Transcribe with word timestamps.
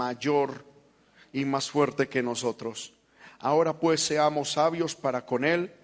mayor 0.00 0.64
y 1.30 1.44
más 1.44 1.70
fuerte 1.70 2.08
que 2.08 2.22
nosotros. 2.22 2.94
Ahora 3.38 3.78
pues 3.78 4.00
seamos 4.00 4.52
sabios 4.52 4.96
para 4.96 5.26
con 5.26 5.44
él, 5.44 5.74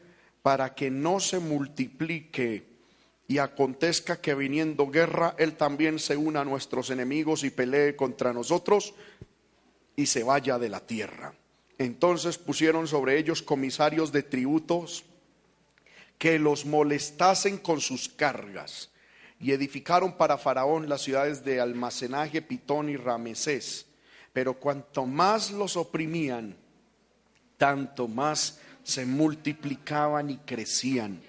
para 0.40 0.74
que 0.74 0.90
no 0.90 1.20
se 1.20 1.38
multiplique 1.38 2.64
y 3.28 3.36
acontezca 3.36 4.18
que 4.22 4.34
viniendo 4.34 4.86
guerra, 4.86 5.34
él 5.36 5.54
también 5.56 5.98
se 5.98 6.16
una 6.16 6.40
a 6.40 6.44
nuestros 6.46 6.88
enemigos 6.88 7.44
y 7.44 7.50
pelee 7.50 7.94
contra 7.94 8.32
nosotros 8.32 8.94
y 9.96 10.06
se 10.06 10.22
vaya 10.22 10.58
de 10.58 10.70
la 10.70 10.80
tierra. 10.80 11.34
Entonces 11.76 12.38
pusieron 12.38 12.88
sobre 12.88 13.18
ellos 13.18 13.42
comisarios 13.42 14.12
de 14.12 14.22
tributos 14.22 15.04
que 16.16 16.38
los 16.38 16.64
molestasen 16.64 17.58
con 17.58 17.82
sus 17.82 18.08
cargas 18.08 18.90
y 19.38 19.52
edificaron 19.52 20.16
para 20.16 20.38
Faraón 20.38 20.88
las 20.88 21.02
ciudades 21.02 21.44
de 21.44 21.60
almacenaje, 21.60 22.40
Pitón 22.40 22.88
y 22.88 22.96
Ramesés. 22.96 23.86
Pero 24.36 24.52
cuanto 24.52 25.06
más 25.06 25.50
los 25.50 25.78
oprimían, 25.78 26.54
tanto 27.56 28.06
más 28.06 28.60
se 28.82 29.06
multiplicaban 29.06 30.28
y 30.28 30.36
crecían. 30.36 31.22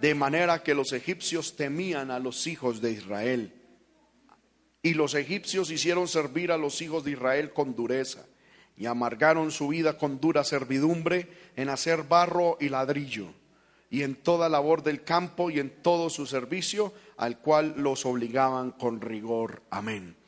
De 0.00 0.16
manera 0.16 0.64
que 0.64 0.74
los 0.74 0.92
egipcios 0.92 1.54
temían 1.54 2.10
a 2.10 2.18
los 2.18 2.48
hijos 2.48 2.80
de 2.80 2.90
Israel. 2.90 3.54
Y 4.82 4.94
los 4.94 5.14
egipcios 5.14 5.70
hicieron 5.70 6.08
servir 6.08 6.50
a 6.50 6.58
los 6.58 6.82
hijos 6.82 7.04
de 7.04 7.12
Israel 7.12 7.52
con 7.52 7.76
dureza 7.76 8.26
y 8.76 8.86
amargaron 8.86 9.52
su 9.52 9.68
vida 9.68 9.96
con 9.96 10.18
dura 10.20 10.42
servidumbre 10.42 11.28
en 11.54 11.68
hacer 11.68 12.02
barro 12.02 12.56
y 12.58 12.70
ladrillo 12.70 13.28
y 13.88 14.02
en 14.02 14.16
toda 14.16 14.48
labor 14.48 14.82
del 14.82 15.04
campo 15.04 15.48
y 15.48 15.60
en 15.60 15.70
todo 15.80 16.10
su 16.10 16.26
servicio 16.26 16.92
al 17.16 17.38
cual 17.38 17.74
los 17.76 18.04
obligaban 18.04 18.72
con 18.72 19.00
rigor. 19.00 19.62
Amén. 19.70 20.19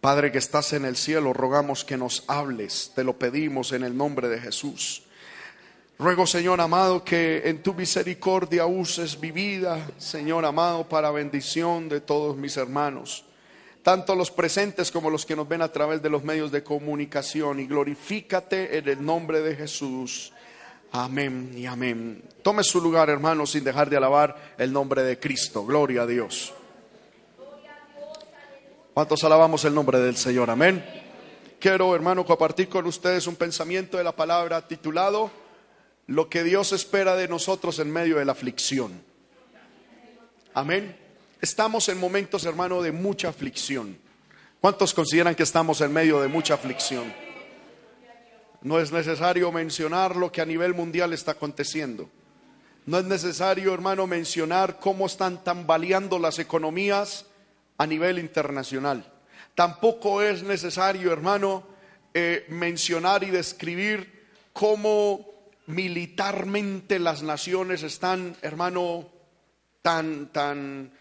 Padre 0.00 0.32
que 0.32 0.38
estás 0.38 0.72
en 0.72 0.86
el 0.86 0.96
cielo, 0.96 1.34
rogamos 1.34 1.84
que 1.84 1.98
nos 1.98 2.24
hables, 2.26 2.92
te 2.94 3.04
lo 3.04 3.18
pedimos 3.18 3.72
en 3.72 3.82
el 3.82 3.94
nombre 3.94 4.28
de 4.28 4.40
Jesús. 4.40 5.02
Ruego, 5.98 6.26
Señor 6.26 6.62
amado, 6.62 7.04
que 7.04 7.42
en 7.44 7.62
tu 7.62 7.74
misericordia 7.74 8.64
uses 8.64 9.20
mi 9.20 9.30
vida, 9.30 9.90
Señor 9.98 10.46
amado, 10.46 10.88
para 10.88 11.10
bendición 11.10 11.90
de 11.90 12.00
todos 12.00 12.38
mis 12.38 12.56
hermanos, 12.56 13.26
tanto 13.82 14.14
los 14.14 14.30
presentes 14.30 14.90
como 14.90 15.10
los 15.10 15.26
que 15.26 15.36
nos 15.36 15.46
ven 15.46 15.60
a 15.60 15.70
través 15.70 16.00
de 16.00 16.08
los 16.08 16.24
medios 16.24 16.50
de 16.50 16.64
comunicación, 16.64 17.60
y 17.60 17.66
glorifícate 17.66 18.78
en 18.78 18.88
el 18.88 19.04
nombre 19.04 19.42
de 19.42 19.54
Jesús. 19.54 20.32
Amén 20.92 21.52
y 21.54 21.66
amén. 21.66 22.24
Tome 22.42 22.64
su 22.64 22.80
lugar, 22.80 23.10
hermano, 23.10 23.44
sin 23.44 23.64
dejar 23.64 23.90
de 23.90 23.98
alabar 23.98 24.54
el 24.56 24.72
nombre 24.72 25.02
de 25.02 25.18
Cristo. 25.18 25.66
Gloria 25.66 26.02
a 26.02 26.06
Dios. 26.06 26.54
¿Cuántos 28.92 29.22
alabamos 29.22 29.64
el 29.64 29.72
nombre 29.72 30.00
del 30.00 30.16
Señor? 30.16 30.50
Amén. 30.50 30.84
Quiero, 31.60 31.94
hermano, 31.94 32.24
compartir 32.24 32.68
con 32.68 32.86
ustedes 32.86 33.28
un 33.28 33.36
pensamiento 33.36 33.96
de 33.96 34.02
la 34.02 34.16
palabra 34.16 34.66
titulado 34.66 35.30
Lo 36.08 36.28
que 36.28 36.42
Dios 36.42 36.72
espera 36.72 37.14
de 37.14 37.28
nosotros 37.28 37.78
en 37.78 37.92
medio 37.92 38.18
de 38.18 38.24
la 38.24 38.32
aflicción. 38.32 39.00
Amén. 40.54 40.96
Estamos 41.40 41.88
en 41.88 42.00
momentos, 42.00 42.44
hermano, 42.44 42.82
de 42.82 42.90
mucha 42.90 43.28
aflicción. 43.28 43.96
¿Cuántos 44.60 44.92
consideran 44.92 45.36
que 45.36 45.44
estamos 45.44 45.80
en 45.82 45.92
medio 45.92 46.20
de 46.20 46.26
mucha 46.26 46.54
aflicción? 46.54 47.14
No 48.60 48.80
es 48.80 48.90
necesario 48.90 49.52
mencionar 49.52 50.16
lo 50.16 50.32
que 50.32 50.40
a 50.40 50.46
nivel 50.46 50.74
mundial 50.74 51.12
está 51.12 51.30
aconteciendo. 51.32 52.10
No 52.86 52.98
es 52.98 53.04
necesario, 53.04 53.72
hermano, 53.72 54.08
mencionar 54.08 54.80
cómo 54.80 55.06
están 55.06 55.44
tambaleando 55.44 56.18
las 56.18 56.40
economías 56.40 57.26
a 57.80 57.86
nivel 57.86 58.18
internacional. 58.18 59.10
Tampoco 59.54 60.20
es 60.20 60.42
necesario, 60.42 61.14
hermano, 61.14 61.66
eh, 62.12 62.44
mencionar 62.50 63.24
y 63.24 63.30
describir 63.30 64.26
cómo 64.52 65.26
militarmente 65.64 66.98
las 66.98 67.22
naciones 67.22 67.82
están, 67.82 68.36
hermano, 68.42 69.08
tan, 69.80 70.26
tan 70.30 70.92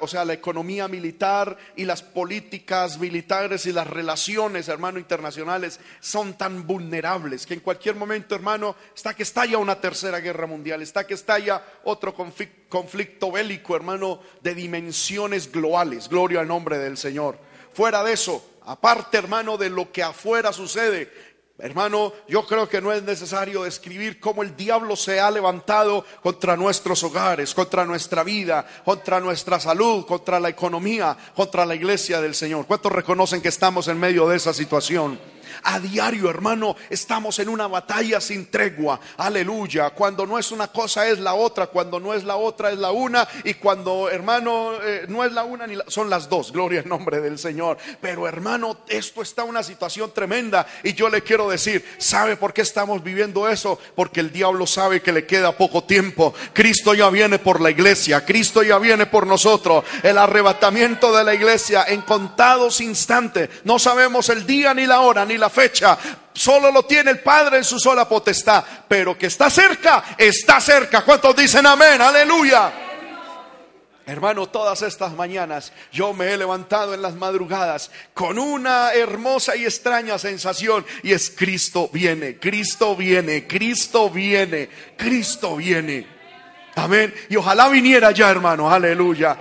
o 0.00 0.08
sea, 0.08 0.24
la 0.24 0.32
economía 0.32 0.88
militar 0.88 1.56
y 1.76 1.84
las 1.84 2.02
políticas 2.02 2.98
militares 2.98 3.66
y 3.66 3.72
las 3.72 3.86
relaciones, 3.86 4.68
hermano, 4.68 4.98
internacionales 4.98 5.80
son 6.00 6.34
tan 6.38 6.66
vulnerables 6.66 7.46
que 7.46 7.54
en 7.54 7.60
cualquier 7.60 7.94
momento, 7.94 8.34
hermano, 8.34 8.76
está 8.94 9.14
que 9.14 9.22
estalla 9.22 9.58
una 9.58 9.80
tercera 9.80 10.20
guerra 10.20 10.46
mundial, 10.46 10.82
está 10.82 11.06
que 11.06 11.14
estalla 11.14 11.62
otro 11.84 12.14
conflicto 12.14 13.30
bélico, 13.30 13.76
hermano, 13.76 14.20
de 14.40 14.54
dimensiones 14.54 15.52
globales. 15.52 16.08
Gloria 16.08 16.40
al 16.40 16.48
nombre 16.48 16.78
del 16.78 16.96
Señor. 16.96 17.38
Fuera 17.74 18.02
de 18.02 18.14
eso, 18.14 18.58
aparte, 18.64 19.18
hermano, 19.18 19.58
de 19.58 19.68
lo 19.68 19.92
que 19.92 20.02
afuera 20.02 20.52
sucede, 20.52 21.35
Hermano, 21.58 22.12
yo 22.28 22.46
creo 22.46 22.68
que 22.68 22.82
no 22.82 22.92
es 22.92 23.02
necesario 23.02 23.62
describir 23.62 24.20
cómo 24.20 24.42
el 24.42 24.54
diablo 24.54 24.94
se 24.94 25.20
ha 25.20 25.30
levantado 25.30 26.04
contra 26.22 26.54
nuestros 26.54 27.02
hogares, 27.02 27.54
contra 27.54 27.86
nuestra 27.86 28.22
vida, 28.22 28.66
contra 28.84 29.20
nuestra 29.20 29.58
salud, 29.58 30.04
contra 30.04 30.38
la 30.38 30.50
economía, 30.50 31.16
contra 31.34 31.64
la 31.64 31.74
iglesia 31.74 32.20
del 32.20 32.34
Señor. 32.34 32.66
¿Cuántos 32.66 32.92
reconocen 32.92 33.40
que 33.40 33.48
estamos 33.48 33.88
en 33.88 33.98
medio 33.98 34.28
de 34.28 34.36
esa 34.36 34.52
situación? 34.52 35.18
A 35.64 35.80
diario, 35.80 36.30
hermano, 36.30 36.76
estamos 36.90 37.38
en 37.38 37.48
una 37.48 37.66
batalla 37.66 38.20
sin 38.20 38.46
tregua. 38.50 39.00
Aleluya. 39.16 39.90
Cuando 39.90 40.26
no 40.26 40.38
es 40.38 40.52
una 40.52 40.68
cosa 40.68 41.08
es 41.08 41.18
la 41.18 41.34
otra, 41.34 41.66
cuando 41.68 42.00
no 42.00 42.14
es 42.14 42.24
la 42.24 42.36
otra 42.36 42.70
es 42.70 42.78
la 42.78 42.90
una 42.90 43.26
y 43.44 43.54
cuando, 43.54 44.08
hermano, 44.10 44.72
eh, 44.82 45.06
no 45.08 45.24
es 45.24 45.32
la 45.32 45.44
una 45.44 45.66
ni 45.66 45.76
son 45.88 46.10
las 46.10 46.28
dos. 46.28 46.52
Gloria 46.52 46.80
al 46.80 46.88
nombre 46.88 47.20
del 47.20 47.38
Señor. 47.38 47.78
Pero, 48.00 48.26
hermano, 48.26 48.78
esto 48.88 49.22
está 49.22 49.44
una 49.44 49.62
situación 49.62 50.12
tremenda 50.12 50.66
y 50.82 50.94
yo 50.94 51.08
le 51.08 51.22
quiero 51.22 51.48
decir, 51.48 51.84
¿sabe 51.98 52.36
por 52.36 52.52
qué 52.52 52.62
estamos 52.62 53.02
viviendo 53.02 53.48
eso? 53.48 53.78
Porque 53.94 54.20
el 54.20 54.32
diablo 54.32 54.66
sabe 54.66 55.02
que 55.02 55.12
le 55.12 55.26
queda 55.26 55.56
poco 55.56 55.84
tiempo. 55.84 56.34
Cristo 56.52 56.94
ya 56.94 57.10
viene 57.10 57.38
por 57.38 57.60
la 57.60 57.70
iglesia, 57.70 58.24
Cristo 58.24 58.62
ya 58.62 58.78
viene 58.78 59.06
por 59.06 59.26
nosotros. 59.26 59.84
El 60.02 60.18
arrebatamiento 60.18 61.16
de 61.16 61.24
la 61.24 61.34
iglesia 61.34 61.84
en 61.88 62.02
contados 62.02 62.80
instantes. 62.80 63.50
No 63.64 63.78
sabemos 63.78 64.28
el 64.28 64.46
día 64.46 64.74
ni 64.74 64.86
la 64.86 65.00
hora 65.00 65.24
ni 65.24 65.35
la 65.38 65.50
fecha. 65.50 65.98
Solo 66.32 66.70
lo 66.70 66.84
tiene 66.84 67.10
el 67.10 67.20
Padre 67.20 67.58
en 67.58 67.64
su 67.64 67.78
sola 67.78 68.08
potestad. 68.08 68.64
Pero 68.88 69.16
que 69.16 69.26
está 69.26 69.50
cerca, 69.50 70.16
está 70.16 70.60
cerca. 70.60 71.02
¿Cuántos 71.02 71.34
dicen 71.36 71.66
amén? 71.66 72.00
Aleluya. 72.00 72.72
Hermano, 74.08 74.46
todas 74.46 74.82
estas 74.82 75.14
mañanas 75.14 75.72
yo 75.90 76.12
me 76.12 76.32
he 76.32 76.36
levantado 76.36 76.94
en 76.94 77.02
las 77.02 77.16
madrugadas 77.16 77.90
con 78.14 78.38
una 78.38 78.92
hermosa 78.92 79.56
y 79.56 79.64
extraña 79.64 80.16
sensación 80.16 80.86
y 81.02 81.12
es 81.12 81.28
Cristo 81.28 81.90
viene, 81.92 82.38
Cristo 82.38 82.94
viene, 82.94 83.48
Cristo 83.48 84.08
viene, 84.08 84.68
Cristo 84.96 85.56
viene. 85.56 86.06
Amén. 86.76 87.12
Y 87.28 87.34
ojalá 87.34 87.68
viniera 87.68 88.12
ya, 88.12 88.30
hermano, 88.30 88.70
aleluya. 88.70 89.36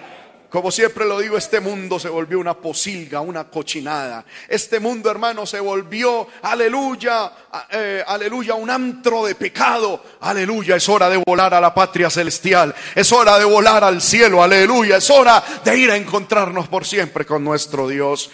Como 0.56 0.72
siempre 0.72 1.04
lo 1.04 1.20
digo, 1.20 1.38
este 1.38 1.60
mundo 1.60 2.00
se 2.00 2.08
volvió 2.08 2.40
una 2.40 2.54
posilga, 2.54 3.20
una 3.20 3.44
cochinada. 3.44 4.24
Este 4.48 4.80
mundo, 4.80 5.12
hermano, 5.12 5.46
se 5.46 5.60
volvió, 5.60 6.30
aleluya, 6.44 7.30
eh, 7.70 8.02
aleluya, 8.08 8.54
un 8.54 8.70
antro 8.70 9.26
de 9.26 9.36
pecado. 9.36 10.02
Aleluya, 10.22 10.78
es 10.78 10.88
hora 10.88 11.10
de 11.10 11.22
volar 11.28 11.54
a 11.54 11.60
la 11.60 11.74
patria 11.74 12.10
celestial. 12.10 12.74
Es 12.96 13.12
hora 13.12 13.38
de 13.38 13.44
volar 13.44 13.84
al 13.84 14.02
cielo, 14.02 14.42
aleluya. 14.42 14.96
Es 14.96 15.10
hora 15.10 15.44
de 15.62 15.78
ir 15.78 15.92
a 15.92 15.98
encontrarnos 15.98 16.70
por 16.70 16.86
siempre 16.86 17.26
con 17.26 17.44
nuestro 17.44 17.90
Dios. 17.90 18.32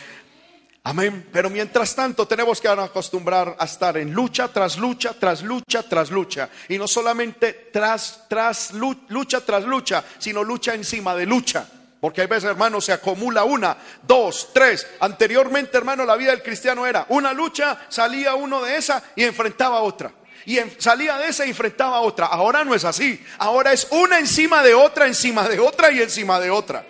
Amén. 0.84 1.28
Pero 1.34 1.50
mientras 1.50 1.96
tanto 1.96 2.28
tenemos 2.28 2.62
que 2.62 2.68
acostumbrar 2.68 3.56
a 3.58 3.66
estar 3.66 3.98
en 3.98 4.14
lucha 4.14 4.48
tras 4.50 4.78
lucha, 4.78 5.16
tras 5.20 5.42
lucha, 5.42 5.81
tras 5.90 6.12
lucha. 6.12 6.50
Y 6.70 6.78
no 6.78 6.88
solamente 6.88 7.72
tras, 7.74 8.26
tras 8.30 8.74
lucha, 8.74 9.42
tras 9.44 9.64
lucha, 9.64 10.04
sino 10.20 10.44
lucha 10.44 10.76
encima 10.76 11.16
de 11.16 11.26
lucha. 11.26 11.68
Porque 12.01 12.22
hay 12.22 12.28
veces, 12.28 12.50
hermano, 12.50 12.81
se 12.81 12.91
acumula 12.91 13.44
una, 13.44 13.78
dos, 14.01 14.50
tres. 14.51 14.88
Anteriormente, 15.00 15.78
hermano, 15.78 16.03
la 16.03 16.16
vida 16.16 16.31
del 16.31 16.41
cristiano 16.41 16.88
era 16.88 17.06
una 17.09 17.31
lucha, 17.31 17.78
salía 17.89 18.33
uno 18.33 18.63
de 18.63 18.75
esa 18.75 19.03
y 19.15 19.24
enfrentaba 19.24 19.81
otra. 19.81 20.12
Y 20.48 20.57
salía 20.80 21.19
de 21.19 21.27
esa 21.27 21.45
y 21.45 21.50
enfrentaba 21.50 22.01
otra. 22.01 22.25
Ahora 22.25 22.65
no 22.65 22.74
es 22.74 22.86
así. 22.86 23.24
Ahora 23.38 23.71
es 23.71 23.88
una 23.92 24.18
encima 24.18 24.63
de 24.63 24.74
otra, 24.74 25.06
encima 25.06 25.48
de 25.48 25.59
otra 25.59 25.92
y 25.92 26.01
encima 26.01 26.39
de 26.39 26.50
otra. 26.50 26.83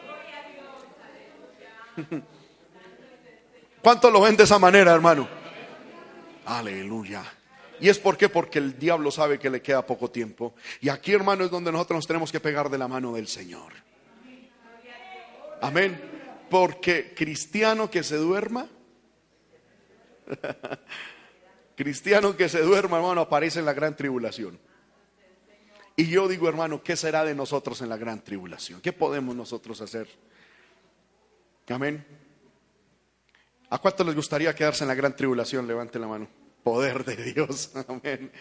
¿Cuántos 3.84 4.14
lo 4.14 4.22
ven 4.22 4.38
de 4.38 4.46
esa 4.46 4.60
manera, 4.60 4.94
hermano? 4.94 5.28
Aleluya. 6.46 7.22
¿Y 7.82 7.90
es 7.90 8.00
por 8.00 8.16
qué? 8.16 8.30
Porque 8.30 8.60
el 8.60 8.80
diablo 8.80 9.12
sabe 9.12 9.40
que 9.40 9.50
le 9.50 9.62
queda 9.62 9.86
poco 9.86 10.10
tiempo. 10.10 10.54
Y 10.80 10.88
aquí, 10.88 11.12
hermano, 11.12 11.44
es 11.44 11.52
donde 11.52 11.74
nosotros 11.74 11.98
nos 11.98 12.08
tenemos 12.08 12.32
que 12.32 12.40
pegar 12.40 12.70
de 12.70 12.78
la 12.78 12.88
mano 12.88 13.12
del 13.12 13.28
Señor. 13.28 13.91
Amén. 15.62 16.00
Porque 16.50 17.14
cristiano 17.16 17.90
que 17.90 18.04
se 18.04 18.18
duerma, 18.18 18.68
cristiano 21.76 22.36
que 22.36 22.50
se 22.50 22.62
duerma, 22.62 22.98
hermano, 22.98 23.22
aparece 23.22 23.60
en 23.60 23.66
la 23.66 23.74
gran 23.74 23.96
tribulación. 23.96 24.60
Y 25.96 26.08
yo 26.08 26.28
digo, 26.28 26.50
hermano, 26.50 26.84
¿qué 26.84 26.96
será 26.96 27.24
de 27.24 27.36
nosotros 27.36 27.82
en 27.82 27.90
la 27.90 27.98
gran 27.98 28.22
tribulación? 28.24 28.82
¿Qué 28.82 28.92
podemos 28.92 29.36
nosotros 29.36 29.80
hacer? 29.82 30.08
Amén. 31.70 32.06
¿A 33.70 33.78
cuánto 33.78 34.04
les 34.04 34.16
gustaría 34.16 34.54
quedarse 34.54 34.84
en 34.84 34.90
la 34.90 34.96
gran 34.96 35.16
tribulación? 35.16 35.68
Levante 35.68 36.00
la 36.00 36.08
mano. 36.08 36.28
Poder 36.64 37.04
de 37.04 37.16
Dios. 37.16 37.72
Amén. 37.88 38.32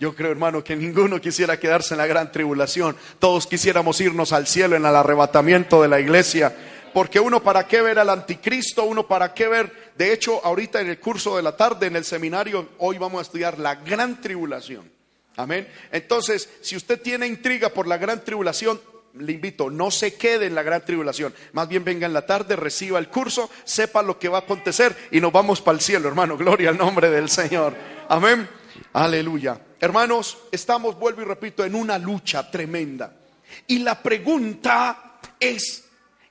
Yo 0.00 0.14
creo, 0.14 0.30
hermano, 0.30 0.62
que 0.62 0.76
ninguno 0.76 1.20
quisiera 1.20 1.58
quedarse 1.58 1.94
en 1.94 1.98
la 1.98 2.06
gran 2.06 2.30
tribulación. 2.32 2.96
Todos 3.18 3.46
quisiéramos 3.46 4.00
irnos 4.00 4.32
al 4.32 4.46
cielo 4.46 4.76
en 4.76 4.84
el 4.84 4.94
arrebatamiento 4.94 5.82
de 5.82 5.88
la 5.88 6.00
iglesia. 6.00 6.54
Porque 6.92 7.20
uno 7.20 7.42
para 7.42 7.66
qué 7.66 7.82
ver 7.82 7.98
al 7.98 8.10
anticristo, 8.10 8.84
uno 8.84 9.06
para 9.06 9.34
qué 9.34 9.48
ver. 9.48 9.92
De 9.96 10.12
hecho, 10.12 10.44
ahorita 10.44 10.80
en 10.80 10.88
el 10.88 10.98
curso 10.98 11.36
de 11.36 11.42
la 11.42 11.56
tarde, 11.56 11.86
en 11.86 11.96
el 11.96 12.04
seminario, 12.04 12.70
hoy 12.78 12.98
vamos 12.98 13.18
a 13.18 13.22
estudiar 13.22 13.58
la 13.58 13.76
gran 13.76 14.20
tribulación. 14.20 14.90
Amén. 15.36 15.68
Entonces, 15.92 16.48
si 16.62 16.76
usted 16.76 17.00
tiene 17.00 17.26
intriga 17.26 17.68
por 17.68 17.86
la 17.86 17.98
gran 17.98 18.24
tribulación, 18.24 18.80
le 19.14 19.32
invito, 19.32 19.70
no 19.70 19.90
se 19.90 20.14
quede 20.14 20.46
en 20.46 20.54
la 20.54 20.62
gran 20.62 20.84
tribulación. 20.84 21.34
Más 21.52 21.68
bien 21.68 21.84
venga 21.84 22.06
en 22.06 22.12
la 22.12 22.26
tarde, 22.26 22.56
reciba 22.56 22.98
el 22.98 23.08
curso, 23.08 23.50
sepa 23.64 24.02
lo 24.02 24.18
que 24.18 24.28
va 24.28 24.38
a 24.38 24.42
acontecer 24.42 24.96
y 25.10 25.20
nos 25.20 25.32
vamos 25.32 25.60
para 25.60 25.76
el 25.76 25.82
cielo, 25.82 26.08
hermano. 26.08 26.36
Gloria 26.38 26.70
al 26.70 26.78
nombre 26.78 27.10
del 27.10 27.28
Señor. 27.28 27.74
Amén. 28.08 28.48
Aleluya. 28.92 29.60
Hermanos, 29.80 30.38
estamos, 30.50 30.98
vuelvo 30.98 31.22
y 31.22 31.24
repito, 31.24 31.64
en 31.64 31.74
una 31.74 31.98
lucha 31.98 32.50
tremenda. 32.50 33.16
Y 33.66 33.80
la 33.80 34.02
pregunta 34.02 35.18
es, 35.38 35.84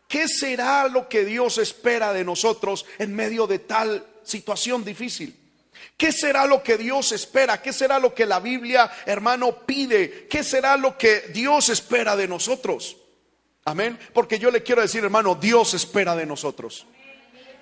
¿qué 0.07 0.27
será 0.27 0.87
lo 0.87 1.07
que 1.07 1.25
Dios 1.25 1.57
espera 1.57 2.13
de 2.13 2.23
nosotros 2.23 2.85
en 2.99 3.15
medio 3.15 3.47
de 3.47 3.59
tal 3.59 4.05
situación 4.23 4.83
difícil? 4.83 5.46
¿Qué 5.95 6.11
será 6.11 6.45
lo 6.45 6.61
que 6.61 6.77
Dios 6.77 7.11
espera? 7.11 7.61
¿Qué 7.61 7.71
será 7.71 7.99
lo 7.99 8.13
que 8.13 8.25
la 8.25 8.39
Biblia, 8.39 8.91
hermano, 9.05 9.65
pide? 9.65 10.27
¿Qué 10.27 10.43
será 10.43 10.75
lo 10.77 10.97
que 10.97 11.21
Dios 11.33 11.69
espera 11.69 12.15
de 12.15 12.27
nosotros? 12.27 12.97
Amén. 13.65 13.99
Porque 14.13 14.39
yo 14.39 14.51
le 14.51 14.63
quiero 14.63 14.81
decir, 14.81 15.03
hermano, 15.03 15.35
Dios 15.35 15.73
espera 15.73 16.15
de 16.15 16.25
nosotros. 16.25 16.85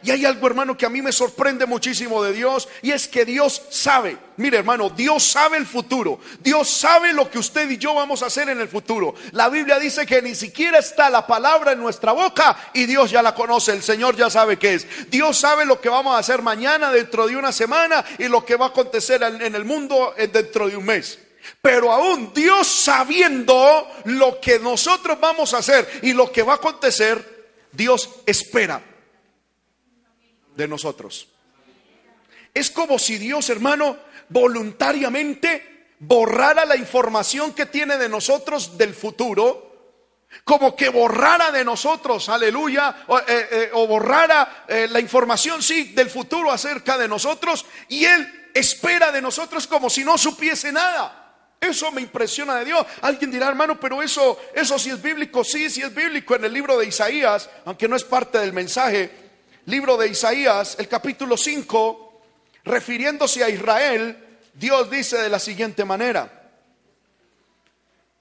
Y 0.05 0.11
hay 0.11 0.23
algo, 0.23 0.45
hermano, 0.45 0.77
que 0.77 0.85
a 0.85 0.89
mí 0.89 1.01
me 1.01 1.11
sorprende 1.11 1.65
muchísimo 1.65 2.21
de 2.21 2.31
Dios 2.31 2.67
y 2.83 2.91
es 2.91 3.07
que 3.07 3.25
Dios 3.25 3.59
sabe. 3.71 4.15
Mire, 4.37 4.59
hermano, 4.59 4.91
Dios 4.91 5.23
sabe 5.23 5.57
el 5.57 5.65
futuro. 5.65 6.19
Dios 6.41 6.69
sabe 6.69 7.11
lo 7.11 7.27
que 7.27 7.39
usted 7.39 7.67
y 7.71 7.79
yo 7.79 7.95
vamos 7.95 8.21
a 8.21 8.27
hacer 8.27 8.47
en 8.49 8.61
el 8.61 8.67
futuro. 8.67 9.15
La 9.31 9.49
Biblia 9.49 9.79
dice 9.79 10.05
que 10.05 10.21
ni 10.21 10.35
siquiera 10.35 10.77
está 10.77 11.09
la 11.09 11.25
palabra 11.25 11.71
en 11.71 11.79
nuestra 11.79 12.11
boca 12.11 12.55
y 12.71 12.85
Dios 12.85 13.09
ya 13.09 13.23
la 13.23 13.33
conoce. 13.33 13.71
El 13.71 13.81
Señor 13.81 14.15
ya 14.15 14.29
sabe 14.29 14.59
qué 14.59 14.75
es. 14.75 15.09
Dios 15.09 15.39
sabe 15.39 15.65
lo 15.65 15.81
que 15.81 15.89
vamos 15.89 16.15
a 16.15 16.19
hacer 16.19 16.43
mañana, 16.43 16.91
dentro 16.91 17.25
de 17.25 17.35
una 17.35 17.51
semana 17.51 18.05
y 18.19 18.27
lo 18.27 18.45
que 18.45 18.57
va 18.57 18.65
a 18.67 18.69
acontecer 18.69 19.23
en 19.23 19.55
el 19.55 19.65
mundo 19.65 20.13
eh, 20.17 20.27
dentro 20.27 20.69
de 20.69 20.77
un 20.77 20.85
mes. 20.85 21.17
Pero 21.63 21.91
aún 21.91 22.31
Dios 22.31 22.67
sabiendo 22.67 23.89
lo 24.03 24.39
que 24.39 24.59
nosotros 24.59 25.19
vamos 25.19 25.55
a 25.55 25.57
hacer 25.57 25.89
y 26.03 26.13
lo 26.13 26.31
que 26.31 26.43
va 26.43 26.53
a 26.53 26.57
acontecer, 26.57 27.47
Dios 27.71 28.07
espera 28.27 28.79
de 30.55 30.67
nosotros. 30.67 31.27
Es 32.53 32.71
como 32.71 32.97
si 32.97 33.17
Dios, 33.17 33.49
hermano, 33.49 33.97
voluntariamente 34.29 35.75
borrara 35.99 36.65
la 36.65 36.75
información 36.75 37.53
que 37.53 37.65
tiene 37.65 37.97
de 37.97 38.09
nosotros 38.09 38.77
del 38.77 38.93
futuro, 38.93 39.65
como 40.43 40.75
que 40.75 40.89
borrara 40.89 41.51
de 41.51 41.63
nosotros, 41.63 42.27
aleluya, 42.29 43.03
o, 43.07 43.19
eh, 43.19 43.23
eh, 43.27 43.69
borrara 43.73 44.65
eh, 44.67 44.87
la 44.89 44.99
información, 44.99 45.61
sí, 45.61 45.93
del 45.93 46.09
futuro 46.09 46.51
acerca 46.51 46.97
de 46.97 47.07
nosotros, 47.07 47.65
y 47.87 48.05
Él 48.05 48.49
espera 48.53 49.11
de 49.11 49.21
nosotros 49.21 49.67
como 49.67 49.89
si 49.89 50.03
no 50.03 50.17
supiese 50.17 50.71
nada. 50.71 51.21
Eso 51.59 51.91
me 51.91 52.01
impresiona 52.01 52.55
de 52.55 52.65
Dios. 52.65 52.85
Alguien 53.01 53.31
dirá, 53.31 53.47
hermano, 53.47 53.79
pero 53.79 54.03
eso, 54.03 54.39
eso 54.53 54.77
sí 54.77 54.89
es 54.91 55.01
bíblico. 55.01 55.43
Sí, 55.43 55.69
sí 55.69 55.81
es 55.81 55.95
bíblico 55.95 56.35
en 56.35 56.45
el 56.45 56.53
libro 56.53 56.77
de 56.77 56.85
Isaías, 56.85 57.49
aunque 57.63 57.87
no 57.87 57.95
es 57.95 58.03
parte 58.03 58.37
del 58.37 58.53
mensaje 58.53 59.24
libro 59.65 59.97
de 59.97 60.07
Isaías, 60.07 60.75
el 60.79 60.87
capítulo 60.87 61.37
5, 61.37 62.21
refiriéndose 62.65 63.43
a 63.43 63.49
Israel, 63.49 64.39
Dios 64.53 64.89
dice 64.89 65.17
de 65.17 65.29
la 65.29 65.39
siguiente 65.39 65.83
manera, 65.85 66.51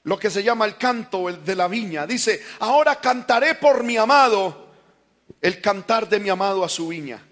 lo 0.05 0.19
que 0.19 0.31
se 0.31 0.43
llama 0.43 0.67
el 0.67 0.76
canto 0.76 1.31
de 1.31 1.55
la 1.55 1.69
viña, 1.69 2.06
dice, 2.06 2.43
ahora 2.61 2.96
cantaré 3.00 3.55
por 3.55 3.85
mi 3.85 3.96
amado 3.96 4.69
el 5.41 5.61
cantar 5.61 6.08
de 6.08 6.20
mi 6.20 6.29
amado 6.29 6.64
a 6.64 6.69
su 6.69 6.88
viña. 6.88 7.23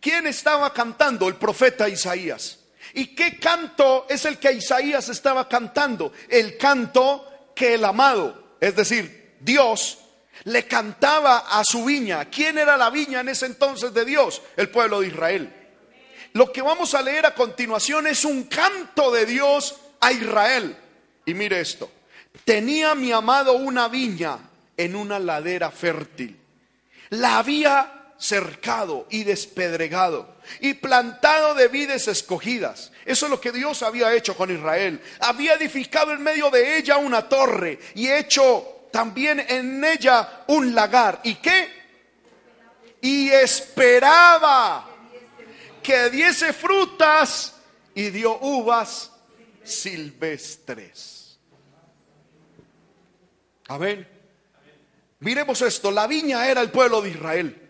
¿Quién 0.00 0.26
estaba 0.26 0.72
cantando? 0.72 1.28
El 1.28 1.36
profeta 1.36 1.88
Isaías. 1.88 2.58
¿Y 2.94 3.14
qué 3.14 3.38
canto 3.38 4.06
es 4.08 4.24
el 4.24 4.38
que 4.38 4.52
Isaías 4.52 5.08
estaba 5.08 5.48
cantando? 5.48 6.12
El 6.28 6.56
canto 6.56 7.52
que 7.54 7.74
el 7.74 7.84
amado, 7.84 8.56
es 8.60 8.74
decir, 8.74 9.36
Dios, 9.40 9.98
le 10.44 10.66
cantaba 10.66 11.38
a 11.50 11.62
su 11.64 11.84
viña. 11.84 12.26
¿Quién 12.26 12.58
era 12.58 12.76
la 12.76 12.90
viña 12.90 13.20
en 13.20 13.28
ese 13.28 13.46
entonces 13.46 13.92
de 13.92 14.04
Dios? 14.04 14.42
El 14.56 14.70
pueblo 14.70 15.00
de 15.00 15.08
Israel. 15.08 15.54
Lo 16.32 16.52
que 16.52 16.62
vamos 16.62 16.94
a 16.94 17.02
leer 17.02 17.26
a 17.26 17.34
continuación 17.34 18.06
es 18.06 18.24
un 18.24 18.44
canto 18.44 19.10
de 19.10 19.26
Dios 19.26 19.76
a 20.00 20.12
Israel. 20.12 20.76
Y 21.26 21.34
mire 21.34 21.60
esto. 21.60 21.90
Tenía 22.44 22.94
mi 22.94 23.12
amado 23.12 23.54
una 23.54 23.88
viña 23.88 24.38
en 24.76 24.96
una 24.96 25.18
ladera 25.18 25.70
fértil. 25.70 26.38
La 27.10 27.38
había 27.38 28.00
cercado 28.18 29.06
y 29.10 29.24
despedregado 29.24 30.36
y 30.60 30.74
plantado 30.74 31.54
de 31.54 31.68
vides 31.68 32.06
escogidas. 32.06 32.92
Eso 33.04 33.26
es 33.26 33.30
lo 33.30 33.40
que 33.40 33.50
Dios 33.50 33.82
había 33.82 34.14
hecho 34.14 34.36
con 34.36 34.50
Israel. 34.50 35.00
Había 35.20 35.54
edificado 35.54 36.12
en 36.12 36.22
medio 36.22 36.50
de 36.50 36.76
ella 36.76 36.98
una 36.98 37.28
torre 37.28 37.78
y 37.94 38.08
hecho 38.08 38.79
también 38.90 39.44
en 39.48 39.84
ella 39.84 40.44
un 40.48 40.74
lagar. 40.74 41.20
¿Y 41.24 41.36
qué? 41.36 41.80
Y 43.00 43.30
esperaba 43.30 44.86
que 45.82 46.10
diese 46.10 46.52
frutas 46.52 47.54
y 47.94 48.10
dio 48.10 48.38
uvas 48.40 49.10
silvestres. 49.62 51.38
Amén. 53.68 54.06
Miremos 55.20 55.60
esto, 55.62 55.90
la 55.90 56.06
viña 56.06 56.48
era 56.48 56.60
el 56.60 56.70
pueblo 56.70 57.02
de 57.02 57.10
Israel. 57.10 57.68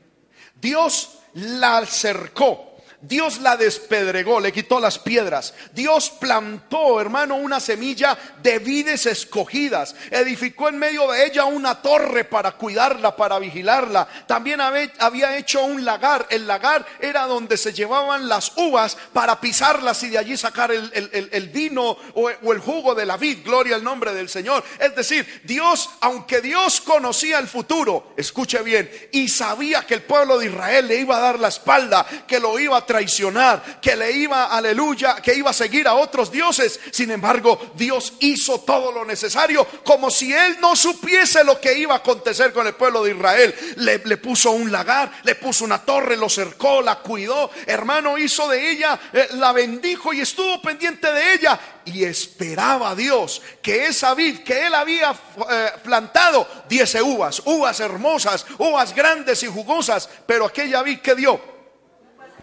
Dios 0.55 1.19
la 1.34 1.78
acercó 1.78 2.69
Dios 3.02 3.41
la 3.41 3.56
despedregó, 3.56 4.41
le 4.41 4.52
quitó 4.52 4.79
las 4.79 4.99
piedras. 4.99 5.55
Dios 5.73 6.11
plantó, 6.11 7.00
hermano, 7.00 7.37
una 7.37 7.58
semilla 7.58 8.19
de 8.43 8.58
vides 8.58 9.06
escogidas. 9.06 9.94
Edificó 10.11 10.69
en 10.69 10.79
medio 10.79 11.11
de 11.11 11.25
ella 11.25 11.47
una 11.47 11.81
torre 11.81 12.25
para 12.25 12.52
cuidarla, 12.52 13.17
para 13.17 13.38
vigilarla. 13.38 14.06
También 14.26 14.61
había 14.61 15.38
hecho 15.38 15.64
un 15.64 15.82
lagar. 15.82 16.26
El 16.29 16.47
lagar 16.47 16.85
era 17.00 17.26
donde 17.26 17.56
se 17.56 17.73
llevaban 17.73 18.29
las 18.29 18.52
uvas 18.56 18.99
para 19.14 19.41
pisarlas 19.41 20.02
y 20.02 20.11
de 20.11 20.19
allí 20.19 20.37
sacar 20.37 20.71
el, 20.71 21.50
vino 21.54 21.97
o, 22.14 22.28
el 22.28 22.59
jugo 22.59 22.95
de 22.95 23.07
la 23.07 23.16
vid. 23.16 23.38
Gloria 23.42 23.76
al 23.76 23.85
nombre 23.85 24.12
del 24.12 24.28
Señor. 24.28 24.62
Es 24.78 24.95
decir, 24.95 25.40
Dios, 25.45 25.88
aunque 26.02 26.42
Dios 26.42 26.83
conocía 26.83 27.38
el 27.38 27.49
futuro, 27.49 28.12
escuche 28.19 28.62
bien, 28.62 28.90
y 29.12 29.28
sabía 29.28 29.87
que 29.87 29.95
el 29.95 30.02
pueblo 30.02 30.38
de 30.38 30.47
Israel 30.47 30.87
le 30.87 30.97
iba 30.97 31.16
a 31.16 31.21
dar 31.21 31.38
la 31.38 31.49
espalda, 31.49 32.07
que 32.26 32.38
lo 32.38 32.59
iba 32.59 32.76
a 32.76 32.89
traicionar, 32.90 33.78
que 33.80 33.94
le 33.94 34.11
iba, 34.11 34.47
aleluya, 34.47 35.14
que 35.23 35.32
iba 35.32 35.50
a 35.50 35.52
seguir 35.52 35.87
a 35.87 35.94
otros 35.94 36.32
dioses. 36.32 36.80
Sin 36.90 37.12
embargo, 37.12 37.70
Dios 37.76 38.14
hizo 38.18 38.62
todo 38.62 38.90
lo 38.90 39.04
necesario 39.04 39.64
como 39.85 40.11
si 40.11 40.32
él 40.32 40.56
no 40.61 40.75
supiese 40.75 41.44
lo 41.44 41.61
que 41.61 41.78
iba 41.78 41.94
a 41.94 41.99
acontecer 41.99 42.52
con 42.52 42.66
el 42.66 42.75
pueblo 42.75 43.04
de 43.04 43.12
Israel. 43.12 43.54
Le, 43.76 43.99
le 43.99 44.16
puso 44.16 44.50
un 44.50 44.73
lagar, 44.73 45.20
le 45.23 45.37
puso 45.37 45.64
una 45.64 45.78
torre, 45.85 46.16
lo 46.16 46.28
cercó, 46.28 46.82
la 46.82 46.97
cuidó. 46.97 47.52
Hermano, 47.64 48.18
hizo 48.18 48.49
de 48.49 48.73
ella, 48.73 48.99
eh, 49.12 49.28
la 49.35 49.52
bendijo 49.52 50.12
y 50.12 50.23
estuvo 50.23 50.61
pendiente 50.61 51.12
de 51.12 51.35
ella. 51.35 51.61
Y 51.85 52.02
esperaba 52.02 52.90
a 52.90 52.94
Dios 52.97 53.40
que 53.62 53.87
esa 53.87 54.14
vid 54.14 54.40
que 54.40 54.66
él 54.66 54.75
había 54.75 55.12
eh, 55.49 55.73
plantado 55.85 56.47
diese 56.68 57.00
uvas, 57.00 57.40
uvas 57.44 57.78
hermosas, 57.78 58.47
uvas 58.59 58.92
grandes 58.97 59.44
y 59.44 59.47
jugosas. 59.47 60.09
Pero 60.26 60.47
aquella 60.47 60.82
vid 60.82 60.99
que 60.99 61.14
dio 61.14 61.50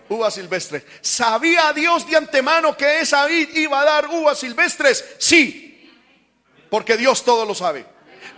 uvas 0.10 0.34
silvestres. 0.34 0.84
¿Sabía 1.02 1.74
Dios 1.74 2.08
de 2.08 2.18
antemano 2.18 2.76
que 2.76 3.00
esa 3.02 3.30
iba 3.30 3.82
a 3.82 3.86
dar 3.86 4.08
uvas 4.08 4.40
silvestres? 4.40 5.04
Sí, 5.18 5.92
porque 6.70 6.98
Dios 6.98 7.24
todo 7.24 7.46
lo 7.46 7.56
sabe. 7.56 7.86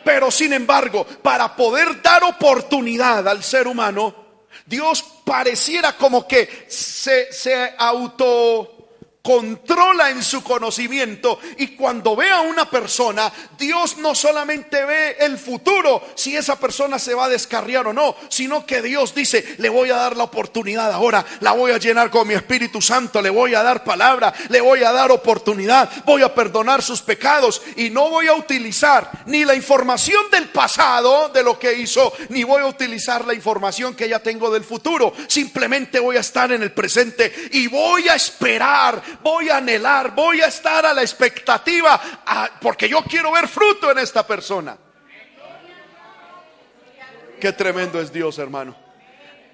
Pero 0.04 0.32
sin 0.32 0.54
embargo, 0.54 1.06
para 1.22 1.56
poder 1.56 2.02
dar 2.02 2.24
oportunidad 2.24 3.28
al 3.28 3.44
ser 3.44 3.68
humano, 3.68 4.44
Dios 4.66 5.04
pareciera 5.26 5.96
como 5.98 6.28
que 6.28 6.66
se, 6.70 7.32
se 7.34 7.74
auto 7.78 8.79
controla 9.22 10.10
en 10.10 10.24
su 10.24 10.44
conocimiento 10.44 11.40
y 11.58 11.76
cuando 11.76 12.16
ve 12.16 12.30
a 12.30 12.42
una 12.42 12.70
persona, 12.70 13.32
Dios 13.58 13.98
no 13.98 14.16
solamente 14.16 14.86
ve 14.86 15.18
el 15.20 15.38
futuro, 15.38 16.02
si 16.16 16.36
esa 16.36 16.58
persona 16.58 16.98
se 16.98 17.14
va 17.14 17.26
a 17.26 17.30
descarriar 17.30 17.86
o 17.88 17.94
no, 17.94 18.16
sino 18.30 18.66
que 18.66 18.82
Dios 18.82 19.14
dice, 19.14 19.56
le 19.58 19.68
voy 19.68 19.90
a 19.90 19.98
dar 19.98 20.16
la 20.16 20.24
oportunidad 20.24 20.92
ahora, 20.92 21.26
la 21.42 21.52
voy 21.52 21.72
a 21.72 21.78
llenar 21.78 22.10
con 22.10 22.28
mi 22.28 22.34
Espíritu 22.34 22.82
Santo, 22.82 23.22
le 23.22 23.30
voy 23.30 23.56
a 23.56 23.64
dar 23.64 23.84
palabra, 23.84 24.34
le 24.48 24.62
voy 24.62 24.84
a 24.84 24.92
dar 24.94 25.12
oportunidad, 25.12 25.90
voy 26.06 26.22
a 26.22 26.34
perdonar 26.34 26.82
sus 26.82 27.02
pecados 27.02 27.62
y 27.76 27.90
no 27.90 28.10
voy 28.10 28.28
a 28.28 28.34
utilizar 28.34 29.12
ni 29.26 29.44
la 29.44 29.54
información 29.54 30.30
del 30.32 30.48
pasado 30.48 31.30
de 31.30 31.44
lo 31.44 31.60
que 31.60 31.74
hizo, 31.74 32.14
ni 32.30 32.44
voy 32.44 32.62
a 32.62 32.68
utilizar 32.68 33.26
la 33.26 33.34
información 33.34 33.96
que 33.96 34.08
ya 34.08 34.20
tengo 34.20 34.50
del 34.50 34.64
futuro, 34.64 35.14
simplemente 35.28 36.00
voy 36.00 36.16
a 36.16 36.22
estar 36.22 36.52
en 36.54 36.64
el 36.64 36.72
presente 36.72 37.34
y 37.52 37.68
voy 37.68 38.08
a 38.08 38.16
esperar 38.16 39.09
voy 39.22 39.50
a 39.50 39.58
anhelar, 39.58 40.14
voy 40.16 40.42
a 40.42 40.48
estar 40.48 40.86
a 40.86 40.94
la 40.94 41.02
expectativa, 41.02 42.00
porque 42.62 42.88
yo 42.88 43.04
quiero 43.04 43.32
ver 43.32 43.48
fruto 43.48 43.92
en 43.92 44.00
esta 44.00 44.26
persona. 44.26 44.78
Qué 47.40 47.54
tremendo 47.54 48.02
es 48.02 48.12
Dios, 48.12 48.38
hermano. 48.38 48.76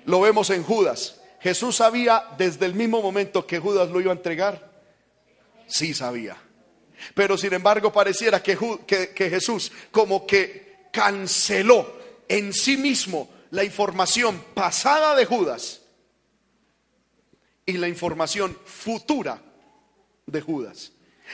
Lo 0.05 0.21
vemos 0.21 0.49
en 0.49 0.63
Judas. 0.63 1.21
Jesús 1.39 1.75
sabía 1.75 2.25
desde 2.37 2.65
el 2.65 2.73
mismo 2.73 3.01
momento 3.01 3.45
que 3.45 3.59
Judas 3.59 3.89
lo 3.89 4.01
iba 4.01 4.11
a 4.11 4.15
entregar. 4.15 4.71
Sí 5.67 5.93
sabía. 5.93 6.37
Pero 7.13 7.37
sin 7.37 7.53
embargo 7.53 7.91
pareciera 7.91 8.41
que, 8.41 8.57
que 8.87 9.29
Jesús 9.29 9.71
como 9.91 10.25
que 10.25 10.87
canceló 10.91 11.99
en 12.27 12.53
sí 12.53 12.77
mismo 12.77 13.29
la 13.51 13.63
información 13.63 14.43
pasada 14.53 15.15
de 15.15 15.25
Judas 15.25 15.81
y 17.65 17.73
la 17.73 17.87
información 17.87 18.57
futura 18.65 19.41
de 20.25 20.41
Judas. 20.41 20.91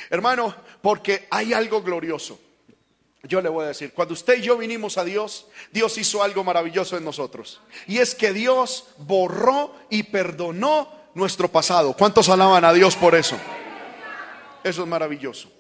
Hermano, 0.10 0.56
porque 0.82 1.28
hay 1.30 1.54
algo 1.54 1.82
glorioso. 1.82 2.40
Yo 3.24 3.42
le 3.42 3.50
voy 3.50 3.66
a 3.66 3.70
decir, 3.70 3.94
cuando 3.94 4.14
usted 4.14 4.40
y 4.40 4.42
yo 4.42 4.58
vinimos 4.58 4.98
a 4.98 5.04
Dios, 5.04 5.48
Dios 5.72 5.98
hizo 5.98 6.24
algo 6.24 6.44
maravilloso 6.44 6.98
en 6.98 7.04
nosotros. 7.04 7.62
Y 7.88 8.00
es 8.00 8.16
que 8.16 8.34
Dios 8.34 8.88
borró 8.98 9.76
y 9.90 10.04
perdonó 10.04 10.92
nuestro 11.14 11.48
pasado. 11.48 11.94
¿Cuántos 11.94 12.30
alaban 12.30 12.66
a 12.66 12.74
Dios 12.74 12.96
por 12.96 13.14
eso? 13.14 13.38
Eso 14.64 14.82
es 14.82 14.88
maravilloso. 14.88 15.52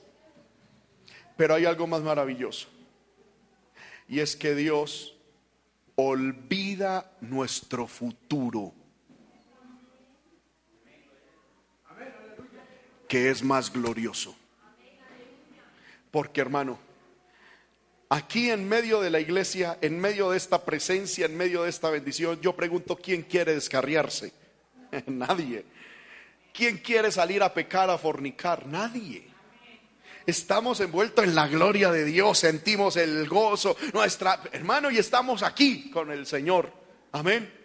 Pero 1.37 1.53
hay 1.53 1.65
algo 1.65 1.85
más 1.85 2.01
maravilloso. 2.01 2.67
Y 4.07 4.19
es 4.19 4.35
que 4.35 4.55
Dios 4.55 5.15
olvida 5.95 7.11
nuestro 7.21 7.85
futuro. 7.85 8.73
Que 13.11 13.29
es 13.29 13.43
más 13.43 13.73
glorioso. 13.73 14.33
Porque 16.11 16.39
hermano, 16.39 16.79
aquí 18.07 18.49
en 18.49 18.69
medio 18.69 19.01
de 19.01 19.09
la 19.09 19.19
iglesia, 19.19 19.77
en 19.81 19.99
medio 19.99 20.31
de 20.31 20.37
esta 20.37 20.63
presencia, 20.63 21.25
en 21.25 21.35
medio 21.35 21.63
de 21.63 21.69
esta 21.71 21.89
bendición, 21.89 22.39
yo 22.39 22.55
pregunto, 22.55 22.95
¿quién 22.95 23.23
quiere 23.23 23.53
descarriarse? 23.53 24.31
Nadie. 25.07 25.65
¿Quién 26.53 26.77
quiere 26.77 27.11
salir 27.11 27.43
a 27.43 27.53
pecar, 27.53 27.89
a 27.89 27.97
fornicar? 27.97 28.65
Nadie. 28.65 29.27
Estamos 30.25 30.79
envueltos 30.79 31.25
en 31.25 31.35
la 31.35 31.49
gloria 31.49 31.91
de 31.91 32.05
Dios, 32.05 32.39
sentimos 32.39 32.95
el 32.95 33.27
gozo, 33.27 33.75
nuestra 33.91 34.41
hermano, 34.53 34.89
y 34.89 34.99
estamos 34.99 35.43
aquí 35.43 35.91
con 35.91 36.11
el 36.11 36.25
Señor. 36.25 36.71
Amén. 37.11 37.60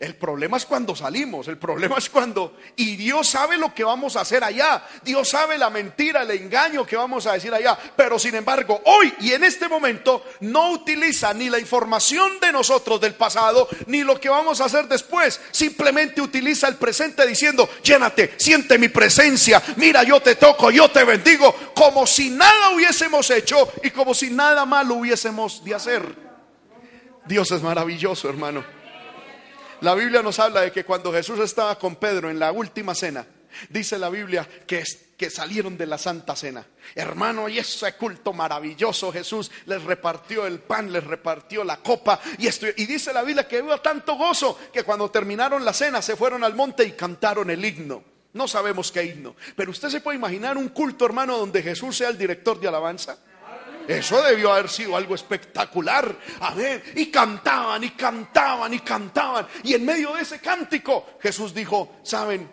El 0.00 0.14
problema 0.14 0.56
es 0.56 0.64
cuando 0.64 0.96
salimos, 0.96 1.46
el 1.48 1.58
problema 1.58 1.98
es 1.98 2.08
cuando... 2.08 2.56
Y 2.76 2.96
Dios 2.96 3.28
sabe 3.28 3.58
lo 3.58 3.74
que 3.74 3.84
vamos 3.84 4.16
a 4.16 4.22
hacer 4.22 4.42
allá, 4.42 4.82
Dios 5.02 5.28
sabe 5.28 5.58
la 5.58 5.68
mentira, 5.68 6.22
el 6.22 6.30
engaño 6.30 6.86
que 6.86 6.96
vamos 6.96 7.26
a 7.26 7.34
decir 7.34 7.52
allá, 7.52 7.78
pero 7.96 8.18
sin 8.18 8.34
embargo, 8.34 8.80
hoy 8.86 9.12
y 9.20 9.32
en 9.32 9.44
este 9.44 9.68
momento 9.68 10.24
no 10.40 10.70
utiliza 10.70 11.34
ni 11.34 11.50
la 11.50 11.58
información 11.58 12.40
de 12.40 12.50
nosotros 12.50 12.98
del 12.98 13.12
pasado, 13.12 13.68
ni 13.88 14.02
lo 14.02 14.18
que 14.18 14.30
vamos 14.30 14.62
a 14.62 14.64
hacer 14.64 14.88
después, 14.88 15.38
simplemente 15.50 16.22
utiliza 16.22 16.66
el 16.68 16.76
presente 16.76 17.26
diciendo, 17.26 17.68
llénate, 17.82 18.32
siente 18.38 18.78
mi 18.78 18.88
presencia, 18.88 19.62
mira, 19.76 20.02
yo 20.02 20.22
te 20.22 20.36
toco, 20.36 20.70
yo 20.70 20.90
te 20.90 21.04
bendigo, 21.04 21.54
como 21.74 22.06
si 22.06 22.30
nada 22.30 22.70
hubiésemos 22.70 23.28
hecho 23.28 23.70
y 23.82 23.90
como 23.90 24.14
si 24.14 24.30
nada 24.30 24.64
malo 24.64 24.94
hubiésemos 24.94 25.62
de 25.62 25.74
hacer. 25.74 26.02
Dios 27.26 27.50
es 27.50 27.60
maravilloso, 27.60 28.30
hermano. 28.30 28.79
La 29.80 29.94
Biblia 29.94 30.22
nos 30.22 30.38
habla 30.38 30.60
de 30.60 30.72
que 30.72 30.84
cuando 30.84 31.12
Jesús 31.12 31.40
estaba 31.40 31.78
con 31.78 31.96
Pedro 31.96 32.28
en 32.28 32.38
la 32.38 32.52
última 32.52 32.94
cena, 32.94 33.26
dice 33.70 33.98
la 33.98 34.10
Biblia 34.10 34.46
que, 34.66 34.84
que 35.16 35.30
salieron 35.30 35.78
de 35.78 35.86
la 35.86 35.96
Santa 35.96 36.36
Cena. 36.36 36.66
Hermano, 36.94 37.48
y 37.48 37.58
ese 37.58 37.94
culto 37.94 38.34
maravilloso, 38.34 39.10
Jesús 39.10 39.50
les 39.64 39.82
repartió 39.82 40.46
el 40.46 40.60
pan, 40.60 40.92
les 40.92 41.04
repartió 41.04 41.64
la 41.64 41.78
copa. 41.78 42.20
Y, 42.38 42.46
esto, 42.46 42.66
y 42.76 42.84
dice 42.84 43.12
la 43.12 43.22
Biblia 43.22 43.48
que 43.48 43.62
hubo 43.62 43.80
tanto 43.80 44.16
gozo 44.16 44.58
que 44.70 44.82
cuando 44.82 45.10
terminaron 45.10 45.64
la 45.64 45.72
cena 45.72 46.02
se 46.02 46.14
fueron 46.14 46.44
al 46.44 46.54
monte 46.54 46.84
y 46.84 46.92
cantaron 46.92 47.48
el 47.50 47.64
himno. 47.64 48.04
No 48.32 48.46
sabemos 48.46 48.92
qué 48.92 49.04
himno, 49.04 49.34
pero 49.56 49.70
usted 49.70 49.88
se 49.88 50.00
puede 50.00 50.18
imaginar 50.18 50.56
un 50.56 50.68
culto, 50.68 51.04
hermano, 51.04 51.38
donde 51.38 51.62
Jesús 51.62 51.96
sea 51.96 52.10
el 52.10 52.18
director 52.18 52.60
de 52.60 52.68
alabanza. 52.68 53.18
Eso 53.90 54.22
debió 54.22 54.52
haber 54.52 54.68
sido 54.68 54.96
algo 54.96 55.16
espectacular. 55.16 56.16
Amén. 56.40 56.80
Y 56.94 57.10
cantaban 57.10 57.82
y 57.82 57.90
cantaban 57.90 58.72
y 58.72 58.78
cantaban. 58.78 59.48
Y 59.64 59.74
en 59.74 59.84
medio 59.84 60.14
de 60.14 60.22
ese 60.22 60.38
cántico 60.38 61.18
Jesús 61.20 61.52
dijo, 61.52 61.96
saben, 62.04 62.48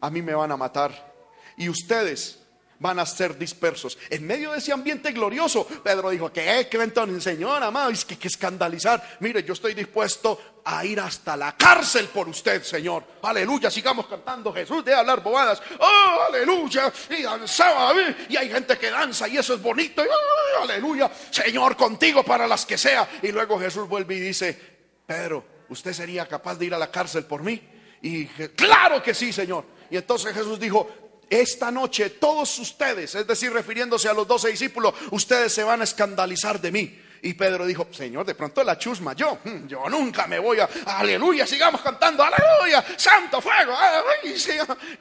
a 0.00 0.08
mí 0.08 0.22
me 0.22 0.32
van 0.32 0.52
a 0.52 0.56
matar. 0.56 1.12
Y 1.56 1.68
ustedes 1.68 2.39
van 2.80 2.98
a 2.98 3.06
ser 3.06 3.38
dispersos. 3.38 3.96
En 4.08 4.26
medio 4.26 4.52
de 4.52 4.58
ese 4.58 4.72
ambiente 4.72 5.12
glorioso, 5.12 5.66
Pedro 5.66 6.10
dijo, 6.10 6.32
¿qué? 6.32 6.66
¿Qué 6.70 6.78
entonces, 6.78 7.22
Señor, 7.22 7.62
amado? 7.62 7.90
Es 7.90 8.04
que, 8.04 8.18
que 8.18 8.28
escandalizar. 8.28 9.18
Mire, 9.20 9.44
yo 9.44 9.52
estoy 9.52 9.74
dispuesto 9.74 10.60
a 10.64 10.84
ir 10.84 10.98
hasta 10.98 11.36
la 11.36 11.56
cárcel 11.56 12.08
por 12.08 12.26
usted, 12.28 12.62
Señor. 12.62 13.04
Aleluya, 13.22 13.70
sigamos 13.70 14.06
cantando 14.06 14.52
Jesús, 14.52 14.82
de 14.82 14.94
hablar 14.94 15.22
bobadas. 15.22 15.62
Oh, 15.78 16.18
aleluya. 16.28 16.90
Y 17.10 17.22
danzaba, 17.22 17.92
y 18.28 18.36
hay 18.36 18.48
gente 18.48 18.78
que 18.78 18.90
danza 18.90 19.28
y 19.28 19.36
eso 19.36 19.54
es 19.54 19.62
bonito. 19.62 20.02
Oh, 20.02 20.62
aleluya, 20.62 21.10
Señor, 21.30 21.76
contigo 21.76 22.24
para 22.24 22.46
las 22.46 22.64
que 22.64 22.78
sea. 22.78 23.08
Y 23.22 23.30
luego 23.30 23.60
Jesús 23.60 23.86
vuelve 23.88 24.16
y 24.16 24.20
dice, 24.20 24.58
Pedro, 25.06 25.44
¿usted 25.68 25.92
sería 25.92 26.26
capaz 26.26 26.54
de 26.56 26.64
ir 26.64 26.74
a 26.74 26.78
la 26.78 26.90
cárcel 26.90 27.24
por 27.26 27.42
mí? 27.42 27.60
Y 28.00 28.24
claro 28.24 29.02
que 29.02 29.12
sí, 29.12 29.34
Señor. 29.34 29.66
Y 29.90 29.98
entonces 29.98 30.32
Jesús 30.32 30.58
dijo, 30.58 31.09
esta 31.30 31.70
noche 31.70 32.10
todos 32.10 32.58
ustedes, 32.58 33.14
es 33.14 33.26
decir, 33.26 33.52
refiriéndose 33.52 34.08
a 34.08 34.12
los 34.12 34.26
doce 34.26 34.48
discípulos, 34.48 34.92
ustedes 35.12 35.52
se 35.52 35.62
van 35.62 35.80
a 35.80 35.84
escandalizar 35.84 36.60
de 36.60 36.72
mí. 36.72 37.00
Y 37.22 37.34
Pedro 37.34 37.66
dijo, 37.66 37.86
Señor, 37.90 38.26
de 38.26 38.34
pronto 38.34 38.64
la 38.64 38.78
chusma, 38.78 39.12
yo, 39.12 39.38
hmm, 39.44 39.66
yo 39.66 39.88
nunca 39.88 40.26
me 40.26 40.38
voy 40.38 40.58
a, 40.58 40.68
aleluya, 40.86 41.46
sigamos 41.46 41.82
cantando, 41.82 42.24
aleluya, 42.24 42.84
santo 42.96 43.40
fuego. 43.40 43.74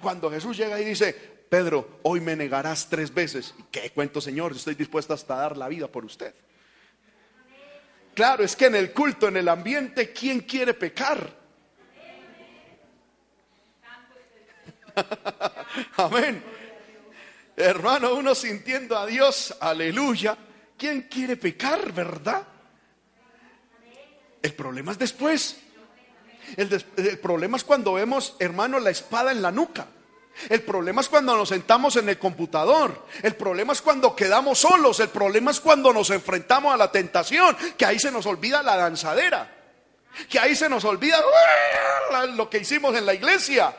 Cuando 0.01 0.29
Jesús 0.29 0.55
llega 0.55 0.79
y 0.79 0.85
dice, 0.85 1.13
Pedro, 1.49 1.99
hoy 2.03 2.19
me 2.19 2.35
negarás 2.35 2.87
tres 2.89 3.13
veces. 3.13 3.55
¿Qué 3.71 3.89
cuento, 3.91 4.21
Señor? 4.21 4.51
Estoy 4.51 4.75
dispuesto 4.75 5.13
hasta 5.13 5.35
a 5.35 5.37
dar 5.37 5.57
la 5.57 5.67
vida 5.67 5.87
por 5.87 6.05
usted. 6.05 6.33
Claro, 8.13 8.43
es 8.43 8.55
que 8.55 8.65
en 8.65 8.75
el 8.75 8.91
culto, 8.91 9.29
en 9.29 9.37
el 9.37 9.47
ambiente, 9.47 10.11
¿quién 10.11 10.41
quiere 10.41 10.73
pecar? 10.73 11.38
Amén. 15.97 16.43
Hermano, 17.55 18.13
uno 18.13 18.33
sintiendo 18.35 18.97
a 18.97 19.05
Dios, 19.05 19.55
aleluya. 19.59 20.37
¿Quién 20.77 21.03
quiere 21.03 21.35
pecar, 21.35 21.91
verdad? 21.91 22.43
El 24.41 24.53
problema 24.53 24.93
es 24.93 24.99
después. 24.99 25.59
El, 26.55 26.85
el, 26.95 27.19
problema 27.19 27.57
es 27.57 27.63
cuando 27.63 27.93
vemos, 27.93 28.35
hermano, 28.39 28.79
la 28.79 28.89
espada 28.89 29.31
en 29.31 29.41
la 29.41 29.51
nuca. 29.51 29.87
El 30.47 30.61
problema 30.61 31.01
es 31.01 31.09
cuando 31.09 31.35
nos 31.35 31.49
sentamos 31.49 31.97
en 31.97 32.07
el 32.07 32.17
computador. 32.17 33.05
El 33.21 33.35
problema 33.35 33.73
es 33.73 33.81
cuando 33.81 34.15
quedamos 34.15 34.59
solos. 34.59 34.99
El 35.01 35.09
problema 35.09 35.51
es 35.51 35.59
cuando 35.59 35.91
nos 35.91 36.09
enfrentamos 36.11 36.73
a 36.73 36.77
la 36.77 36.91
tentación. 36.91 37.57
Que 37.77 37.85
ahí 37.85 37.99
se 37.99 38.11
nos 38.11 38.25
olvida 38.25 38.63
la 38.63 38.77
danzadera. 38.77 39.53
Que 40.29 40.39
ahí 40.39 40.55
se 40.55 40.69
nos 40.69 40.85
olvida 40.85 41.21
lo 42.35 42.49
que 42.49 42.59
hicimos 42.59 42.95
en 42.95 43.05
la 43.05 43.13
iglesia. 43.13 43.75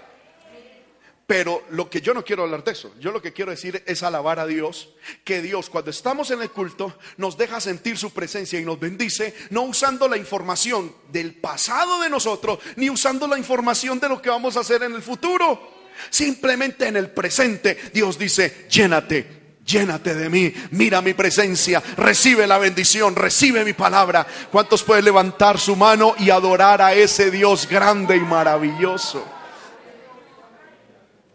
Pero 1.31 1.63
lo 1.71 1.89
que 1.89 2.01
yo 2.01 2.13
no 2.13 2.25
quiero 2.25 2.43
hablar 2.43 2.65
de 2.65 2.73
eso, 2.73 2.93
yo 2.99 3.13
lo 3.13 3.23
que 3.23 3.33
quiero 3.33 3.53
decir 3.53 3.85
es 3.87 4.03
alabar 4.03 4.41
a 4.41 4.49
Dios, 4.49 4.95
que 5.23 5.41
Dios 5.41 5.71
cuando 5.71 5.93
estamos 5.93 6.33
en 6.33 6.43
el 6.43 6.51
culto 6.51 6.99
nos 7.19 7.39
deja 7.39 7.61
sentir 7.61 7.97
su 7.97 8.11
presencia 8.13 8.59
y 8.59 8.65
nos 8.65 8.81
bendice, 8.81 9.33
no 9.51 9.63
usando 9.63 10.09
la 10.09 10.17
información 10.17 10.93
del 11.13 11.37
pasado 11.37 12.01
de 12.01 12.11
nosotros, 12.11 12.59
ni 12.75 12.91
usando 12.91 13.29
la 13.29 13.39
información 13.39 14.01
de 14.01 14.09
lo 14.09 14.21
que 14.21 14.29
vamos 14.29 14.57
a 14.57 14.61
hacer 14.63 14.83
en 14.83 14.93
el 14.93 15.03
futuro. 15.03 15.71
Simplemente 16.11 16.89
en 16.89 16.97
el 16.97 17.13
presente 17.13 17.79
Dios 17.95 18.19
dice, 18.19 18.67
llénate, 18.69 19.61
llénate 19.65 20.17
de 20.17 20.29
mí, 20.29 20.53
mira 20.73 21.01
mi 21.01 21.15
presencia, 21.15 21.81
recibe 21.97 22.45
la 22.49 22.59
bendición, 22.59 23.15
recibe 23.15 23.65
mi 23.65 23.73
palabra. 23.73 24.27
¿Cuántos 24.51 24.83
pueden 24.83 25.05
levantar 25.05 25.61
su 25.61 25.77
mano 25.77 26.17
y 26.19 26.31
adorar 26.31 26.83
a 26.83 26.93
ese 26.93 27.31
Dios 27.31 27.69
grande 27.69 28.17
y 28.17 28.21
maravilloso? 28.21 29.40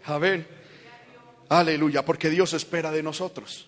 A 0.06 0.18
ver. 0.18 0.48
Aleluya, 1.50 2.04
porque 2.04 2.30
Dios 2.30 2.54
espera 2.54 2.92
de 2.92 3.04
nosotros. 3.04 3.68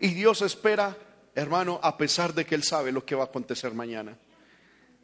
Y 0.00 0.08
Dios 0.08 0.42
espera, 0.42 0.96
hermano, 1.34 1.78
a 1.82 1.96
pesar 1.96 2.34
de 2.34 2.44
que 2.44 2.54
Él 2.54 2.64
sabe 2.64 2.92
lo 2.92 3.04
que 3.04 3.14
va 3.14 3.24
a 3.24 3.26
acontecer 3.26 3.74
mañana. 3.74 4.16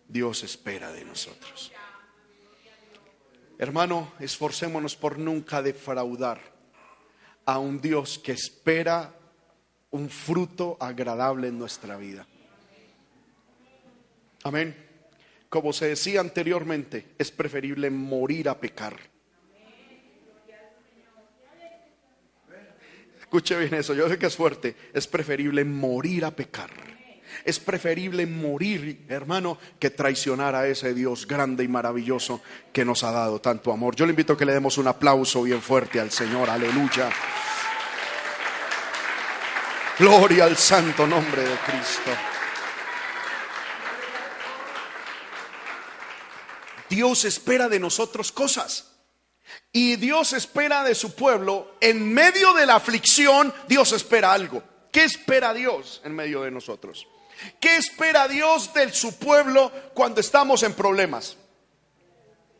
Dios 0.09 0.43
espera 0.43 0.93
de 0.93 1.05
nosotros. 1.05 1.73
Hermano, 3.59 4.13
esforcémonos 4.21 4.97
por 4.97 5.19
nunca 5.19 5.63
defraudar 5.63 6.41
a 7.45 7.59
un 7.59 7.81
Dios 7.81 8.19
que 8.19 8.33
espera 8.33 9.15
un 9.91 10.11
fruto 10.11 10.77
agradable 10.81 11.49
en 11.49 11.59
nuestra 11.59 11.97
vida. 11.97 12.27
Amén. 14.43 14.77
Como 15.49 15.73
se 15.73 15.89
decía 15.89 16.21
anteriormente, 16.21 17.15
es 17.19 17.31
preferible 17.31 17.91
morir 17.91 18.49
a 18.49 18.61
pecar. 18.61 19.16
Escuche 23.27 23.59
bien 23.59 23.75
eso, 23.75 23.93
yo 23.93 24.09
sé 24.09 24.19
que 24.19 24.27
es 24.27 24.37
fuerte. 24.37 24.77
Es 24.95 25.09
preferible 25.09 25.65
morir 25.65 26.25
a 26.25 26.31
pecar. 26.31 26.71
Es 27.45 27.59
preferible 27.59 28.25
morir, 28.25 29.05
hermano, 29.09 29.59
que 29.81 29.91
traicionar 29.91 30.55
a 30.55 30.69
ese 30.69 30.95
Dios 30.95 31.27
grande 31.27 31.65
y 31.65 31.69
maravilloso 31.69 32.41
que 32.73 32.85
nos 32.85 33.03
ha 33.03 33.11
dado 33.11 33.41
tanto 33.41 33.73
amor. 33.73 33.97
Yo 33.97 34.07
le 34.07 34.11
invito 34.11 34.35
a 34.35 34.39
que 34.39 34.45
le 34.45 34.55
demos 34.55 34.79
un 34.79 34.87
aplauso 34.87 35.43
bien 35.43 35.61
fuerte 35.61 35.99
al 35.99 36.13
Señor. 36.13 36.49
Aleluya. 36.49 37.11
Gloria 39.99 40.45
al 40.45 40.57
santo 40.57 41.05
nombre 41.05 41.43
de 41.43 41.57
Cristo. 41.57 42.11
Dios 46.89 47.25
espera 47.25 47.69
de 47.69 47.81
nosotros 47.81 48.31
cosas. 48.31 48.96
Y 49.77 49.97
Dios 49.97 50.33
espera 50.33 50.83
de 50.83 50.95
su 50.95 51.15
pueblo, 51.15 51.73
en 51.83 52.11
medio 52.15 52.55
de 52.55 52.65
la 52.65 52.77
aflicción, 52.77 53.53
Dios 53.69 53.93
espera 53.93 54.33
algo. 54.33 54.63
¿Qué 54.91 55.05
espera 55.05 55.53
Dios 55.53 56.01
en 56.03 56.15
medio 56.15 56.41
de 56.41 56.51
nosotros? 56.51 57.07
¿Qué 57.61 57.77
espera 57.77 58.27
Dios 58.27 58.73
de 58.73 58.91
su 58.91 59.19
pueblo 59.19 59.71
cuando 59.93 60.23
estamos 60.23 60.63
en 60.63 60.73
problemas? 60.73 61.37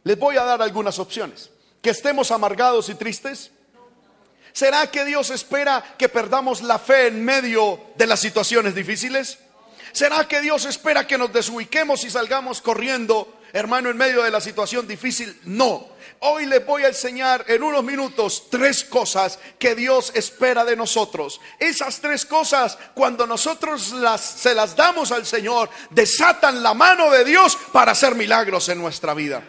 Les 0.05 0.19
voy 0.19 0.37
a 0.37 0.45
dar 0.45 0.61
algunas 0.61 0.99
opciones. 0.99 1.49
Que 1.81 1.89
estemos 1.89 2.31
amargados 2.31 2.91
y 2.91 2.95
tristes. 2.97 3.51
¿Será 4.53 4.91
que 4.91 5.07
Dios 5.07 5.31
espera 5.31 5.97
que 5.97 6.11
perdamos 6.11 6.61
la 6.61 6.79
fe 6.79 7.07
en 7.07 7.25
medio 7.25 7.81
de 7.97 8.09
las 8.09 8.21
situaciones 8.21 8.75
difíciles? 8.75 9.39
¿Será 9.93 10.29
que 10.29 10.43
Dios 10.43 10.67
espera 10.67 11.07
que 11.07 11.17
nos 11.17 11.33
desubiquemos 11.33 12.05
y 12.05 12.11
salgamos 12.11 12.61
corriendo 12.61 13.36
hermano, 13.59 13.89
en 13.89 13.97
medio 13.97 14.23
de 14.23 14.31
la 14.31 14.41
situación 14.41 14.87
difícil. 14.87 15.35
No. 15.45 15.89
Hoy 16.21 16.45
les 16.45 16.65
voy 16.67 16.85
a 16.85 16.89
enseñar 16.89 17.45
en 17.49 17.63
unos 17.63 17.83
minutos 17.83 18.49
tres 18.51 18.85
cosas 18.85 19.39
que 19.59 19.75
Dios 19.75 20.13
espera 20.15 20.63
de 20.63 20.77
nosotros. 20.77 21.41
Esas 21.59 22.01
tres 22.01 22.27
cosas, 22.27 22.77
cuando 22.95 23.27
nosotros 23.27 23.93
las, 23.93 24.21
se 24.21 24.55
las 24.55 24.77
damos 24.77 25.11
al 25.11 25.25
Señor, 25.25 25.71
desatan 25.91 26.63
la 26.63 26.75
mano 26.75 27.11
de 27.11 27.25
Dios 27.25 27.57
para 27.73 27.93
hacer 27.93 28.15
milagros 28.15 28.69
en 28.69 28.79
nuestra 28.79 29.15
vida. 29.15 29.43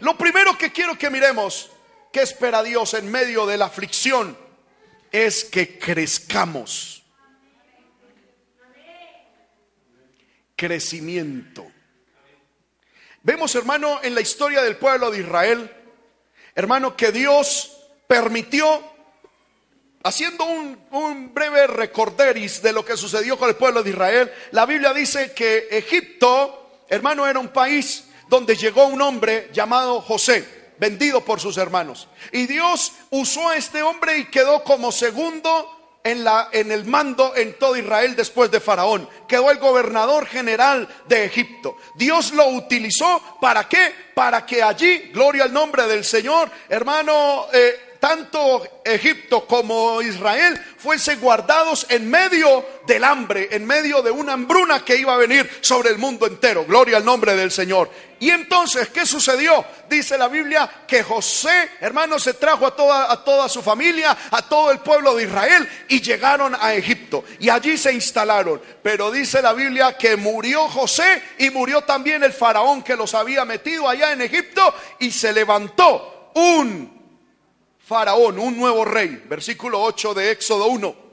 Lo 0.00 0.18
primero 0.18 0.58
que 0.58 0.70
quiero 0.70 0.98
que 0.98 1.08
miremos, 1.08 1.70
que 2.12 2.22
espera 2.22 2.62
Dios 2.62 2.92
en 2.92 3.10
medio 3.10 3.46
de 3.46 3.56
la 3.56 3.66
aflicción, 3.66 4.36
es 5.10 5.44
que 5.44 5.78
crezcamos. 5.78 7.02
Crecimiento. 10.56 11.63
Vemos, 13.24 13.54
hermano, 13.54 14.00
en 14.02 14.14
la 14.14 14.20
historia 14.20 14.62
del 14.62 14.76
pueblo 14.76 15.10
de 15.10 15.20
Israel, 15.20 15.74
hermano, 16.54 16.94
que 16.94 17.10
Dios 17.10 17.74
permitió, 18.06 18.82
haciendo 20.02 20.44
un, 20.44 21.32
breve 21.32 21.66
recorderis 21.66 22.60
de 22.60 22.74
lo 22.74 22.84
que 22.84 22.98
sucedió 22.98 23.38
con 23.38 23.48
el 23.48 23.56
pueblo 23.56 23.82
de 23.82 23.88
Israel, 23.88 24.30
la 24.50 24.66
Biblia 24.66 24.92
dice 24.92 25.32
que 25.32 25.68
Egipto, 25.70 26.84
hermano, 26.86 27.26
era 27.26 27.38
un 27.38 27.48
país 27.48 28.04
donde 28.28 28.56
llegó 28.56 28.88
un 28.88 29.00
hombre 29.00 29.48
llamado 29.54 30.02
José, 30.02 30.74
vendido 30.78 31.24
por 31.24 31.40
sus 31.40 31.56
hermanos. 31.56 32.08
Y 32.30 32.46
Dios 32.46 32.92
usó 33.08 33.48
a 33.48 33.56
este 33.56 33.82
hombre 33.82 34.18
y 34.18 34.26
quedó 34.26 34.62
como 34.64 34.92
segundo 34.92 35.73
en, 36.04 36.22
la, 36.22 36.50
en 36.52 36.70
el 36.70 36.84
mando 36.84 37.34
en 37.34 37.58
todo 37.58 37.76
Israel 37.76 38.14
después 38.14 38.50
de 38.50 38.60
Faraón. 38.60 39.08
Quedó 39.26 39.50
el 39.50 39.58
gobernador 39.58 40.26
general 40.26 40.86
de 41.08 41.24
Egipto. 41.24 41.78
Dios 41.94 42.32
lo 42.32 42.48
utilizó 42.48 43.38
para 43.40 43.66
qué? 43.68 43.92
Para 44.14 44.44
que 44.44 44.62
allí, 44.62 45.10
gloria 45.12 45.44
al 45.44 45.52
nombre 45.52 45.86
del 45.86 46.04
Señor, 46.04 46.50
hermano, 46.68 47.46
eh, 47.52 47.93
tanto 48.04 48.82
Egipto 48.84 49.46
como 49.46 50.02
Israel 50.02 50.62
fuesen 50.76 51.18
guardados 51.20 51.86
en 51.88 52.10
medio 52.10 52.62
del 52.86 53.02
hambre, 53.02 53.48
en 53.50 53.64
medio 53.64 54.02
de 54.02 54.10
una 54.10 54.34
hambruna 54.34 54.84
que 54.84 54.94
iba 54.94 55.14
a 55.14 55.16
venir 55.16 55.50
sobre 55.62 55.88
el 55.88 55.96
mundo 55.96 56.26
entero. 56.26 56.66
Gloria 56.66 56.98
al 56.98 57.04
nombre 57.06 57.34
del 57.34 57.50
Señor. 57.50 57.90
Y 58.20 58.28
entonces, 58.28 58.90
¿qué 58.90 59.06
sucedió? 59.06 59.64
Dice 59.88 60.18
la 60.18 60.28
Biblia 60.28 60.70
que 60.86 61.02
José, 61.02 61.70
hermano, 61.80 62.18
se 62.18 62.34
trajo 62.34 62.66
a 62.66 62.76
toda, 62.76 63.10
a 63.10 63.24
toda 63.24 63.48
su 63.48 63.62
familia, 63.62 64.14
a 64.30 64.42
todo 64.42 64.70
el 64.70 64.80
pueblo 64.80 65.14
de 65.14 65.24
Israel 65.24 65.66
y 65.88 66.02
llegaron 66.02 66.54
a 66.60 66.74
Egipto. 66.74 67.24
Y 67.40 67.48
allí 67.48 67.78
se 67.78 67.94
instalaron. 67.94 68.60
Pero 68.82 69.10
dice 69.10 69.40
la 69.40 69.54
Biblia 69.54 69.96
que 69.96 70.18
murió 70.18 70.68
José 70.68 71.22
y 71.38 71.48
murió 71.48 71.80
también 71.84 72.22
el 72.22 72.34
faraón 72.34 72.82
que 72.82 72.96
los 72.96 73.14
había 73.14 73.46
metido 73.46 73.88
allá 73.88 74.12
en 74.12 74.20
Egipto 74.20 74.74
y 74.98 75.10
se 75.10 75.32
levantó 75.32 76.32
un 76.34 76.93
faraón, 77.84 78.38
un 78.38 78.56
nuevo 78.56 78.84
rey, 78.84 79.22
versículo 79.26 79.82
8 79.82 80.14
de 80.14 80.30
Éxodo 80.30 80.66
1. 80.66 81.04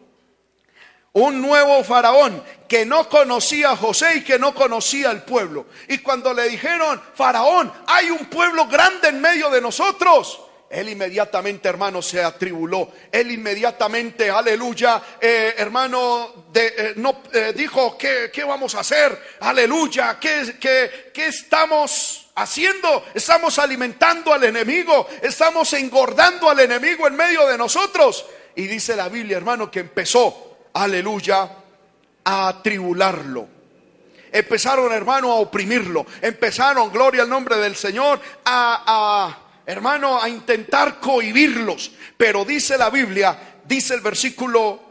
Un 1.13 1.41
nuevo 1.41 1.83
faraón 1.83 2.41
que 2.69 2.85
no 2.85 3.09
conocía 3.09 3.71
a 3.71 3.75
José 3.75 4.17
y 4.17 4.23
que 4.23 4.39
no 4.39 4.55
conocía 4.55 5.09
al 5.09 5.25
pueblo. 5.25 5.65
Y 5.89 5.97
cuando 5.97 6.33
le 6.33 6.47
dijeron, 6.47 7.01
faraón, 7.15 7.71
hay 7.85 8.09
un 8.09 8.25
pueblo 8.27 8.67
grande 8.67 9.09
en 9.09 9.19
medio 9.19 9.49
de 9.49 9.59
nosotros. 9.59 10.39
Él 10.71 10.87
inmediatamente, 10.87 11.67
hermano, 11.67 12.01
se 12.01 12.23
atribuló. 12.23 12.91
Él 13.11 13.31
inmediatamente, 13.31 14.29
aleluya, 14.29 15.01
eh, 15.19 15.53
hermano, 15.57 16.45
eh, 16.53 16.93
no, 16.95 17.23
eh, 17.33 17.51
dijo, 17.55 17.97
¿qué, 17.97 18.31
¿qué, 18.33 18.45
vamos 18.45 18.73
a 18.75 18.79
hacer? 18.79 19.17
Aleluya, 19.41 20.17
¿qué, 20.17 20.55
qué, 20.59 21.11
qué 21.13 21.27
estamos 21.27 22.29
haciendo? 22.35 23.05
Estamos 23.13 23.59
alimentando 23.59 24.33
al 24.33 24.45
enemigo, 24.45 25.09
estamos 25.21 25.73
engordando 25.73 26.49
al 26.49 26.61
enemigo 26.61 27.05
en 27.05 27.15
medio 27.15 27.45
de 27.47 27.57
nosotros. 27.57 28.25
Y 28.55 28.67
dice 28.67 28.95
la 28.95 29.09
Biblia, 29.09 29.35
hermano, 29.37 29.69
que 29.69 29.81
empezó, 29.81 30.57
aleluya, 30.73 31.49
a 32.23 32.47
atribularlo. 32.47 33.47
Empezaron, 34.31 34.93
hermano, 34.93 35.33
a 35.33 35.35
oprimirlo. 35.35 36.05
Empezaron, 36.21 36.89
gloria 36.91 37.23
al 37.23 37.29
nombre 37.29 37.57
del 37.57 37.75
Señor, 37.75 38.21
a, 38.45 38.83
a 39.27 39.40
hermano, 39.65 40.21
a 40.21 40.29
intentar 40.29 40.99
cohibirlos. 40.99 41.91
Pero 42.17 42.45
dice 42.45 42.77
la 42.77 42.89
Biblia, 42.89 43.37
dice 43.65 43.93
el 43.93 44.01
versículo 44.01 44.81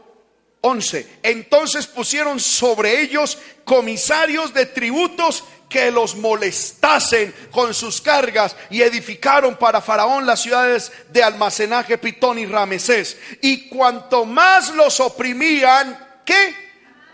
11. 0.61 1.19
Entonces 1.23 1.87
pusieron 1.87 2.39
sobre 2.39 3.01
ellos 3.01 3.37
comisarios 3.63 4.53
de 4.53 4.67
tributos 4.67 5.43
que 5.71 5.89
los 5.89 6.15
molestasen 6.15 7.33
con 7.49 7.73
sus 7.73 8.01
cargas 8.01 8.55
y 8.69 8.81
edificaron 8.81 9.55
para 9.55 9.79
Faraón 9.81 10.25
las 10.25 10.41
ciudades 10.41 10.91
de 11.11 11.23
almacenaje 11.23 11.97
Pitón 11.97 12.39
y 12.39 12.45
Ramesés. 12.45 13.17
Y 13.41 13.69
cuanto 13.69 14.25
más 14.25 14.75
los 14.75 14.99
oprimían, 14.99 15.97
¿qué? 16.25 16.69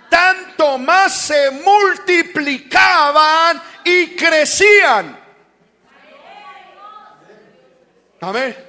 Tanto 0.10 0.80
más 0.80 1.22
se 1.22 1.52
multiplicaban 1.52 3.62
y 3.86 4.16
crecían. 4.16 5.27
Amén. 8.22 8.68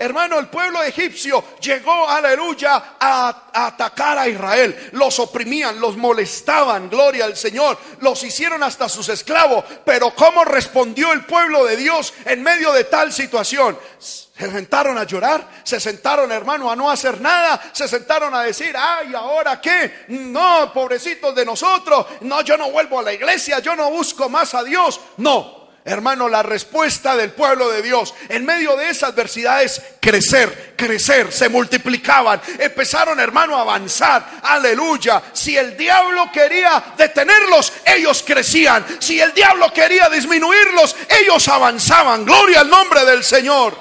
Hermano, 0.00 0.38
el 0.38 0.46
pueblo 0.46 0.80
egipcio 0.84 1.42
llegó, 1.60 2.08
aleluya, 2.08 2.96
a, 3.00 3.50
atacar 3.52 4.16
a 4.16 4.28
Israel. 4.28 4.90
Los 4.92 5.18
oprimían, 5.18 5.80
los 5.80 5.96
molestaban, 5.96 6.88
gloria 6.88 7.24
al 7.24 7.36
Señor. 7.36 7.76
Los 8.00 8.22
hicieron 8.22 8.62
hasta 8.62 8.88
sus 8.88 9.08
esclavos. 9.08 9.64
Pero 9.84 10.14
¿cómo 10.14 10.44
respondió 10.44 11.12
el 11.12 11.24
pueblo 11.24 11.64
de 11.64 11.76
Dios 11.76 12.14
en 12.26 12.44
medio 12.44 12.72
de 12.72 12.84
tal 12.84 13.12
situación? 13.12 13.76
Se 13.98 14.48
sentaron 14.48 14.96
a 14.98 15.02
llorar, 15.02 15.48
se 15.64 15.80
sentaron, 15.80 16.30
hermano, 16.30 16.70
a 16.70 16.76
no 16.76 16.88
hacer 16.88 17.20
nada, 17.20 17.60
se 17.72 17.88
sentaron 17.88 18.32
a 18.32 18.42
decir, 18.42 18.76
ay, 18.78 19.12
¿ahora 19.16 19.60
qué? 19.60 20.04
No, 20.08 20.72
pobrecitos 20.72 21.34
de 21.34 21.44
nosotros, 21.44 22.06
no, 22.20 22.42
yo 22.42 22.56
no 22.56 22.70
vuelvo 22.70 23.00
a 23.00 23.02
la 23.02 23.12
iglesia, 23.12 23.58
yo 23.58 23.74
no 23.74 23.90
busco 23.90 24.28
más 24.28 24.54
a 24.54 24.62
Dios. 24.62 25.00
No, 25.16 25.57
Hermano, 25.88 26.28
la 26.28 26.42
respuesta 26.42 27.16
del 27.16 27.30
pueblo 27.30 27.70
de 27.70 27.80
Dios 27.80 28.12
en 28.28 28.44
medio 28.44 28.76
de 28.76 28.90
esa 28.90 29.06
adversidad 29.06 29.62
es 29.62 29.80
crecer, 29.98 30.74
crecer, 30.76 31.32
se 31.32 31.48
multiplicaban, 31.48 32.42
empezaron, 32.58 33.18
hermano, 33.18 33.56
a 33.56 33.62
avanzar. 33.62 34.40
Aleluya. 34.42 35.22
Si 35.32 35.56
el 35.56 35.78
diablo 35.78 36.30
quería 36.30 36.92
detenerlos, 36.94 37.72
ellos 37.86 38.22
crecían. 38.26 38.84
Si 38.98 39.18
el 39.18 39.32
diablo 39.32 39.72
quería 39.72 40.10
disminuirlos, 40.10 40.94
ellos 41.08 41.48
avanzaban. 41.48 42.26
Gloria 42.26 42.60
al 42.60 42.68
nombre 42.68 43.06
del 43.06 43.24
Señor. 43.24 43.74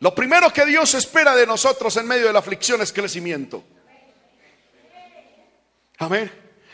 Lo 0.00 0.14
primero 0.14 0.52
que 0.52 0.66
Dios 0.66 0.92
espera 0.92 1.34
de 1.34 1.46
nosotros 1.46 1.96
en 1.96 2.06
medio 2.06 2.26
de 2.26 2.32
la 2.34 2.40
aflicción 2.40 2.82
es 2.82 2.92
crecimiento. 2.92 3.64
Amén. 5.96 6.30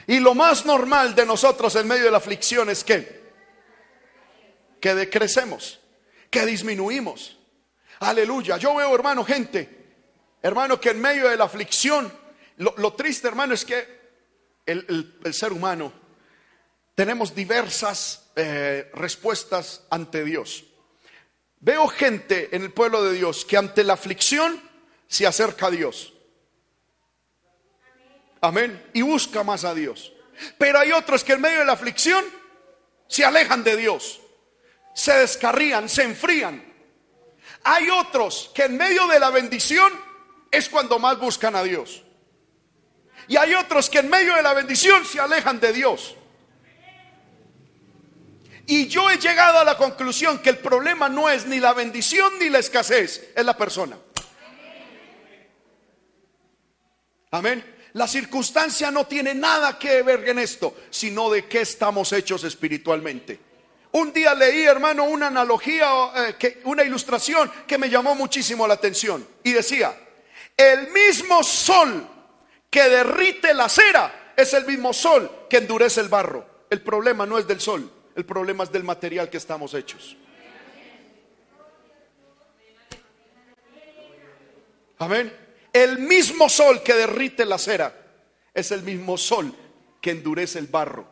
Y 0.09 0.19
lo 0.19 0.35
más 0.35 0.67
normal 0.67 1.15
de 1.15 1.25
nosotros 1.25 1.77
en 1.77 1.87
medio 1.87 2.07
de 2.07 2.11
la 2.11 2.17
aflicción 2.17 2.71
es 2.71 2.83
que 2.83 3.18
que 4.81 4.95
decrecemos, 4.95 5.81
que 6.31 6.47
disminuimos. 6.47 7.39
Aleluya. 8.01 8.57
Yo 8.57 8.75
veo, 8.75 8.95
hermano, 8.95 9.25
gente, 9.25 9.69
hermano, 10.43 10.81
que 10.81 10.91
en 10.91 11.01
medio 11.01 11.29
de 11.29 11.37
la 11.37 11.45
aflicción, 11.45 12.13
lo, 12.57 12.93
triste, 12.95 13.29
hermano, 13.29 13.55
es 13.55 13.65
que 13.65 13.99
el, 14.67 15.15
ser 15.33 15.53
humano 15.53 15.93
tenemos 16.95 17.35
diversas 17.35 18.31
eh, 18.37 18.91
respuestas 18.95 19.83
ante 19.91 20.25
Dios. 20.25 20.65
Veo 21.61 21.89
gente 21.89 22.55
en 22.55 22.63
el 22.63 22.73
pueblo 22.73 23.03
de 23.03 23.13
Dios 23.15 23.45
que 23.45 23.57
ante 23.57 23.83
la 23.83 23.95
aflicción 23.95 24.61
se 25.09 25.27
acerca 25.27 25.67
a 25.67 25.71
Dios. 25.71 26.13
Amén. 28.41 28.91
Y 28.93 29.03
busca 29.03 29.43
más 29.43 29.65
a 29.65 29.75
Dios. 29.75 30.13
Pero 30.57 30.79
hay 30.79 30.93
otros 30.93 31.25
que 31.25 31.33
en 31.33 31.41
medio 31.41 31.59
de 31.61 31.65
la 31.65 31.73
aflicción 31.73 32.25
se 33.09 33.25
alejan 33.25 33.65
de 33.65 33.77
Dios. 33.77 34.21
Se 34.99 35.13
descarrían, 35.13 35.89
se 35.89 36.03
enfrían. 36.03 36.61
Hay 37.63 37.89
otros 37.89 38.51
que 38.53 38.65
en 38.65 38.77
medio 38.77 39.07
de 39.07 39.21
la 39.21 39.31
bendición 39.31 39.93
es 40.51 40.69
cuando 40.69 40.99
más 40.99 41.21
buscan 41.21 41.55
a 41.55 41.63
Dios. 41.63 42.03
Y 43.29 43.37
hay 43.37 43.55
otros 43.55 43.89
que 43.89 44.01
en 44.01 44.11
medio 44.11 44.35
de 44.35 44.43
la 44.43 44.55
bendición 44.55 45.05
se 45.05 45.21
alejan 45.21 45.61
de 45.61 45.73
Dios. 45.73 46.17
Y 48.67 48.89
yo 48.89 49.09
he 49.09 49.19
llegado 49.19 49.61
a 49.61 49.65
la 49.65 49.77
conclusión 49.77 50.41
que 50.41 50.51
el 50.51 50.59
problema 50.59 51.09
no 51.09 51.31
es 51.31 51.47
ni 51.47 51.61
la 51.61 51.75
bendición 51.75 52.33
ni 52.41 52.49
la 52.49 52.59
escasez, 52.59 53.31
es 53.37 53.45
la 53.45 53.57
persona. 53.57 53.97
Amén. 57.31 57.77
La 57.93 58.09
circunstancia 58.09 58.91
no 58.91 59.07
tiene 59.07 59.33
nada 59.33 59.79
que 59.79 60.03
ver 60.03 60.29
en 60.29 60.41
esto, 60.41 60.77
sino 60.91 61.31
de 61.31 61.47
qué 61.47 61.61
estamos 61.61 62.13
hechos 62.13 62.43
espiritualmente. 62.43 63.47
Un 63.93 64.13
día 64.13 64.35
leí, 64.35 64.65
hermano, 64.65 65.05
una 65.05 65.29
analogía, 65.29 65.89
eh, 66.41 66.61
una 66.65 66.85
ilustración 66.85 67.51
que 67.67 67.79
me 67.79 67.89
llamó 67.89 68.15
muchísimo 68.15 68.67
la 68.67 68.75
atención. 68.75 69.27
Y 69.43 69.53
decía, 69.53 69.99
el 70.57 70.91
mismo 70.91 71.43
sol 71.43 72.07
que 72.71 72.83
derrite 72.89 73.55
la 73.55 73.69
cera 73.69 74.33
es 74.37 74.53
el 74.53 74.67
mismo 74.67 74.93
sol 74.93 75.47
que 75.49 75.59
endurece 75.59 76.01
el 76.01 76.09
barro. 76.09 76.47
El 76.69 76.83
problema 76.83 77.25
no 77.25 77.39
es 77.39 77.47
del 77.47 77.61
sol, 77.61 77.91
el 78.15 78.25
problema 78.27 78.65
es 78.65 78.73
del 78.73 78.85
material 78.85 79.31
que 79.31 79.39
estamos 79.39 79.73
hechos. 79.73 80.17
Amén. 84.99 85.33
El 85.73 85.99
mismo 85.99 86.49
sol 86.49 86.83
que 86.83 86.93
derrite 86.93 87.45
la 87.45 87.57
cera 87.57 87.95
es 88.53 88.71
el 88.73 88.83
mismo 88.83 89.17
sol 89.17 89.55
que 90.01 90.11
endurece 90.11 90.59
el 90.59 90.67
barro. 90.67 91.07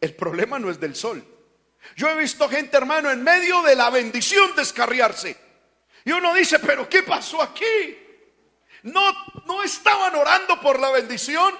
El 0.00 0.14
problema 0.14 0.58
no 0.58 0.70
es 0.70 0.80
del 0.80 0.96
sol. 0.96 1.24
Yo 1.96 2.08
he 2.08 2.16
visto 2.16 2.48
gente, 2.48 2.76
hermano, 2.76 3.10
en 3.10 3.22
medio 3.22 3.62
de 3.62 3.76
la 3.76 3.90
bendición 3.90 4.54
descarriarse. 4.56 5.36
Y 6.04 6.12
uno 6.12 6.34
dice, 6.34 6.58
pero 6.58 6.88
¿qué 6.88 7.02
pasó 7.02 7.42
aquí? 7.42 7.98
No, 8.84 9.12
no 9.46 9.62
estaban 9.62 10.14
orando 10.14 10.60
por 10.60 10.80
la 10.80 10.90
bendición. 10.90 11.54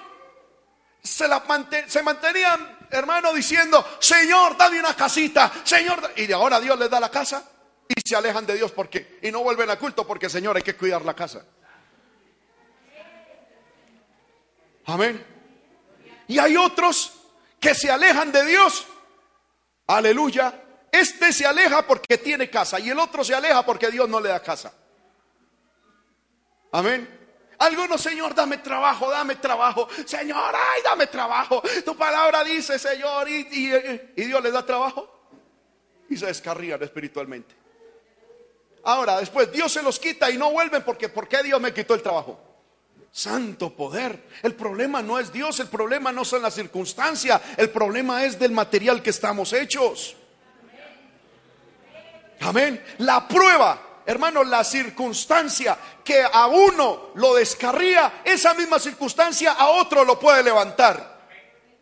Se, 1.01 1.27
la 1.27 1.43
se 1.87 2.01
mantenían 2.01 2.83
hermano, 2.93 3.33
diciendo, 3.33 3.85
Señor, 3.99 4.55
dame 4.55 4.79
una 4.79 4.95
casita, 4.95 5.51
Señor, 5.63 6.13
y 6.15 6.27
de 6.27 6.33
ahora 6.33 6.59
Dios 6.59 6.77
les 6.77 6.89
da 6.89 6.99
la 6.99 7.09
casa 7.09 7.43
y 7.87 7.95
se 8.07 8.15
alejan 8.15 8.45
de 8.45 8.55
Dios 8.55 8.71
porque 8.71 9.19
y 9.21 9.31
no 9.31 9.41
vuelven 9.41 9.69
a 9.69 9.77
culto 9.77 10.05
porque, 10.05 10.29
Señor, 10.29 10.55
hay 10.55 10.63
que 10.63 10.75
cuidar 10.75 11.03
la 11.03 11.15
casa. 11.15 11.43
Amén. 14.85 15.25
Y 16.27 16.39
hay 16.39 16.55
otros 16.57 17.13
que 17.59 17.73
se 17.73 17.89
alejan 17.89 18.31
de 18.31 18.45
Dios. 18.45 18.85
Aleluya. 19.93 20.51
Este 20.91 21.31
se 21.31 21.45
aleja 21.45 21.85
porque 21.85 22.17
tiene 22.17 22.49
casa 22.49 22.79
y 22.79 22.89
el 22.89 22.97
otro 22.97 23.23
se 23.23 23.35
aleja 23.35 23.63
porque 23.63 23.91
Dios 23.91 24.09
no 24.09 24.19
le 24.19 24.29
da 24.29 24.39
casa. 24.41 24.73
Amén. 26.71 27.19
Algunos, 27.59 28.01
Señor, 28.01 28.33
dame 28.33 28.57
trabajo, 28.57 29.09
dame 29.11 29.35
trabajo. 29.35 29.87
Señor, 30.05 30.53
ay, 30.55 30.81
dame 30.83 31.07
trabajo. 31.07 31.61
Tu 31.85 31.95
palabra 31.95 32.43
dice, 32.43 32.79
Señor, 32.79 33.29
y, 33.29 33.43
Dios 34.15 34.43
les 34.43 34.51
da 34.51 34.65
trabajo. 34.65 35.09
Y 36.09 36.17
se 36.17 36.25
descarrían 36.25 36.81
espiritualmente. 36.81 37.55
Ahora, 38.85 39.19
después 39.19 39.51
Dios 39.51 39.71
se 39.71 39.83
los 39.83 39.99
quita 39.99 40.29
y 40.31 40.37
no 40.37 40.51
vuelven 40.51 40.83
porque 40.83 41.07
¿por 41.07 41.27
qué 41.27 41.43
Dios 41.43 41.61
me 41.61 41.73
quitó 41.73 41.93
el 41.93 42.01
trabajo? 42.01 42.52
Santo 43.15 43.75
poder. 43.75 44.27
El 44.41 44.55
problema 44.55 45.03
no 45.03 45.19
es 45.19 45.31
Dios, 45.31 45.59
el 45.59 45.67
problema 45.67 46.11
no 46.11 46.25
son 46.25 46.41
las 46.41 46.55
circunstancias, 46.55 47.39
el 47.55 47.69
problema 47.69 48.25
es 48.25 48.39
del 48.39 48.51
material 48.51 49.03
que 49.03 49.11
estamos 49.11 49.53
hechos. 49.53 50.15
Amén. 52.41 52.83
La 52.97 53.27
prueba 53.27 53.93
hermano, 54.05 54.43
la 54.43 54.63
circunstancia 54.63 55.77
que 56.03 56.23
a 56.23 56.47
uno 56.47 57.11
lo 57.15 57.35
descarría, 57.35 58.21
esa 58.23 58.53
misma 58.53 58.79
circunstancia 58.79 59.53
a 59.53 59.69
otro 59.69 60.03
lo 60.03 60.19
puede 60.19 60.43
levantar. 60.43 61.12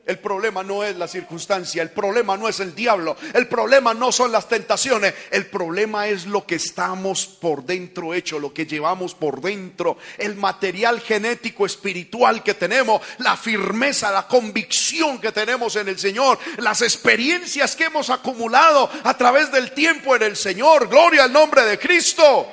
El 0.04 0.18
problema 0.18 0.64
no 0.64 0.84
es 0.84 0.96
la 0.96 1.08
circunstancia, 1.08 1.84
el 1.84 1.92
problema 1.92 2.36
no 2.36 2.50
es 2.50 2.60
el 2.60 2.74
diablo, 2.74 3.16
el 3.36 3.48
problema 3.48 3.94
no 3.94 4.12
son 4.12 4.32
las 4.32 4.50
tentaciones, 4.50 5.14
el 5.30 5.46
problema 5.46 6.08
es 6.08 6.26
lo 6.26 6.44
que 6.44 6.56
estamos 6.56 7.28
por 7.28 7.64
dentro 7.64 8.12
hecho, 8.16 8.40
lo 8.40 8.52
que 8.52 8.66
llevamos 8.66 9.14
por 9.14 9.42
dentro, 9.42 9.98
el 10.18 10.36
material 10.36 11.02
genético 11.02 11.68
espiritual 11.68 12.42
que 12.42 12.56
tenemos, 12.56 13.00
la 13.20 13.38
firmeza, 13.38 14.12
la 14.12 14.28
convicción 14.28 15.20
que 15.20 15.32
tenemos 15.32 15.76
en 15.76 15.88
el 15.88 16.00
Señor, 16.00 16.40
las 16.58 16.82
experiencias 16.82 17.76
que 17.76 17.86
hemos 17.86 18.10
acumulado 18.10 18.90
a 19.04 19.16
través 19.16 19.52
del 19.52 19.72
tiempo 19.72 20.16
en 20.16 20.24
el 20.24 20.36
Señor. 20.36 20.90
Gloria 20.90 21.26
al 21.26 21.32
nombre 21.32 21.64
de 21.64 21.78
Cristo. 21.78 22.48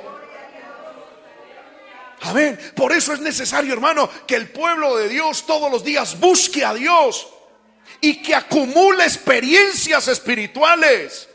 Amén. 2.21 2.59
Por 2.77 2.93
eso 2.93 3.15
es 3.15 3.21
necesario, 3.21 3.73
hermano, 3.73 4.11
que 4.27 4.35
el 4.35 4.51
pueblo 4.51 4.97
de 4.97 5.09
Dios 5.09 5.47
todos 5.47 5.73
los 5.73 5.83
días 5.83 6.21
busque 6.21 6.63
a 6.63 6.75
Dios 6.75 7.29
y 8.01 8.23
que 8.23 8.35
acumule 8.35 9.05
experiencias 9.05 10.09
espirituales. 10.09 11.29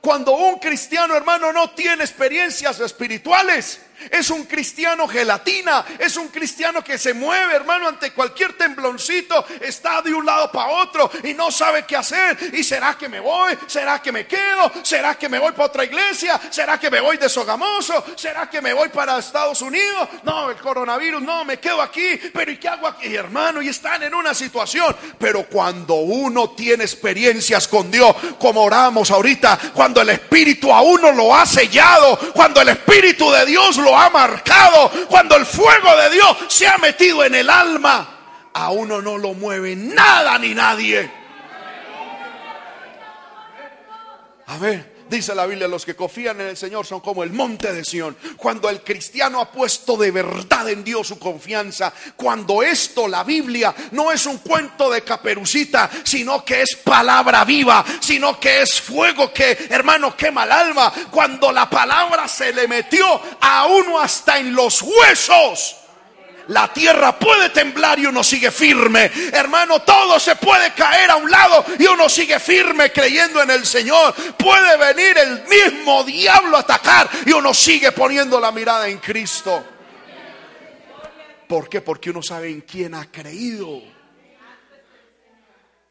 Cuando 0.00 0.32
un 0.32 0.58
cristiano 0.58 1.14
hermano 1.14 1.52
no 1.52 1.70
tiene 1.70 2.02
experiencias 2.02 2.80
espirituales, 2.80 3.80
es 4.10 4.30
un 4.30 4.44
cristiano 4.44 5.06
gelatina, 5.08 5.84
es 5.98 6.16
un 6.16 6.28
cristiano 6.28 6.82
que 6.82 6.98
se 6.98 7.14
mueve, 7.14 7.54
hermano, 7.54 7.88
ante 7.88 8.12
cualquier 8.12 8.56
tembloncito, 8.56 9.44
está 9.60 10.02
de 10.02 10.14
un 10.14 10.24
lado 10.24 10.50
para 10.50 10.70
otro 10.70 11.10
y 11.24 11.34
no 11.34 11.50
sabe 11.50 11.84
qué 11.84 11.96
hacer. 11.96 12.36
¿Y 12.52 12.64
será 12.64 12.96
que 12.96 13.08
me 13.08 13.20
voy? 13.20 13.56
¿Será 13.66 14.00
que 14.00 14.12
me 14.12 14.26
quedo? 14.26 14.70
¿Será 14.82 15.14
que 15.16 15.28
me 15.28 15.38
voy 15.38 15.52
para 15.52 15.66
otra 15.66 15.84
iglesia? 15.84 16.40
¿Será 16.50 16.78
que 16.78 16.90
me 16.90 17.00
voy 17.00 17.16
de 17.16 17.28
Sogamoso? 17.28 18.04
¿Será 18.16 18.48
que 18.48 18.60
me 18.60 18.72
voy 18.72 18.88
para 18.88 19.18
Estados 19.18 19.60
Unidos? 19.62 20.08
No, 20.22 20.50
el 20.50 20.56
coronavirus, 20.56 21.22
no, 21.22 21.44
me 21.44 21.58
quedo 21.58 21.80
aquí. 21.80 22.18
Pero 22.32 22.50
¿y 22.50 22.58
qué 22.58 22.68
hago 22.68 22.86
aquí, 22.86 23.14
hermano? 23.14 23.62
Y 23.62 23.68
están 23.68 24.02
en 24.02 24.14
una 24.14 24.34
situación. 24.34 24.94
Pero 25.18 25.46
cuando 25.46 25.94
uno 25.94 26.50
tiene 26.50 26.84
experiencias 26.84 27.68
con 27.68 27.90
Dios, 27.90 28.14
como 28.38 28.62
oramos 28.62 29.10
ahorita, 29.10 29.58
cuando 29.74 30.00
el 30.00 30.10
Espíritu 30.10 30.72
a 30.72 30.82
uno 30.82 31.12
lo 31.12 31.34
ha 31.34 31.46
sellado, 31.46 32.18
cuando 32.32 32.60
el 32.60 32.68
Espíritu 32.70 33.30
de 33.30 33.46
Dios 33.46 33.76
lo 33.76 33.91
ha 33.96 34.10
marcado, 34.10 34.90
cuando 35.08 35.36
el 35.36 35.46
fuego 35.46 35.96
de 35.96 36.10
Dios 36.10 36.36
se 36.48 36.66
ha 36.66 36.78
metido 36.78 37.24
en 37.24 37.34
el 37.34 37.50
alma, 37.50 38.08
a 38.52 38.70
uno 38.70 39.00
no 39.00 39.18
lo 39.18 39.34
mueve 39.34 39.74
nada 39.76 40.38
ni 40.38 40.54
nadie. 40.54 41.10
A 44.46 44.58
ver. 44.58 44.91
Dice 45.12 45.34
la 45.34 45.44
Biblia, 45.44 45.68
los 45.68 45.84
que 45.84 45.94
confían 45.94 46.40
en 46.40 46.46
el 46.46 46.56
Señor 46.56 46.86
son 46.86 47.00
como 47.00 47.22
el 47.22 47.34
monte 47.34 47.70
de 47.70 47.84
Sión. 47.84 48.16
Cuando 48.38 48.70
el 48.70 48.82
cristiano 48.82 49.42
ha 49.42 49.52
puesto 49.52 49.98
de 49.98 50.10
verdad 50.10 50.70
en 50.70 50.82
Dios 50.82 51.08
su 51.08 51.18
confianza, 51.18 51.92
cuando 52.16 52.62
esto, 52.62 53.06
la 53.06 53.22
Biblia, 53.22 53.74
no 53.90 54.10
es 54.10 54.24
un 54.24 54.38
cuento 54.38 54.88
de 54.88 55.02
caperucita, 55.02 55.90
sino 56.02 56.42
que 56.42 56.62
es 56.62 56.76
palabra 56.76 57.44
viva, 57.44 57.84
sino 58.00 58.40
que 58.40 58.62
es 58.62 58.80
fuego 58.80 59.34
que, 59.34 59.66
hermano, 59.68 60.16
quema 60.16 60.44
el 60.44 60.52
alma. 60.52 60.90
Cuando 61.10 61.52
la 61.52 61.68
palabra 61.68 62.26
se 62.26 62.50
le 62.50 62.66
metió 62.66 63.04
a 63.38 63.66
uno 63.66 64.00
hasta 64.00 64.38
en 64.38 64.54
los 64.54 64.80
huesos 64.80 65.81
la 66.52 66.70
tierra 66.70 67.18
puede 67.18 67.48
temblar 67.48 67.98
y 67.98 68.06
uno 68.06 68.22
sigue 68.22 68.50
firme. 68.50 69.10
Hermano, 69.32 69.80
todo 69.80 70.20
se 70.20 70.36
puede 70.36 70.72
caer 70.74 71.10
a 71.10 71.16
un 71.16 71.30
lado 71.30 71.64
y 71.78 71.86
uno 71.86 72.10
sigue 72.10 72.38
firme 72.38 72.92
creyendo 72.92 73.42
en 73.42 73.50
el 73.50 73.64
Señor. 73.64 74.14
Puede 74.36 74.76
venir 74.76 75.16
el 75.16 75.44
mismo 75.44 76.04
diablo 76.04 76.58
a 76.58 76.60
atacar 76.60 77.08
y 77.24 77.32
uno 77.32 77.54
sigue 77.54 77.90
poniendo 77.92 78.38
la 78.38 78.52
mirada 78.52 78.86
en 78.88 78.98
Cristo. 78.98 79.64
¿Por 81.48 81.70
qué? 81.70 81.80
Porque 81.80 82.10
uno 82.10 82.22
sabe 82.22 82.50
en 82.50 82.60
quién 82.60 82.94
ha 82.94 83.10
creído. 83.10 83.80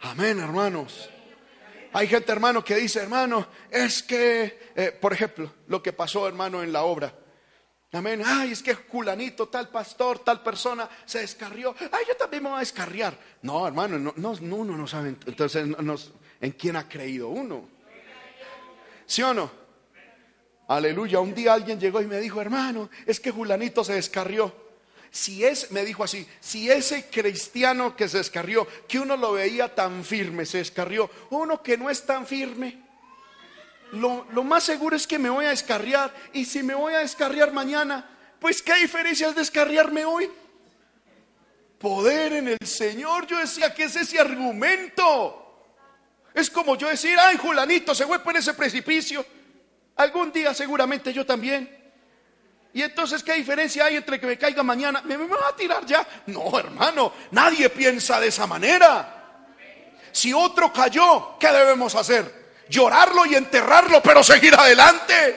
Amén, 0.01 0.39
hermanos. 0.39 1.09
Hay 1.93 2.07
gente, 2.07 2.31
hermano, 2.31 2.63
que 2.63 2.75
dice, 2.75 2.99
hermano, 2.99 3.47
es 3.69 4.03
que, 4.03 4.71
eh, 4.75 4.91
por 4.91 5.11
ejemplo, 5.11 5.51
lo 5.67 5.81
que 5.81 5.91
pasó, 5.91 6.27
hermano, 6.27 6.61
en 6.61 6.71
la 6.71 6.83
obra. 6.83 7.13
Amén. 7.93 8.21
Ay, 8.25 8.53
es 8.53 8.63
que 8.63 8.73
Julanito, 8.73 9.49
tal 9.49 9.67
pastor, 9.67 10.19
tal 10.19 10.41
persona 10.41 10.89
se 11.05 11.19
descarrió. 11.19 11.75
Ay, 11.91 12.05
yo 12.07 12.15
también 12.15 12.43
me 12.43 12.49
voy 12.49 12.57
a 12.57 12.61
descarriar. 12.61 13.17
No, 13.41 13.67
hermano, 13.67 13.99
no, 13.99 14.13
no, 14.15 14.55
uno 14.55 14.77
no 14.77 14.87
sabe 14.87 15.15
entonces 15.25 15.65
en 16.39 16.51
quién 16.51 16.77
ha 16.77 16.87
creído 16.87 17.27
uno. 17.27 17.67
¿Sí 19.05 19.21
o 19.23 19.33
no? 19.33 19.51
Aleluya. 20.69 21.19
Un 21.19 21.35
día 21.35 21.53
alguien 21.53 21.81
llegó 21.81 22.01
y 22.01 22.07
me 22.07 22.21
dijo, 22.21 22.39
hermano, 22.39 22.89
es 23.05 23.19
que 23.19 23.29
Julanito 23.29 23.83
se 23.83 23.93
descarrió. 23.93 24.55
Si 25.09 25.43
es, 25.43 25.71
me 25.71 25.83
dijo 25.83 26.05
así, 26.05 26.25
si 26.39 26.71
ese 26.71 27.09
cristiano 27.09 27.97
que 27.97 28.07
se 28.07 28.19
descarrió, 28.19 28.65
que 28.87 28.97
uno 28.97 29.17
lo 29.17 29.33
veía 29.33 29.75
tan 29.75 30.05
firme, 30.05 30.45
se 30.45 30.59
descarrió, 30.59 31.09
uno 31.31 31.61
que 31.61 31.77
no 31.77 31.89
es 31.89 32.05
tan 32.05 32.25
firme, 32.25 32.81
lo, 33.91 34.43
más 34.43 34.63
seguro 34.63 34.95
es 34.95 35.05
que 35.05 35.19
me 35.19 35.29
voy 35.29 35.45
a 35.45 35.49
descarriar. 35.49 36.13
Y 36.33 36.45
si 36.45 36.63
me 36.63 36.73
voy 36.73 36.93
a 36.93 36.99
descarriar 36.99 37.51
mañana, 37.51 38.09
pues 38.39 38.61
qué 38.61 38.75
diferencia 38.75 39.29
es 39.29 39.35
descarriarme 39.35 40.05
hoy. 40.05 40.29
Poder 41.79 42.33
en 42.33 42.47
el 42.49 42.67
Señor, 42.67 43.27
yo 43.27 43.37
decía 43.39 43.73
que 43.73 43.85
es 43.85 43.95
ese 43.95 44.19
argumento. 44.19 45.37
Es 46.33 46.49
como 46.49 46.75
yo 46.75 46.87
decir, 46.87 47.17
ay, 47.19 47.37
Julanito 47.37 47.93
se 47.93 48.05
fue 48.05 48.19
por 48.19 48.35
ese 48.37 48.53
precipicio. 48.53 49.25
Algún 49.97 50.31
día 50.31 50.53
seguramente 50.53 51.11
yo 51.11 51.25
también. 51.25 51.79
Y 52.73 52.81
entonces, 52.81 53.21
¿qué 53.21 53.33
diferencia 53.33 53.85
hay 53.85 53.97
entre 53.97 54.19
que 54.19 54.25
me 54.25 54.37
caiga 54.37 54.63
mañana? 54.63 55.01
¿Me, 55.01 55.17
me 55.17 55.25
va 55.27 55.49
a 55.49 55.55
tirar 55.55 55.85
ya? 55.85 56.07
No, 56.27 56.57
hermano, 56.57 57.11
nadie 57.31 57.69
piensa 57.69 58.19
de 58.19 58.27
esa 58.27 58.47
manera. 58.47 59.17
Si 60.13 60.31
otro 60.31 60.71
cayó, 60.71 61.37
¿qué 61.37 61.47
debemos 61.47 61.95
hacer? 61.95 62.40
Llorarlo 62.71 63.25
y 63.25 63.35
enterrarlo, 63.35 64.01
pero 64.01 64.23
seguir 64.23 64.55
adelante. 64.55 65.35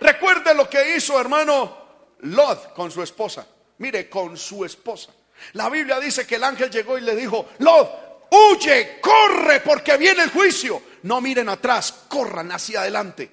Recuerde 0.00 0.54
lo 0.54 0.70
que 0.70 0.96
hizo, 0.96 1.20
hermano, 1.20 1.76
Lot 2.20 2.72
con 2.72 2.90
su 2.90 3.02
esposa. 3.02 3.46
Mire, 3.76 4.08
con 4.08 4.38
su 4.38 4.64
esposa. 4.64 5.12
La 5.52 5.68
Biblia 5.68 6.00
dice 6.00 6.26
que 6.26 6.36
el 6.36 6.44
ángel 6.44 6.70
llegó 6.70 6.96
y 6.96 7.02
le 7.02 7.14
dijo, 7.14 7.50
Lot, 7.58 8.28
huye, 8.30 9.00
corre, 9.02 9.60
porque 9.60 9.98
viene 9.98 10.22
el 10.22 10.30
juicio. 10.30 10.82
No 11.02 11.20
miren 11.20 11.50
atrás, 11.50 12.06
corran 12.08 12.50
hacia 12.50 12.80
adelante. 12.80 13.30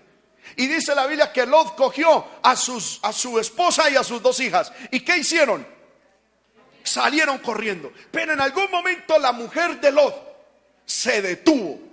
Y 0.58 0.68
dice 0.68 0.94
la 0.96 1.08
Biblia 1.08 1.32
que 1.32 1.46
Lot 1.46 1.76
cogió 1.76 2.28
a, 2.44 2.58
sus, 2.58 3.00
a 3.04 3.14
su 3.14 3.40
esposa 3.40 3.90
y 3.90 3.96
a 3.96 4.04
sus 4.04 4.22
dos 4.22 4.38
hijas. 4.42 4.74
¿Y 4.92 5.00
qué 5.00 5.18
hicieron? 5.18 5.66
Salieron 6.84 7.38
corriendo. 7.38 7.94
Pero 8.12 8.34
en 8.34 8.42
algún 8.42 8.70
momento 8.70 9.18
la 9.18 9.32
mujer 9.32 9.80
de 9.80 9.94
Lot 9.94 10.26
se 10.86 11.22
detuvo. 11.22 11.85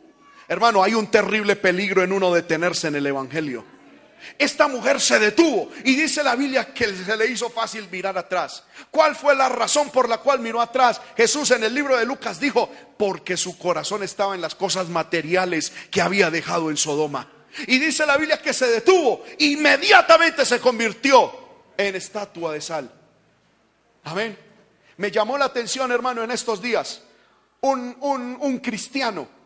Hermano, 0.53 0.83
hay 0.83 0.93
un 0.93 1.07
terrible 1.07 1.57
peligro 1.57 2.03
en 2.03 2.13
uno 2.13 2.31
detenerse 2.31 2.89
en 2.89 2.97
el 2.97 3.07
Evangelio. 3.07 3.65
Esta 4.39 4.69
mujer 4.69 5.01
se 5.01 5.19
detuvo 5.19 5.71
y 5.83 5.95
dice 5.95 6.23
la 6.23 6.37
Biblia 6.37 6.75
que 6.75 6.95
se 6.95 7.17
le 7.17 7.27
hizo 7.29 7.49
fácil 7.49 7.89
mirar 7.91 8.19
atrás. 8.19 8.63
¿Cuál 8.91 9.17
fue 9.17 9.35
la 9.35 9.49
razón 9.49 9.89
por 9.89 10.11
la 10.11 10.19
cual 10.19 10.41
miró 10.41 10.61
atrás? 10.61 11.01
Jesús 11.17 11.53
en 11.53 11.65
el 11.65 11.75
libro 11.75 11.97
de 11.97 12.05
Lucas 12.05 12.39
dijo, 12.39 12.71
porque 12.99 13.39
su 13.39 13.57
corazón 13.57 14.03
estaba 14.03 14.35
en 14.35 14.43
las 14.43 14.55
cosas 14.55 14.91
materiales 14.91 15.73
que 15.91 16.03
había 16.03 16.31
dejado 16.31 16.69
en 16.69 16.77
Sodoma. 16.77 17.27
Y 17.67 17.79
dice 17.79 18.05
la 18.05 18.19
Biblia 18.19 18.43
que 18.43 18.53
se 18.53 18.67
detuvo, 18.67 19.25
inmediatamente 19.39 20.45
se 20.45 20.61
convirtió 20.61 21.33
en 21.79 21.97
estatua 21.97 22.53
de 22.53 22.61
sal. 22.61 22.93
Amén. 24.05 24.39
Me 24.99 25.11
llamó 25.11 25.39
la 25.39 25.47
atención, 25.47 25.91
hermano, 25.93 26.23
en 26.23 26.31
estos 26.31 26.61
días, 26.61 27.01
un, 27.63 27.97
un 28.03 28.59
cristiano 28.59 29.41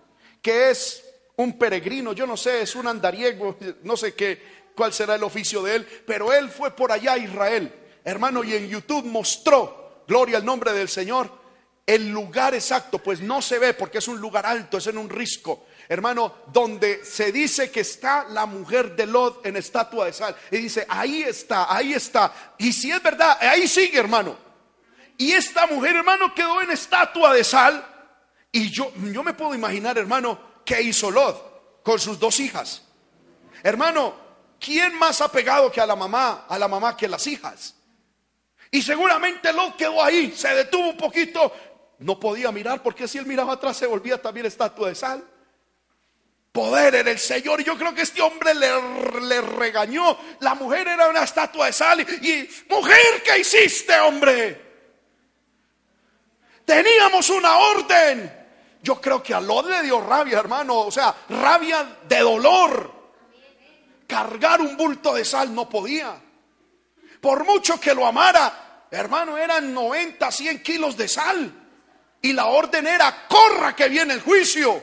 que 0.47 0.71
es 0.71 1.03
un 1.35 1.59
peregrino, 1.59 2.13
yo 2.13 2.25
no 2.25 2.37
sé, 2.37 2.63
es 2.63 2.77
un 2.77 2.87
andariego, 2.87 3.59
no 3.83 3.97
sé 3.97 4.15
qué, 4.15 4.71
cuál 4.77 4.93
será 4.93 5.17
el 5.17 5.25
oficio 5.25 5.61
de 5.61 5.75
él, 5.75 5.89
pero 6.07 6.33
él 6.33 6.51
fue 6.51 6.71
por 6.71 6.93
allá 6.93 7.15
a 7.15 7.19
Israel, 7.19 7.75
hermano, 8.05 8.45
y 8.45 8.55
en 8.55 8.69
YouTube 8.69 9.05
mostró, 9.07 10.05
gloria 10.07 10.37
al 10.37 10.45
nombre 10.45 10.73
del 10.73 10.89
Señor, 10.89 11.29
el 11.85 12.11
lugar 12.11 12.55
exacto, 12.55 13.01
pues 13.01 13.21
no 13.21 13.43
se 13.43 13.59
ve 13.59 13.75
porque 13.75 13.99
es 13.99 14.07
un 14.07 14.21
lugar 14.21 14.47
alto, 14.47 14.79
es 14.79 14.87
en 14.87 14.99
un 14.99 15.11
risco, 15.11 15.67
hermano, 15.89 16.33
donde 16.53 17.05
se 17.05 17.33
dice 17.33 17.69
que 17.73 17.81
está 17.81 18.27
la 18.29 18.47
mujer 18.47 18.95
de 18.95 19.07
Lot 19.07 19.45
en 19.45 19.57
estatua 19.57 20.07
de 20.07 20.13
sal. 20.13 20.37
Y 20.53 20.59
dice, 20.59 20.87
ahí 20.89 21.25
está, 21.25 21.75
ahí 21.75 21.93
está. 21.93 22.55
Y 22.59 22.73
si 22.73 22.93
es 22.93 23.03
verdad, 23.03 23.37
ahí 23.41 23.67
sigue, 23.67 23.99
hermano. 23.99 24.37
Y 25.19 25.33
esta 25.33 25.67
mujer, 25.67 25.97
hermano, 25.97 26.33
quedó 26.35 26.63
en 26.63 26.71
estatua 26.71 27.35
de 27.35 27.43
sal. 27.43 27.96
Y 28.57 28.71
yo, 28.71 28.91
yo 29.13 29.23
me 29.23 29.35
puedo 29.35 29.55
imaginar, 29.55 29.99
hermano, 29.99 30.63
qué 30.65 30.81
hizo 30.81 31.11
Lot 31.11 31.83
con 31.83 32.01
sus 32.01 32.19
dos 32.19 32.41
hijas. 32.41 32.81
Hermano, 33.63 34.15
¿quién 34.59 34.99
más 34.99 35.21
ha 35.21 35.31
pegado 35.31 35.71
que 35.71 35.79
a 35.79 35.85
la 35.85 35.95
mamá, 35.95 36.47
a 36.49 36.59
la 36.59 36.67
mamá 36.67 36.97
que 36.97 37.07
las 37.07 37.27
hijas? 37.27 37.75
Y 38.71 38.81
seguramente 38.81 39.53
Lot 39.53 39.77
quedó 39.77 40.03
ahí, 40.03 40.33
se 40.35 40.49
detuvo 40.55 40.89
un 40.89 40.97
poquito, 40.97 41.53
no 41.99 42.19
podía 42.19 42.51
mirar 42.51 42.83
porque 42.83 43.07
si 43.07 43.19
él 43.19 43.27
miraba 43.27 43.53
atrás 43.53 43.77
se 43.77 43.85
volvía 43.85 44.23
también 44.23 44.47
estatua 44.47 44.89
de 44.89 44.95
sal. 44.95 45.23
Poder 46.51 46.95
en 46.95 47.09
el 47.09 47.19
Señor. 47.19 47.61
Y 47.61 47.65
yo 47.65 47.77
creo 47.77 47.95
que 47.95 48.01
este 48.01 48.23
hombre 48.23 48.55
le, 48.55 48.71
le 49.21 49.43
regañó. 49.43 50.17
La 50.41 50.55
mujer 50.55 50.89
era 50.89 51.11
una 51.11 51.25
estatua 51.25 51.67
de 51.67 51.75
sal. 51.75 52.01
Y, 52.01 52.27
y, 52.27 52.51
mujer, 52.71 53.23
¿qué 53.23 53.39
hiciste, 53.39 53.99
hombre? 53.99 54.63
Teníamos 56.65 57.29
una 57.29 57.59
orden. 57.59 58.46
Yo 58.87 59.01
creo 59.01 59.21
que 59.21 59.35
a 59.35 59.41
Lot 59.41 59.67
le 59.67 59.83
dio 59.83 60.01
rabia, 60.01 60.39
hermano. 60.39 60.79
O 60.83 60.93
sea, 60.93 61.13
rabia 61.29 61.99
de 62.09 62.21
dolor 62.21 62.93
cargar 64.07 64.61
un 64.61 64.77
bulto 64.77 65.13
de 65.13 65.25
sal 65.25 65.53
no 65.53 65.69
podía. 65.69 66.17
Por 67.21 67.45
mucho 67.45 67.81
que 67.81 67.93
lo 67.93 68.07
amara, 68.07 68.87
hermano, 68.89 69.37
eran 69.37 69.75
90, 69.75 70.31
100 70.31 70.63
kilos 70.63 70.97
de 70.97 71.09
sal. 71.09 71.53
Y 72.23 72.33
la 72.33 72.47
orden 72.47 72.87
era, 72.87 73.27
corra 73.27 73.75
que 73.75 73.89
viene 73.89 74.15
el 74.15 74.21
juicio. 74.21 74.81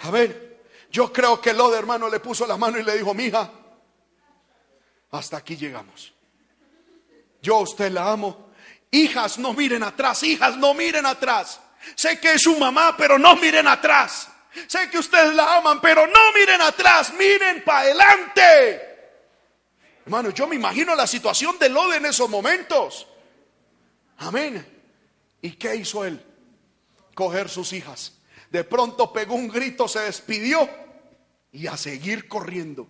A 0.00 0.10
ver, 0.10 0.60
yo 0.90 1.10
creo 1.10 1.40
que 1.40 1.54
de 1.54 1.78
hermano, 1.78 2.10
le 2.10 2.20
puso 2.20 2.46
la 2.46 2.58
mano 2.58 2.78
y 2.78 2.82
le 2.82 2.98
dijo, 2.98 3.14
mija, 3.14 3.50
hasta 5.12 5.38
aquí 5.38 5.56
llegamos. 5.56 6.12
Yo 7.40 7.56
a 7.56 7.60
usted 7.60 7.90
la 7.90 8.12
amo. 8.12 8.49
Hijas, 8.90 9.38
no 9.38 9.52
miren 9.52 9.82
atrás, 9.82 10.22
hijas, 10.22 10.56
no 10.56 10.74
miren 10.74 11.06
atrás. 11.06 11.60
Sé 11.94 12.18
que 12.18 12.34
es 12.34 12.42
su 12.42 12.56
mamá, 12.58 12.96
pero 12.96 13.18
no 13.18 13.36
miren 13.36 13.68
atrás. 13.68 14.28
Sé 14.66 14.90
que 14.90 14.98
ustedes 14.98 15.34
la 15.34 15.56
aman, 15.56 15.80
pero 15.80 16.06
no 16.06 16.32
miren 16.34 16.60
atrás, 16.60 17.12
miren 17.16 17.62
para 17.64 17.80
adelante. 17.80 18.90
Hermano, 20.04 20.30
yo 20.30 20.48
me 20.48 20.56
imagino 20.56 20.94
la 20.94 21.06
situación 21.06 21.56
de 21.58 21.68
Lode 21.68 21.98
en 21.98 22.06
esos 22.06 22.28
momentos. 22.28 23.06
Amén. 24.18 24.66
¿Y 25.40 25.52
qué 25.52 25.76
hizo 25.76 26.04
él? 26.04 26.24
Coger 27.14 27.48
sus 27.48 27.72
hijas. 27.72 28.18
De 28.50 28.64
pronto 28.64 29.12
pegó 29.12 29.36
un 29.36 29.48
grito, 29.48 29.86
se 29.86 30.00
despidió 30.00 30.68
y 31.52 31.68
a 31.68 31.76
seguir 31.76 32.26
corriendo. 32.26 32.88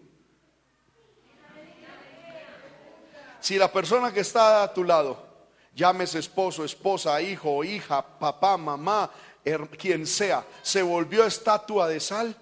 Si 3.41 3.57
la 3.57 3.71
persona 3.71 4.13
que 4.13 4.21
está 4.21 4.63
a 4.63 4.73
tu 4.73 4.85
lado, 4.85 5.30
llames 5.75 6.15
esposo, 6.15 6.65
esposa, 6.65 7.21
hijo, 7.23 7.65
hija, 7.65 8.19
papá, 8.19 8.57
mamá, 8.57 9.11
quien 9.79 10.07
sea, 10.07 10.47
se 10.63 10.83
volvió 10.83 11.25
estatua 11.25 11.89
de 11.89 12.01
sal, 12.01 12.37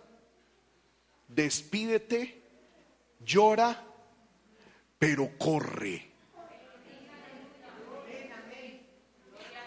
despídete, 1.29 2.43
llora, 3.21 3.85
pero 4.99 5.31
corre. 5.39 6.09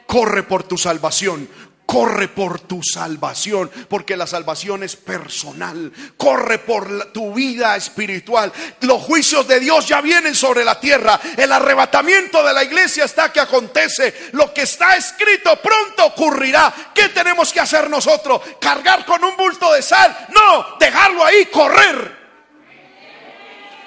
Corre 0.06 0.43
por 0.43 0.63
tu 0.63 0.78
salvación, 0.78 1.47
Corre 1.91 2.30
por 2.30 2.62
tu 2.62 2.82
salvación, 2.82 3.69
porque 3.89 4.15
la 4.15 4.25
salvación 4.25 4.82
es 4.82 4.95
personal. 4.95 5.91
Corre 6.15 6.60
por 6.60 7.12
tu 7.12 7.34
vida 7.34 7.75
espiritual. 7.75 8.49
Los 8.80 9.01
juicios 9.01 9.45
de 9.45 9.60
Dios 9.60 9.89
ya 9.89 9.99
vienen 9.99 10.34
sobre 10.34 10.63
la 10.63 10.80
tierra. 10.80 11.19
El 11.36 11.51
arrebatamiento 11.51 12.41
de 12.45 12.54
la 12.54 12.63
iglesia 12.63 13.04
está 13.04 13.34
que 13.34 13.41
acontece. 13.41 14.30
Lo 14.32 14.54
que 14.54 14.62
está 14.62 14.95
escrito 14.95 15.58
pronto 15.58 16.06
ocurrirá. 16.06 16.73
¿Qué 16.95 17.10
tenemos 17.10 17.51
que 17.51 17.60
hacer 17.60 17.89
nosotros? 17.89 18.41
¿Cargar 18.62 19.06
con 19.06 19.21
un 19.25 19.36
bulto 19.36 19.73
de 19.73 19.82
sal? 19.82 20.27
No, 20.34 20.77
dejarlo 20.80 21.25
ahí, 21.25 21.47
correr. 21.47 22.19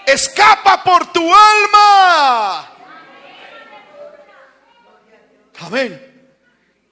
Escapa 0.04 0.84
por 0.84 1.10
tu 1.10 1.22
alma. 1.22 2.70
Amén. 5.60 6.13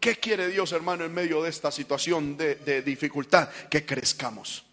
¿Qué 0.03 0.17
quiere 0.17 0.49
Dios, 0.49 0.73
hermano, 0.73 1.05
en 1.05 1.15
medio 1.15 1.45
de 1.45 1.49
esta 1.49 1.71
situación 1.71 2.37
de, 2.37 2.83
dificultad? 2.83 3.49
Que 3.71 3.87
crezcamos. 3.87 4.65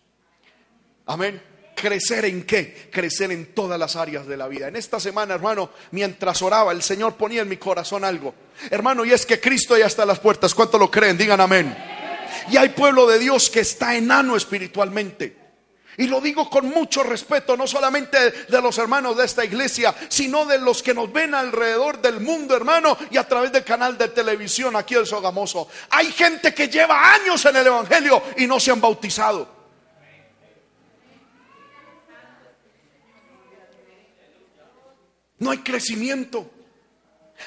Amén. 1.06 1.40
¿Crecer 1.76 2.26
en 2.26 2.48
qué? 2.48 2.90
Crecer 2.92 3.32
en 3.32 3.54
todas 3.54 3.80
las 3.80 3.96
áreas 3.96 4.26
de 4.26 4.36
la 4.36 4.48
vida. 4.48 4.70
En 4.70 4.76
esta 4.76 5.00
semana, 5.00 5.36
hermano, 5.36 5.70
mientras 5.92 6.42
oraba, 6.42 6.72
el 6.72 6.82
Señor 6.82 7.14
ponía 7.14 7.44
en 7.44 7.48
mi 7.48 7.58
corazón 7.58 8.04
algo. 8.04 8.34
Hermano, 8.72 9.06
y 9.06 9.12
es 9.12 9.24
que 9.28 9.40
Cristo 9.40 9.78
ya 9.78 9.86
está 9.86 10.02
a 10.02 10.08
las 10.08 10.20
puertas. 10.20 10.56
¿Cuánto 10.56 10.80
lo 10.80 10.90
creen? 10.90 11.16
Digan 11.16 11.40
amén. 11.40 11.78
Y 12.50 12.58
hay 12.58 12.70
pueblo 12.70 13.06
de 13.06 13.20
Dios 13.20 13.52
que 13.52 13.60
está 13.60 13.96
enano 13.96 14.36
espiritualmente. 14.36 15.38
Y 16.00 16.08
lo 16.08 16.22
digo 16.22 16.50
con 16.50 16.70
mucho 16.70 17.04
respeto, 17.04 17.58
no 17.58 17.68
solamente 17.68 18.32
de 18.32 18.62
los 18.62 18.78
hermanos 18.78 19.18
de 19.18 19.26
esta 19.26 19.44
iglesia, 19.44 19.94
sino 20.08 20.46
de 20.46 20.58
los 20.58 20.82
que 20.82 20.94
nos 20.94 21.12
ven 21.12 21.36
alrededor 21.36 22.02
del 22.02 22.22
mundo, 22.22 22.56
hermano, 22.56 22.98
y 23.12 23.18
a 23.18 23.28
través 23.28 23.52
del 23.52 23.66
canal 23.66 23.98
de 23.98 24.08
televisión 24.08 24.78
aquí 24.78 24.96
el 24.96 25.06
Sogamoso. 25.06 25.68
Hay 25.90 26.10
gente 26.14 26.54
que 26.54 26.70
lleva 26.70 27.14
años 27.16 27.44
en 27.44 27.58
el 27.58 27.68
Evangelio 27.68 28.24
y 28.38 28.48
no 28.48 28.62
se 28.62 28.72
han 28.72 28.80
bautizado. 28.80 29.46
No 35.40 35.52
hay 35.52 35.58
crecimiento. 35.58 36.50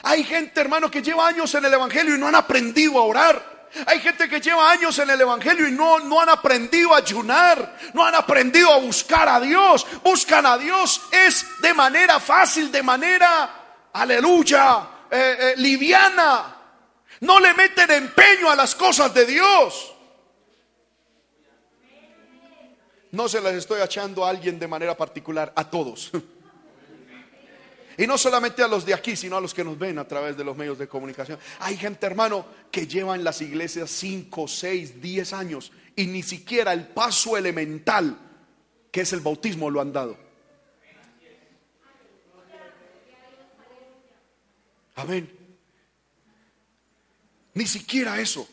Hay 0.02 0.24
gente, 0.24 0.60
hermano, 0.60 0.90
que 0.90 1.00
lleva 1.00 1.26
años 1.26 1.54
en 1.54 1.64
el 1.64 1.72
Evangelio 1.72 2.16
y 2.16 2.18
no 2.18 2.28
han 2.28 2.34
aprendido 2.34 2.98
a 2.98 3.04
orar. 3.04 3.51
Hay 3.86 4.00
gente 4.00 4.28
que 4.28 4.40
lleva 4.40 4.70
años 4.70 4.98
en 4.98 5.08
el 5.08 5.20
Evangelio 5.20 5.66
y 5.66 5.72
no, 5.72 5.98
no 6.00 6.20
han 6.20 6.28
aprendido 6.28 6.94
a 6.94 6.98
ayunar, 6.98 7.78
no 7.94 8.04
han 8.04 8.14
aprendido 8.14 8.72
a 8.72 8.78
buscar 8.78 9.28
a 9.28 9.40
Dios. 9.40 9.86
Buscan 10.02 10.44
a 10.44 10.58
Dios 10.58 11.00
es 11.10 11.46
de 11.60 11.72
manera 11.72 12.20
fácil, 12.20 12.70
de 12.70 12.82
manera, 12.82 13.88
aleluya, 13.92 14.88
eh, 15.10 15.36
eh, 15.38 15.54
liviana. 15.56 16.56
No 17.20 17.40
le 17.40 17.54
meten 17.54 17.90
empeño 17.90 18.50
a 18.50 18.56
las 18.56 18.74
cosas 18.74 19.14
de 19.14 19.24
Dios. 19.24 19.94
No 23.12 23.28
se 23.28 23.40
las 23.40 23.54
estoy 23.54 23.80
echando 23.80 24.24
a 24.24 24.30
alguien 24.30 24.58
de 24.58 24.68
manera 24.68 24.96
particular, 24.96 25.52
a 25.54 25.68
todos. 25.68 26.10
Y 27.98 28.06
no 28.06 28.16
solamente 28.16 28.62
a 28.62 28.68
los 28.68 28.86
de 28.86 28.94
aquí, 28.94 29.16
sino 29.16 29.36
a 29.36 29.40
los 29.40 29.52
que 29.54 29.64
nos 29.64 29.78
ven 29.78 29.98
a 29.98 30.06
través 30.06 30.36
de 30.36 30.44
los 30.44 30.56
medios 30.56 30.78
de 30.78 30.88
comunicación. 30.88 31.38
Hay 31.60 31.76
gente, 31.76 32.06
hermano, 32.06 32.46
que 32.70 32.86
lleva 32.86 33.14
en 33.14 33.24
las 33.24 33.40
iglesias 33.40 33.90
5, 33.90 34.48
6, 34.48 35.00
10 35.00 35.32
años 35.32 35.72
y 35.96 36.06
ni 36.06 36.22
siquiera 36.22 36.72
el 36.72 36.88
paso 36.88 37.36
elemental, 37.36 38.18
que 38.90 39.02
es 39.02 39.12
el 39.12 39.20
bautismo, 39.20 39.70
lo 39.70 39.80
han 39.80 39.92
dado. 39.92 40.16
Amén. 44.94 45.30
Ni 47.54 47.66
siquiera 47.66 48.20
eso. 48.20 48.48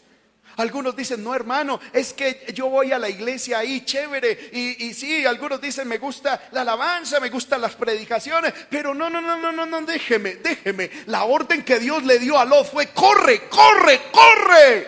Algunos 0.60 0.94
dicen, 0.94 1.24
no 1.24 1.34
hermano, 1.34 1.80
es 1.94 2.12
que 2.12 2.46
yo 2.54 2.68
voy 2.68 2.92
a 2.92 3.00
la 3.00 3.08
iglesia 3.08 3.60
ahí, 3.60 3.86
chévere. 3.86 4.50
Y, 4.52 4.88
y 4.88 4.94
sí, 4.94 5.26
algunos 5.26 5.62
dicen, 5.62 5.88
me 5.88 5.98
gusta 5.98 6.50
la 6.52 6.64
alabanza, 6.64 7.22
me 7.22 7.30
gustan 7.30 7.62
las 7.62 7.76
predicaciones. 7.76 8.54
Pero 8.70 8.94
no, 8.94 9.10
no, 9.10 9.22
no, 9.22 9.38
no, 9.38 9.54
no, 9.54 9.66
no, 9.66 9.82
déjeme, 9.84 10.36
déjeme. 10.36 10.92
La 11.06 11.24
orden 11.24 11.64
que 11.64 11.80
Dios 11.80 12.04
le 12.04 12.20
dio 12.20 12.38
a 12.38 12.44
Lot 12.44 12.70
fue, 12.70 12.88
corre, 12.88 13.48
corre, 13.48 14.02
corre. 14.12 14.88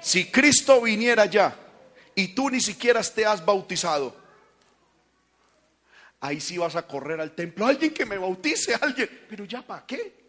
Si 0.00 0.30
Cristo 0.30 0.80
viniera 0.80 1.26
ya 1.26 1.54
y 2.14 2.28
tú 2.28 2.48
ni 2.48 2.62
siquiera 2.62 3.02
te 3.02 3.26
has 3.26 3.44
bautizado, 3.44 4.16
ahí 6.18 6.40
sí 6.40 6.56
vas 6.56 6.76
a 6.76 6.86
correr 6.86 7.20
al 7.20 7.32
templo. 7.32 7.66
Alguien 7.66 7.92
que 7.92 8.06
me 8.06 8.16
bautice, 8.16 8.74
alguien. 8.74 9.26
Pero 9.28 9.44
ya 9.44 9.60
para 9.60 9.84
qué? 9.84 10.23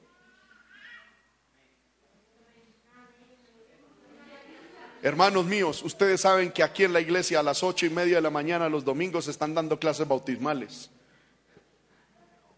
Hermanos 5.06 5.46
míos, 5.46 5.84
ustedes 5.84 6.22
saben 6.22 6.52
que 6.52 6.64
aquí 6.64 6.84
en 6.84 6.92
la 6.92 7.00
iglesia 7.00 7.40
a 7.40 7.44
las 7.44 7.62
ocho 7.62 7.86
y 7.86 7.92
media 7.92 8.16
de 8.16 8.24
la 8.24 8.32
mañana 8.32 8.68
los 8.70 8.84
domingos 8.84 9.28
están 9.28 9.54
dando 9.54 9.80
clases 9.80 10.08
bautismales. 10.08 10.90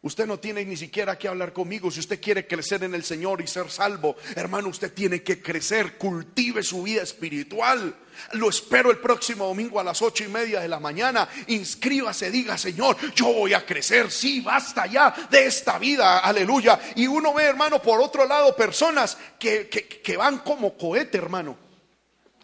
Usted 0.02 0.26
no 0.26 0.40
tiene 0.40 0.64
ni 0.64 0.78
siquiera 0.78 1.18
que 1.18 1.28
hablar 1.28 1.52
conmigo. 1.52 1.92
Si 1.92 2.00
usted 2.00 2.22
quiere 2.22 2.48
crecer 2.48 2.86
en 2.86 2.96
el 2.96 3.04
Señor 3.04 3.42
y 3.42 3.48
ser 3.48 3.70
salvo, 3.70 4.16
hermano, 4.34 4.70
usted 4.70 4.94
tiene 4.94 5.24
que 5.24 5.42
crecer, 5.42 5.98
cultive 5.98 6.64
su 6.64 6.84
vida 6.84 7.02
espiritual. 7.02 7.94
Lo 8.32 8.48
espero 8.48 8.92
el 8.92 9.00
próximo 9.00 9.48
domingo 9.48 9.82
a 9.82 9.84
las 9.84 10.02
ocho 10.02 10.24
y 10.24 10.30
media 10.30 10.62
de 10.62 10.70
la 10.70 10.80
mañana. 10.80 11.28
Inscríbase, 11.48 12.32
diga, 12.32 12.58
Señor, 12.58 12.96
yo 13.14 13.26
voy 13.26 13.56
a 13.56 13.66
crecer. 13.66 14.10
Sí, 14.10 14.40
basta 14.40 14.88
ya 14.88 15.14
de 15.30 15.48
esta 15.48 15.78
vida. 15.80 16.20
Aleluya. 16.20 16.80
Y 16.96 17.08
uno 17.08 17.34
ve, 17.34 17.44
hermano, 17.44 17.82
por 17.82 18.00
otro 18.00 18.26
lado, 18.26 18.56
personas 18.56 19.18
que, 19.38 19.68
que, 19.68 19.86
que 19.86 20.16
van 20.16 20.38
como 20.38 20.78
cohete, 20.78 21.18
hermano 21.18 21.67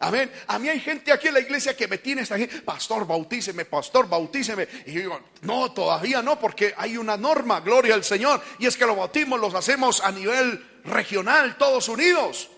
Amén. 0.04 0.30
A 0.48 0.60
mí 0.60 0.68
hay 0.68 0.82
gente 0.82 1.14
aquí 1.14 1.30
en 1.30 1.36
la 1.36 1.40
iglesia 1.40 1.78
que 1.78 1.88
me 1.88 1.98
tiene 1.98 2.24
esta 2.24 2.38
gente, 2.38 2.62
pastor, 2.62 3.08
bautíceme, 3.08 3.64
pastor, 3.64 4.10
bautíceme. 4.10 4.68
Y 4.86 4.92
yo 4.92 5.00
digo, 5.00 5.22
no, 5.44 5.72
todavía 5.72 6.22
no, 6.22 6.38
porque 6.38 6.74
hay 6.76 6.98
una 6.98 7.16
norma, 7.16 7.62
gloria 7.62 7.94
al 7.94 8.04
Señor, 8.04 8.42
y 8.60 8.66
es 8.66 8.76
que 8.76 8.86
los 8.86 8.98
bautismos 8.98 9.40
los 9.40 9.56
hacemos 9.56 10.02
a 10.02 10.12
nivel 10.12 10.82
regional, 10.84 11.58
todos 11.58 11.88
unidos. 11.88 12.50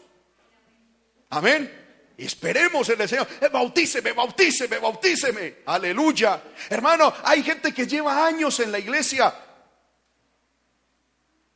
Amén. 1.29 1.71
Esperemos 2.17 2.89
en 2.89 3.01
el 3.01 3.09
Señor, 3.09 3.27
eh, 3.39 3.49
bautíceme, 3.49 4.13
bautíceme, 4.13 4.79
bautíceme. 4.79 5.57
Aleluya. 5.67 6.41
Hermano, 6.67 7.13
hay 7.23 7.43
gente 7.43 7.71
que 7.71 7.85
lleva 7.85 8.25
años 8.25 8.59
en 8.59 8.71
la 8.71 8.79
iglesia 8.79 9.35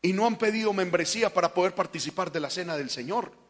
y 0.03 0.13
no 0.13 0.27
han 0.27 0.37
pedido 0.37 0.71
membresía 0.71 1.33
para 1.33 1.51
poder 1.51 1.73
participar 1.73 2.31
de 2.31 2.41
la 2.41 2.51
cena 2.51 2.77
del 2.77 2.91
Señor. 2.91 3.48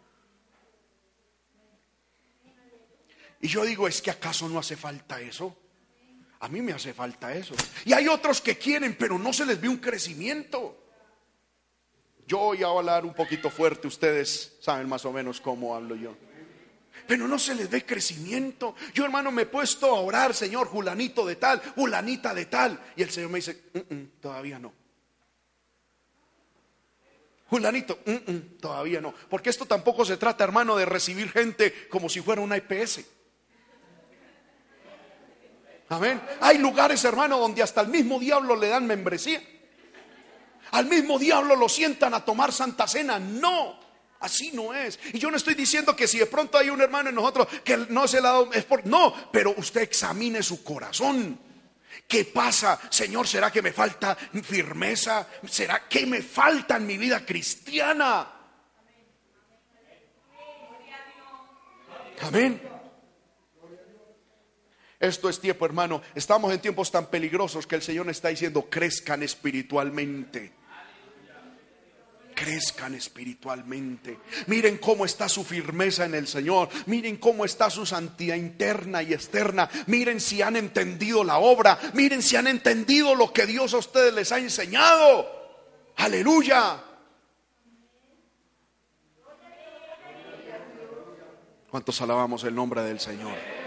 Y 3.42 3.48
yo 3.48 3.64
digo, 3.64 3.88
¿es 3.88 4.02
que 4.02 4.12
acaso 4.12 4.50
no 4.50 4.60
hace 4.60 4.76
falta 4.76 5.20
eso? 5.22 5.56
A 6.42 6.48
mí 6.48 6.62
me 6.62 6.72
hace 6.72 6.94
falta 6.94 7.34
eso. 7.34 7.56
Y 7.86 7.94
hay 7.94 8.08
otros 8.08 8.42
que 8.42 8.58
quieren, 8.58 8.96
pero 8.98 9.20
no 9.20 9.34
se 9.34 9.46
les 9.46 9.60
ve 9.60 9.68
un 9.68 9.78
crecimiento. 9.78 10.78
Yo 12.26 12.38
voy 12.38 12.64
a 12.64 12.68
hablar 12.68 13.06
un 13.06 13.14
poquito 13.14 13.50
fuerte, 13.50 13.88
ustedes 13.88 14.58
saben 14.62 14.88
más 14.88 15.04
o 15.06 15.12
menos 15.12 15.42
cómo 15.42 15.76
hablo 15.76 15.96
yo. 15.96 16.16
Pero 17.08 17.28
no 17.28 17.40
se 17.40 17.56
les 17.56 17.70
ve 17.70 17.86
crecimiento. 17.86 18.76
Yo 18.94 19.04
hermano 19.04 19.32
me 19.32 19.42
he 19.42 19.46
puesto 19.48 19.88
a 19.88 20.00
orar, 20.00 20.34
Señor, 20.34 20.68
Julanito 20.68 21.26
de 21.26 21.38
tal, 21.38 21.60
Julanita 21.76 22.34
de 22.34 22.46
tal. 22.46 22.80
Y 22.96 23.02
el 23.02 23.10
Señor 23.10 23.32
me 23.32 23.40
dice, 23.40 23.64
mm, 23.74 23.94
mm, 23.94 24.12
todavía 24.22 24.60
no. 24.60 24.72
Julanito, 27.48 28.00
mm, 28.06 28.60
todavía 28.62 29.02
no. 29.02 29.14
Porque 29.28 29.50
esto 29.50 29.66
tampoco 29.66 30.06
se 30.06 30.18
trata, 30.18 30.44
hermano, 30.44 30.78
de 30.78 30.86
recibir 30.86 31.32
gente 31.32 31.88
como 31.90 32.10
si 32.10 32.22
fuera 32.22 32.42
una 32.42 32.58
IPS. 32.58 33.04
Amén. 35.90 36.22
Hay 36.40 36.60
lugares, 36.60 37.04
hermano, 37.04 37.40
donde 37.40 37.64
hasta 37.64 37.82
el 37.82 37.88
mismo 37.88 38.20
diablo 38.20 38.56
le 38.56 38.70
dan 38.70 38.86
membresía. 38.86 39.42
Al 40.72 40.86
mismo 40.86 41.18
diablo 41.18 41.56
lo 41.56 41.68
sientan 41.68 42.14
a 42.14 42.24
tomar 42.24 42.52
santa 42.52 42.88
cena. 42.88 43.18
No, 43.18 43.80
así 44.20 44.52
no 44.54 44.74
es. 44.74 45.00
Y 45.14 45.20
yo 45.20 45.32
no 45.32 45.38
estoy 45.38 45.56
diciendo 45.56 45.96
que 45.96 46.08
si 46.08 46.20
de 46.20 46.28
pronto 46.28 46.60
hay 46.60 46.70
un 46.70 46.80
hermano 46.80 47.10
en 47.10 47.16
nosotros 47.16 47.48
que 47.64 47.76
no 47.90 48.08
se 48.08 48.22
la 48.22 48.34
da, 48.34 48.40
es 48.54 48.66
por. 48.66 48.86
No, 48.86 49.14
pero 49.32 49.56
usted 49.58 49.82
examine 49.82 50.44
su 50.44 50.64
corazón. 50.64 51.40
¿Qué 52.08 52.26
pasa? 52.26 52.80
Señor, 52.90 53.28
¿será 53.28 53.52
que 53.52 53.64
me 53.64 53.74
falta 53.74 54.16
firmeza? 54.16 55.28
¿Será 55.50 55.88
que 55.88 56.06
me 56.06 56.22
falta 56.22 56.78
en 56.78 56.86
mi 56.86 56.98
vida 56.98 57.26
cristiana? 57.26 58.28
Amén. 62.22 62.69
Esto 65.00 65.30
es 65.30 65.40
tiempo, 65.40 65.66
hermano. 65.66 66.02
Estamos 66.14 66.52
en 66.52 66.60
tiempos 66.60 66.92
tan 66.92 67.06
peligrosos 67.06 67.66
que 67.66 67.76
el 67.76 67.82
Señor 67.82 68.10
está 68.10 68.28
diciendo, 68.28 68.68
crezcan 68.70 69.24
espiritualmente. 69.24 70.52
Crezcan 72.36 72.96
espiritualmente. 72.96 74.18
Miren 74.48 74.78
cómo 74.78 75.06
está 75.06 75.30
su 75.30 75.46
firmeza 75.46 76.06
en 76.06 76.16
el 76.16 76.28
Señor. 76.28 76.70
Miren 76.86 77.16
cómo 77.18 77.46
está 77.46 77.70
su 77.70 77.86
santidad 77.86 78.36
interna 78.36 79.02
y 79.02 79.14
externa. 79.14 79.70
Miren 79.88 80.20
si 80.20 80.42
han 80.42 80.58
entendido 80.58 81.24
la 81.24 81.38
obra. 81.38 81.80
Miren 81.94 82.22
si 82.22 82.36
han 82.36 82.48
entendido 82.48 83.16
lo 83.16 83.32
que 83.32 83.46
Dios 83.46 83.74
a 83.74 83.78
ustedes 83.78 84.14
les 84.14 84.32
ha 84.34 84.40
enseñado. 84.40 85.28
Aleluya. 85.96 86.84
¿Cuántos 91.70 92.02
alabamos 92.02 92.44
el 92.44 92.56
nombre 92.56 92.82
del 92.82 93.00
Señor? 93.00 93.59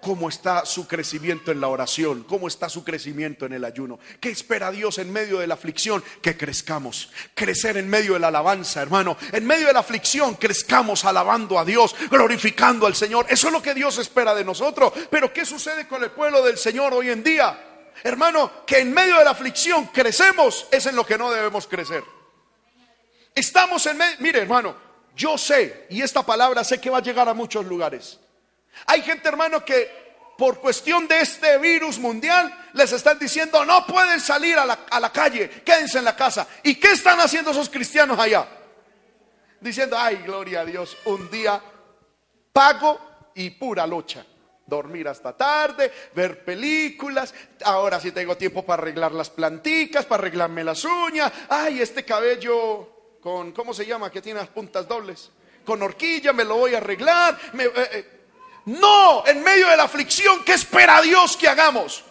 Cómo 0.00 0.28
está 0.28 0.64
su 0.64 0.86
crecimiento 0.86 1.50
en 1.52 1.60
la 1.60 1.68
oración, 1.68 2.24
cómo 2.24 2.48
está 2.48 2.68
su 2.68 2.84
crecimiento 2.84 3.46
en 3.46 3.52
el 3.52 3.64
ayuno. 3.64 3.98
¿Qué 4.20 4.30
espera 4.30 4.70
Dios 4.70 4.98
en 4.98 5.12
medio 5.12 5.38
de 5.38 5.46
la 5.46 5.54
aflicción? 5.54 6.02
Que 6.22 6.36
crezcamos, 6.36 7.10
crecer 7.34 7.76
en 7.76 7.88
medio 7.88 8.14
de 8.14 8.20
la 8.20 8.28
alabanza, 8.28 8.82
hermano. 8.82 9.16
En 9.32 9.46
medio 9.46 9.66
de 9.66 9.72
la 9.72 9.80
aflicción 9.80 10.34
crezcamos 10.34 11.04
alabando 11.04 11.58
a 11.58 11.64
Dios, 11.64 11.94
glorificando 12.10 12.86
al 12.86 12.94
Señor. 12.94 13.26
Eso 13.28 13.48
es 13.48 13.52
lo 13.52 13.62
que 13.62 13.74
Dios 13.74 13.98
espera 13.98 14.34
de 14.34 14.44
nosotros. 14.44 14.92
Pero 15.10 15.32
¿qué 15.32 15.44
sucede 15.44 15.86
con 15.86 16.02
el 16.02 16.10
pueblo 16.10 16.42
del 16.44 16.58
Señor 16.58 16.94
hoy 16.94 17.10
en 17.10 17.22
día? 17.22 17.66
Hermano, 18.02 18.64
que 18.66 18.78
en 18.78 18.92
medio 18.92 19.18
de 19.18 19.24
la 19.24 19.32
aflicción 19.32 19.86
crecemos, 19.86 20.66
es 20.70 20.86
en 20.86 20.96
lo 20.96 21.04
que 21.04 21.18
no 21.18 21.30
debemos 21.30 21.66
crecer. 21.66 22.02
Estamos 23.34 23.84
en 23.86 23.98
medio, 23.98 24.16
mire 24.20 24.40
hermano, 24.40 24.74
yo 25.14 25.36
sé, 25.36 25.86
y 25.90 26.02
esta 26.02 26.24
palabra 26.24 26.64
sé 26.64 26.80
que 26.80 26.90
va 26.90 26.98
a 26.98 27.02
llegar 27.02 27.28
a 27.28 27.34
muchos 27.34 27.64
lugares. 27.66 28.18
Hay 28.86 29.02
gente, 29.02 29.28
hermano, 29.28 29.64
que 29.64 30.00
por 30.40 30.58
cuestión 30.58 31.06
de 31.06 31.20
este 31.20 31.58
virus 31.58 31.98
mundial, 31.98 32.70
les 32.72 32.90
están 32.92 33.18
diciendo, 33.18 33.62
no 33.66 33.86
pueden 33.86 34.18
salir 34.20 34.56
a 34.56 34.64
la, 34.64 35.12
calle, 35.12 35.50
quédense 35.62 35.98
en 35.98 36.04
la 36.04 36.16
casa. 36.16 36.48
¿Y 36.62 36.76
qué 36.76 36.92
están 36.92 37.20
haciendo 37.20 37.50
esos 37.50 37.68
cristianos 37.68 38.18
allá? 38.18 38.48
Diciendo, 39.60 39.98
ay, 39.98 40.16
gloria 40.24 40.62
a 40.62 40.64
Dios, 40.64 40.96
un 41.04 41.30
día 41.30 41.60
pago 42.54 42.98
y 43.34 43.50
pura 43.50 43.86
lucha 43.86 44.24
dormir 44.66 45.08
hasta 45.08 45.36
tarde, 45.36 45.92
ver 46.14 46.42
películas. 46.42 47.34
Ahora 47.64 48.00
sí 48.00 48.10
tengo 48.12 48.36
tiempo 48.38 48.64
para 48.64 48.82
arreglar 48.82 49.12
las 49.12 49.28
planticas, 49.28 50.06
para 50.06 50.22
arreglarme 50.22 50.64
las 50.64 50.82
uñas. 50.84 51.30
Ay, 51.50 51.82
este 51.82 52.02
cabello 52.04 53.18
con, 53.20 53.52
¿cómo 53.52 53.74
se 53.74 53.84
llama? 53.84 54.10
Que 54.10 54.22
tiene 54.22 54.40
las 54.40 54.48
puntas 54.48 54.88
dobles. 54.88 55.30
Con 55.66 55.82
horquilla 55.82 56.32
me 56.32 56.44
lo 56.44 56.56
voy 56.56 56.74
a 56.74 56.78
arreglar. 56.78 57.38
Eh, 57.58 57.72
eh. 57.76 58.19
No, 58.66 59.26
en 59.26 59.42
medio 59.42 59.68
de 59.68 59.76
la 59.76 59.84
aflicción, 59.84 60.44
¿qué 60.44 60.52
espera 60.52 61.00
Dios 61.00 61.36
que 61.36 61.48
hagamos? 61.48 62.04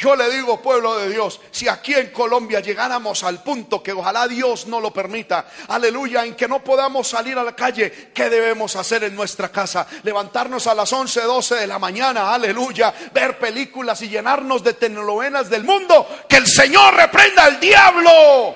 Yo 0.00 0.16
le 0.16 0.30
digo, 0.30 0.62
pueblo 0.62 0.96
de 0.96 1.10
Dios, 1.10 1.42
si 1.50 1.68
aquí 1.68 1.92
en 1.92 2.10
Colombia 2.10 2.60
llegáramos 2.60 3.22
al 3.22 3.42
punto 3.42 3.82
que 3.82 3.92
ojalá 3.92 4.26
Dios 4.26 4.66
no 4.66 4.80
lo 4.80 4.90
permita, 4.90 5.44
aleluya, 5.68 6.24
en 6.24 6.34
que 6.34 6.48
no 6.48 6.64
podamos 6.64 7.06
salir 7.06 7.36
a 7.36 7.44
la 7.44 7.54
calle, 7.54 8.10
¿qué 8.14 8.30
debemos 8.30 8.76
hacer 8.76 9.04
en 9.04 9.14
nuestra 9.14 9.50
casa? 9.50 9.86
Levantarnos 10.02 10.66
a 10.68 10.74
las 10.74 10.90
11, 10.90 11.20
12 11.20 11.54
de 11.56 11.66
la 11.66 11.78
mañana, 11.78 12.32
aleluya, 12.32 12.94
ver 13.12 13.38
películas 13.38 14.00
y 14.00 14.08
llenarnos 14.08 14.64
de 14.64 14.72
telenovelas 14.72 15.50
del 15.50 15.64
mundo, 15.64 16.08
que 16.26 16.36
el 16.36 16.46
Señor 16.46 16.94
reprenda 16.94 17.44
al 17.44 17.60
diablo. 17.60 18.54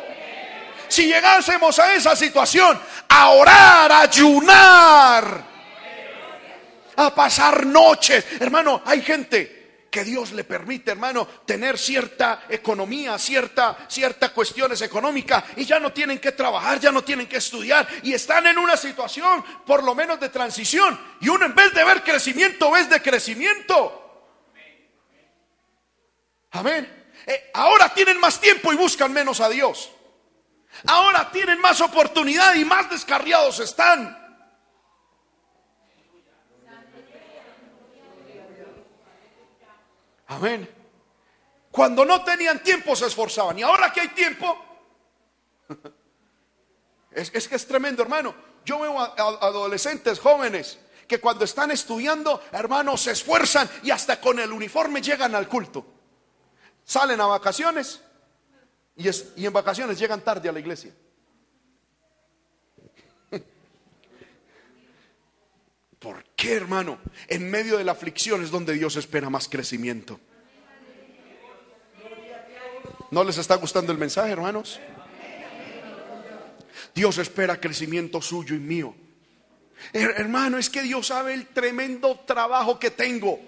Si 0.88 1.08
llegásemos 1.08 1.78
a 1.78 1.94
esa 1.94 2.16
situación, 2.16 2.80
a 3.06 3.28
orar, 3.28 3.92
a 3.92 4.00
ayunar, 4.00 5.53
a 6.96 7.14
pasar 7.14 7.66
noches, 7.66 8.24
hermano, 8.40 8.82
hay 8.84 9.02
gente 9.02 9.64
que 9.94 10.02
Dios 10.02 10.32
le 10.32 10.42
permite, 10.42 10.90
hermano, 10.90 11.24
tener 11.46 11.78
cierta 11.78 12.46
economía, 12.48 13.16
cierta, 13.16 13.86
ciertas 13.88 14.30
cuestiones 14.30 14.82
económicas 14.82 15.44
y 15.54 15.64
ya 15.64 15.78
no 15.78 15.92
tienen 15.92 16.18
que 16.18 16.32
trabajar, 16.32 16.80
ya 16.80 16.90
no 16.90 17.04
tienen 17.04 17.28
que 17.28 17.36
estudiar 17.36 17.86
y 18.02 18.12
están 18.12 18.44
en 18.48 18.58
una 18.58 18.76
situación 18.76 19.44
por 19.64 19.84
lo 19.84 19.94
menos 19.94 20.18
de 20.18 20.30
transición 20.30 20.98
y 21.20 21.28
uno 21.28 21.46
en 21.46 21.54
vez 21.54 21.72
de 21.72 21.84
ver 21.84 22.02
crecimiento, 22.02 22.72
ves 22.72 22.90
de 22.90 23.00
crecimiento. 23.00 24.00
Amén. 26.50 27.12
Eh, 27.24 27.50
ahora 27.54 27.94
tienen 27.94 28.18
más 28.18 28.40
tiempo 28.40 28.72
y 28.72 28.76
buscan 28.76 29.12
menos 29.12 29.40
a 29.40 29.48
Dios. 29.48 29.92
Ahora 30.88 31.30
tienen 31.30 31.60
más 31.60 31.80
oportunidad 31.80 32.56
y 32.56 32.64
más 32.64 32.90
descarriados 32.90 33.60
están. 33.60 34.23
Amén. 40.28 40.68
Cuando 41.70 42.04
no 42.04 42.22
tenían 42.22 42.62
tiempo 42.62 42.94
se 42.94 43.06
esforzaban. 43.06 43.58
Y 43.58 43.62
ahora 43.62 43.92
que 43.92 44.00
hay 44.00 44.08
tiempo, 44.08 44.64
es, 47.10 47.48
que 47.48 47.56
es 47.56 47.66
tremendo, 47.66 48.02
hermano. 48.02 48.34
Yo 48.64 48.78
veo 48.78 48.98
a, 48.98 49.06
adolescentes 49.16 50.18
jóvenes 50.20 50.78
que 51.08 51.20
cuando 51.20 51.44
están 51.44 51.70
estudiando, 51.70 52.40
hermanos, 52.52 53.02
se 53.02 53.10
esfuerzan 53.10 53.68
y 53.82 53.90
hasta 53.90 54.20
con 54.20 54.38
el 54.38 54.52
uniforme 54.52 55.02
llegan 55.02 55.34
al 55.34 55.48
culto. 55.48 55.84
Salen 56.84 57.20
a 57.20 57.26
vacaciones 57.26 58.00
y, 58.96 59.08
y 59.36 59.46
en 59.46 59.52
vacaciones 59.52 59.98
llegan 59.98 60.20
tarde 60.20 60.48
a 60.48 60.52
la 60.52 60.60
iglesia. 60.60 60.94
¿Por 66.04 66.22
qué, 66.36 66.52
hermano? 66.52 66.98
En 67.28 67.50
medio 67.50 67.78
de 67.78 67.84
la 67.84 67.92
aflicción 67.92 68.44
es 68.44 68.50
donde 68.50 68.74
Dios 68.74 68.94
espera 68.96 69.30
más 69.30 69.48
crecimiento. 69.48 70.20
¿No 73.10 73.24
les 73.24 73.38
está 73.38 73.54
gustando 73.54 73.90
el 73.90 73.96
mensaje, 73.96 74.30
hermanos? 74.30 74.78
Dios 76.94 77.16
espera 77.16 77.58
crecimiento 77.58 78.20
suyo 78.20 78.54
y 78.54 78.58
mío. 78.58 78.94
Hermano, 79.94 80.58
es 80.58 80.68
que 80.68 80.82
Dios 80.82 81.06
sabe 81.06 81.32
el 81.32 81.46
tremendo 81.46 82.20
trabajo 82.26 82.78
que 82.78 82.90
tengo. 82.90 83.40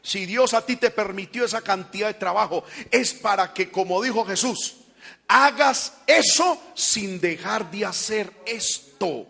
Si 0.00 0.24
Dios 0.24 0.54
a 0.54 0.64
ti 0.64 0.76
te 0.76 0.92
permitió 0.92 1.46
esa 1.46 1.62
cantidad 1.62 2.06
de 2.06 2.14
trabajo, 2.14 2.62
es 2.92 3.12
para 3.12 3.52
que, 3.52 3.72
como 3.72 4.00
dijo 4.00 4.24
Jesús, 4.24 4.76
hagas 5.26 5.94
eso 6.06 6.62
sin 6.74 7.20
dejar 7.20 7.68
de 7.72 7.86
hacer 7.86 8.32
esto. 8.46 9.26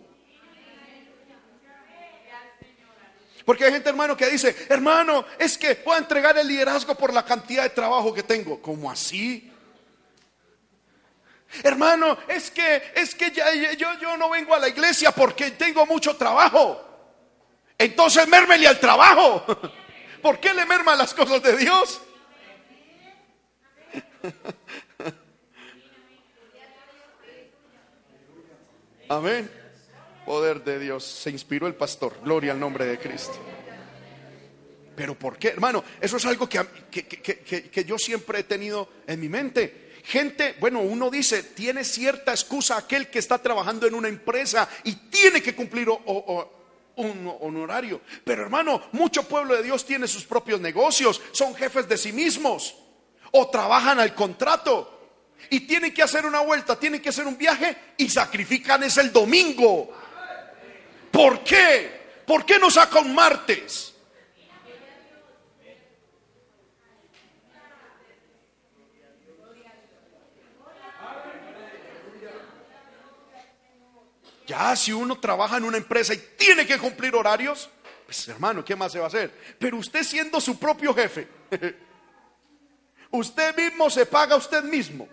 Porque 3.48 3.64
hay 3.64 3.72
gente, 3.72 3.88
hermano, 3.88 4.14
que 4.14 4.28
dice, 4.28 4.54
hermano, 4.68 5.24
es 5.38 5.56
que 5.56 5.80
voy 5.82 5.94
a 5.94 6.00
entregar 6.00 6.36
el 6.36 6.46
liderazgo 6.46 6.94
por 6.94 7.14
la 7.14 7.24
cantidad 7.24 7.62
de 7.62 7.70
trabajo 7.70 8.12
que 8.12 8.22
tengo. 8.22 8.60
¿Cómo 8.60 8.90
así? 8.90 9.50
Hermano, 11.62 12.18
es 12.28 12.50
que, 12.50 12.92
es 12.94 13.14
que 13.14 13.30
yo, 13.30 13.86
yo 14.02 14.18
no 14.18 14.28
vengo 14.28 14.54
a 14.54 14.58
la 14.58 14.68
iglesia 14.68 15.12
porque 15.12 15.52
tengo 15.52 15.86
mucho 15.86 16.14
trabajo. 16.14 16.78
Entonces 17.78 18.28
mérmele 18.28 18.68
al 18.68 18.78
trabajo. 18.78 19.46
¿Por 20.20 20.38
qué 20.40 20.52
le 20.52 20.66
merma 20.66 20.94
las 20.94 21.14
cosas 21.14 21.42
de 21.42 21.56
Dios? 21.56 22.02
Amén 29.08 29.57
poder 30.28 30.62
de 30.62 30.78
Dios. 30.78 31.04
Se 31.04 31.30
inspiró 31.30 31.66
el 31.66 31.74
pastor. 31.74 32.20
Gloria 32.22 32.52
al 32.52 32.60
nombre 32.60 32.84
de 32.84 32.98
Cristo. 32.98 33.38
Pero 34.94 35.18
¿por 35.18 35.38
qué? 35.38 35.48
Hermano, 35.48 35.82
eso 36.02 36.18
es 36.18 36.24
algo 36.26 36.46
que, 36.46 36.60
que, 36.90 37.84
yo 37.86 37.96
siempre 37.98 38.40
he 38.40 38.42
tenido 38.42 38.90
en 39.06 39.20
mi 39.20 39.30
mente. 39.30 39.88
Gente, 40.04 40.54
bueno, 40.60 40.80
uno 40.80 41.08
dice, 41.08 41.42
tiene 41.42 41.82
cierta 41.82 42.32
excusa 42.32 42.76
aquel 42.76 43.08
que 43.08 43.18
está 43.18 43.38
trabajando 43.38 43.86
en 43.86 43.94
una 43.94 44.08
empresa 44.08 44.68
y 44.84 44.92
tiene 45.08 45.40
que 45.40 45.54
cumplir 45.54 45.88
un 45.88 47.36
honorario. 47.40 48.02
Pero 48.22 48.42
hermano, 48.42 48.82
mucho 48.92 49.22
pueblo 49.22 49.56
de 49.56 49.62
Dios 49.62 49.86
tiene 49.86 50.06
sus 50.06 50.24
propios 50.24 50.60
negocios, 50.60 51.22
son 51.32 51.54
jefes 51.54 51.88
de 51.88 51.96
sí 51.96 52.12
mismos 52.12 52.74
o 53.30 53.48
trabajan 53.48 53.98
al 53.98 54.14
contrato 54.14 54.98
y 55.48 55.60
tienen 55.60 55.94
que 55.94 56.02
hacer 56.02 56.26
una 56.26 56.40
vuelta, 56.40 56.78
tienen 56.78 57.00
que 57.00 57.08
hacer 57.08 57.26
un 57.26 57.38
viaje 57.38 57.76
y 57.96 58.10
sacrifican 58.10 58.82
es 58.82 58.98
el 58.98 59.10
domingo. 59.10 59.94
¿Por 61.18 61.42
qué? 61.42 62.22
¿Por 62.24 62.46
qué 62.46 62.60
no 62.60 62.70
saca 62.70 63.00
un 63.00 63.12
martes? 63.12 63.92
Ya, 74.46 74.76
si 74.76 74.92
uno 74.92 75.18
trabaja 75.18 75.56
en 75.56 75.64
una 75.64 75.78
empresa 75.78 76.14
y 76.14 76.18
tiene 76.36 76.64
que 76.64 76.78
cumplir 76.78 77.16
horarios, 77.16 77.68
pues 78.06 78.28
hermano, 78.28 78.64
¿qué 78.64 78.76
más 78.76 78.92
se 78.92 79.00
va 79.00 79.06
a 79.06 79.08
hacer? 79.08 79.56
Pero 79.58 79.76
usted 79.78 80.04
siendo 80.04 80.40
su 80.40 80.56
propio 80.56 80.94
jefe, 80.94 81.26
usted 83.10 83.56
mismo 83.56 83.90
se 83.90 84.06
paga 84.06 84.36
usted 84.36 84.62
mismo. 84.62 85.08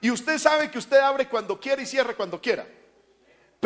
Y 0.00 0.10
usted 0.10 0.38
sabe 0.38 0.72
que 0.72 0.78
usted 0.78 0.98
abre 0.98 1.28
cuando 1.28 1.60
quiera 1.60 1.80
y 1.80 1.86
cierre 1.86 2.16
cuando 2.16 2.40
quiera. 2.40 2.66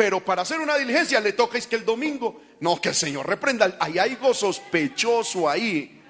Pero 0.01 0.25
para 0.25 0.41
hacer 0.41 0.59
una 0.59 0.77
diligencia 0.77 1.19
le 1.19 1.33
toca 1.33 1.59
es 1.59 1.67
que 1.67 1.75
el 1.75 1.85
domingo, 1.85 2.41
no, 2.61 2.81
que 2.81 2.89
el 2.89 2.95
Señor 2.95 3.27
reprenda, 3.27 3.77
hay 3.79 3.99
algo 3.99 4.33
sospechoso 4.33 5.47
ahí. 5.47 6.01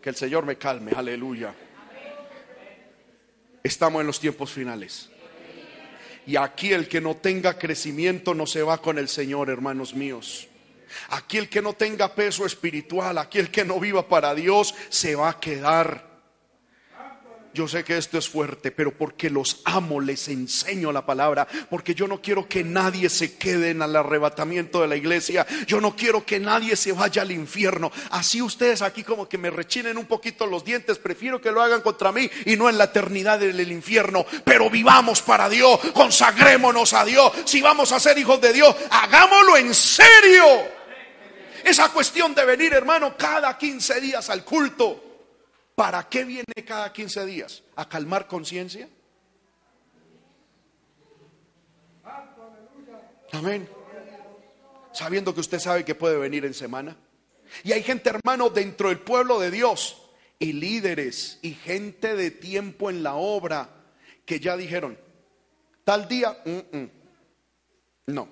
Que 0.00 0.08
el 0.08 0.14
Señor 0.14 0.46
me 0.46 0.56
calme, 0.56 0.92
aleluya. 0.94 1.52
Estamos 3.64 4.00
en 4.00 4.06
los 4.06 4.20
tiempos 4.20 4.52
finales. 4.52 5.10
Y 6.28 6.36
aquí 6.36 6.72
el 6.72 6.86
que 6.86 7.00
no 7.00 7.16
tenga 7.16 7.58
crecimiento 7.58 8.34
no 8.34 8.46
se 8.46 8.62
va 8.62 8.80
con 8.80 8.98
el 8.98 9.08
Señor, 9.08 9.50
hermanos 9.50 9.94
míos. 9.94 10.46
Aquí 11.08 11.38
el 11.38 11.48
que 11.48 11.60
no 11.60 11.72
tenga 11.72 12.14
peso 12.14 12.46
espiritual, 12.46 13.18
aquí 13.18 13.40
el 13.40 13.50
que 13.50 13.64
no 13.64 13.80
viva 13.80 14.06
para 14.06 14.32
Dios, 14.32 14.76
se 14.90 15.16
va 15.16 15.30
a 15.30 15.40
quedar. 15.40 16.09
Yo 17.52 17.66
sé 17.66 17.82
que 17.82 17.98
esto 17.98 18.16
es 18.16 18.28
fuerte, 18.28 18.70
pero 18.70 18.96
porque 18.96 19.28
los 19.28 19.60
amo 19.64 20.00
les 20.00 20.28
enseño 20.28 20.92
la 20.92 21.04
palabra, 21.04 21.48
porque 21.68 21.96
yo 21.96 22.06
no 22.06 22.22
quiero 22.22 22.48
que 22.48 22.62
nadie 22.62 23.08
se 23.08 23.36
quede 23.36 23.70
en 23.70 23.82
el 23.82 23.96
arrebatamiento 23.96 24.80
de 24.80 24.86
la 24.86 24.94
iglesia, 24.94 25.44
yo 25.66 25.80
no 25.80 25.96
quiero 25.96 26.24
que 26.24 26.38
nadie 26.38 26.76
se 26.76 26.92
vaya 26.92 27.22
al 27.22 27.32
infierno. 27.32 27.90
Así 28.10 28.40
ustedes 28.40 28.82
aquí 28.82 29.02
como 29.02 29.28
que 29.28 29.36
me 29.36 29.50
rechinen 29.50 29.98
un 29.98 30.06
poquito 30.06 30.46
los 30.46 30.64
dientes, 30.64 30.98
prefiero 30.98 31.40
que 31.40 31.50
lo 31.50 31.60
hagan 31.60 31.80
contra 31.80 32.12
mí 32.12 32.30
y 32.46 32.54
no 32.54 32.68
en 32.70 32.78
la 32.78 32.84
eternidad 32.84 33.40
del 33.40 33.72
infierno, 33.72 34.24
pero 34.44 34.70
vivamos 34.70 35.20
para 35.20 35.48
Dios, 35.48 35.80
consagrémonos 35.92 36.92
a 36.92 37.04
Dios, 37.04 37.32
si 37.46 37.60
vamos 37.60 37.90
a 37.90 37.98
ser 37.98 38.16
hijos 38.16 38.40
de 38.40 38.52
Dios, 38.52 38.76
hagámoslo 38.90 39.56
en 39.56 39.74
serio. 39.74 40.44
Esa 41.64 41.88
cuestión 41.88 42.32
de 42.32 42.44
venir, 42.44 42.72
hermano, 42.72 43.16
cada 43.16 43.58
15 43.58 44.00
días 44.00 44.30
al 44.30 44.44
culto 44.44 45.09
¿Para 45.80 46.06
qué 46.10 46.24
viene 46.24 46.44
cada 46.66 46.92
15 46.92 47.24
días? 47.24 47.62
¿A 47.74 47.88
calmar 47.88 48.26
conciencia? 48.26 48.86
Amén. 53.32 53.66
Sabiendo 54.92 55.32
que 55.32 55.40
usted 55.40 55.58
sabe 55.58 55.82
que 55.82 55.94
puede 55.94 56.18
venir 56.18 56.44
en 56.44 56.52
semana. 56.52 56.94
Y 57.64 57.72
hay 57.72 57.82
gente, 57.82 58.10
hermano, 58.10 58.50
dentro 58.50 58.90
del 58.90 58.98
pueblo 58.98 59.40
de 59.40 59.50
Dios, 59.50 60.10
y 60.38 60.52
líderes, 60.52 61.38
y 61.40 61.54
gente 61.54 62.14
de 62.14 62.30
tiempo 62.30 62.90
en 62.90 63.02
la 63.02 63.14
obra, 63.14 63.70
que 64.26 64.38
ya 64.38 64.58
dijeron, 64.58 64.98
tal 65.82 66.06
día, 66.06 66.42
mm, 66.44 66.76
mm, 66.76 66.90
no. 68.08 68.28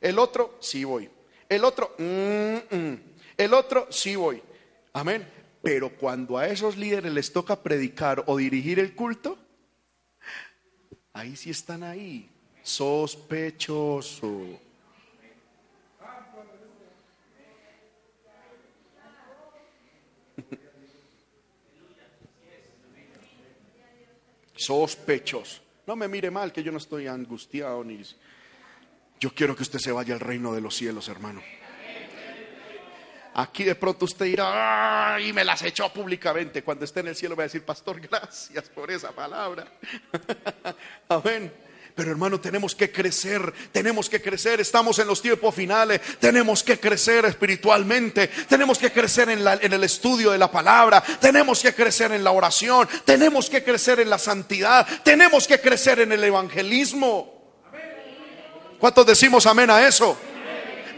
El 0.00 0.20
otro, 0.20 0.56
sí 0.60 0.84
voy. 0.84 1.10
El 1.48 1.64
otro, 1.64 1.96
mm, 1.98 2.94
el 3.38 3.54
otro, 3.54 3.88
sí 3.90 4.14
voy. 4.14 4.40
Amén. 4.92 5.41
Pero 5.62 5.90
cuando 5.90 6.36
a 6.38 6.48
esos 6.48 6.76
líderes 6.76 7.12
les 7.12 7.32
toca 7.32 7.62
predicar 7.62 8.24
o 8.26 8.36
dirigir 8.36 8.80
el 8.80 8.94
culto, 8.94 9.38
ahí 11.12 11.36
sí 11.36 11.50
están 11.50 11.84
ahí, 11.84 12.28
sospechoso. 12.62 14.60
Sospechoso. 24.54 25.60
No 25.86 25.96
me 25.96 26.06
mire 26.06 26.30
mal, 26.30 26.52
que 26.52 26.62
yo 26.62 26.70
no 26.70 26.78
estoy 26.78 27.06
angustiado 27.06 27.82
ni... 27.82 28.00
Yo 29.18 29.32
quiero 29.34 29.56
que 29.56 29.62
usted 29.62 29.78
se 29.78 29.92
vaya 29.92 30.14
al 30.14 30.20
reino 30.20 30.52
de 30.54 30.60
los 30.60 30.76
cielos, 30.76 31.08
hermano. 31.08 31.40
Aquí 33.34 33.64
de 33.64 33.74
pronto 33.74 34.04
usted 34.04 34.26
dirá, 34.26 35.16
y 35.20 35.32
me 35.32 35.44
las 35.44 35.62
echó 35.62 35.90
públicamente. 35.90 36.62
Cuando 36.62 36.84
esté 36.84 37.00
en 37.00 37.08
el 37.08 37.16
cielo 37.16 37.34
va 37.34 37.44
a 37.44 37.46
decir, 37.46 37.64
pastor, 37.64 38.00
gracias 38.00 38.68
por 38.68 38.90
esa 38.90 39.10
palabra. 39.12 39.66
Amén. 41.08 41.52
Pero 41.94 42.10
hermano, 42.10 42.40
tenemos 42.40 42.74
que 42.74 42.90
crecer, 42.90 43.52
tenemos 43.70 44.08
que 44.08 44.22
crecer, 44.22 44.60
estamos 44.60 44.98
en 44.98 45.06
los 45.06 45.20
tiempos 45.20 45.54
finales, 45.54 46.00
tenemos 46.18 46.62
que 46.62 46.80
crecer 46.80 47.26
espiritualmente, 47.26 48.28
tenemos 48.48 48.78
que 48.78 48.90
crecer 48.90 49.28
en, 49.28 49.46
en, 49.46 49.72
el 49.72 49.84
estudio 49.84 50.30
de 50.30 50.38
la 50.38 50.50
palabra, 50.50 51.02
tenemos 51.20 51.60
que 51.60 51.74
crecer 51.74 52.12
en 52.12 52.24
la 52.24 52.30
oración, 52.30 52.88
tenemos 53.04 53.50
que 53.50 53.62
crecer 53.62 54.00
en 54.00 54.08
la 54.08 54.18
santidad, 54.18 54.86
tenemos 55.02 55.46
que 55.46 55.60
crecer 55.60 56.00
en 56.00 56.12
el 56.12 56.24
evangelismo. 56.24 57.30
¿Cuántos 58.78 59.06
decimos 59.06 59.44
amén 59.44 59.70
a 59.70 59.86
eso? 59.86 60.16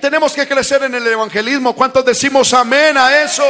Tenemos 0.05 0.35
que 0.35 0.47
crecer 0.47 0.83
en 0.83 0.95
el 0.95 1.07
evangelismo. 1.07 1.75
¿Cuántos 1.75 2.05
decimos 2.05 2.53
amén 2.53 2.95
a 2.99 3.23
eso? 3.23 3.43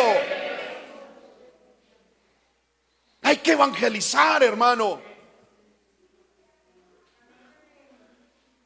Hay 3.22 3.38
que 3.38 3.50
evangelizar, 3.50 4.40
hermano. 4.40 5.00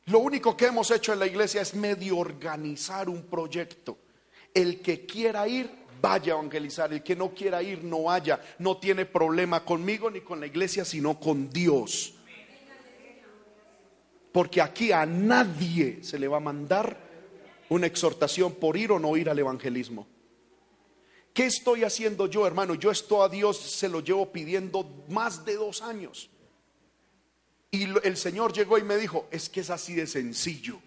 Lo 0.05 0.19
único 0.19 0.55
que 0.55 0.67
hemos 0.67 0.91
hecho 0.91 1.15
en 1.15 1.19
la 1.19 1.27
iglesia 1.27 1.63
es 1.63 1.73
medio 1.73 2.19
organizar 2.19 3.09
un 3.09 3.23
proyecto. 3.23 3.97
El 4.53 4.83
que 4.83 5.07
quiera 5.07 5.49
ir, 5.49 5.71
vaya 5.99 6.35
a 6.35 6.37
evangelizar. 6.37 6.93
El 6.93 7.03
que 7.03 7.17
no 7.17 7.31
quiera 7.31 7.63
ir, 7.63 7.85
no 7.85 8.03
vaya. 8.03 8.39
No 8.59 8.77
tiene 8.77 9.07
problema 9.07 9.65
conmigo 9.65 10.11
ni 10.11 10.21
con 10.21 10.41
la 10.41 10.47
iglesia, 10.47 10.85
sino 10.85 11.19
con 11.19 11.49
Dios. 11.49 12.13
Porque 14.31 14.61
aquí 14.61 14.93
a 14.93 15.07
nadie 15.07 16.01
se 16.03 16.19
le 16.19 16.29
va 16.29 16.37
a 16.37 16.41
mandar 16.41 17.08
una 17.69 17.87
exhortación 17.87 18.55
por 18.55 18.77
ir 18.77 18.93
o 18.93 18.99
no 18.99 19.17
ir 19.17 19.29
al 19.29 19.39
evangelismo. 19.39 20.07
¿Qué 21.33 21.47
estoy 21.47 21.85
haciendo 21.85 22.27
yo, 22.27 22.47
hermano? 22.47 22.75
Yo 22.75 22.91
esto 22.91 23.23
a 23.23 23.29
Dios 23.29 23.59
se 23.59 23.89
lo 23.89 24.01
llevo 24.01 24.33
pidiendo 24.33 25.05
más 25.09 25.45
de 25.45 25.55
dos 25.55 25.83
años. 25.83 26.31
Y 27.71 27.85
el 27.85 28.17
Señor 28.17 28.53
llegó 28.53 28.79
y 28.79 28.83
me 28.83 28.97
dijo, 28.97 29.29
es 29.31 29.49
que 29.49 29.61
es 29.61 29.71
así 29.71 29.95
de 29.95 30.07
sencillo. 30.07 30.81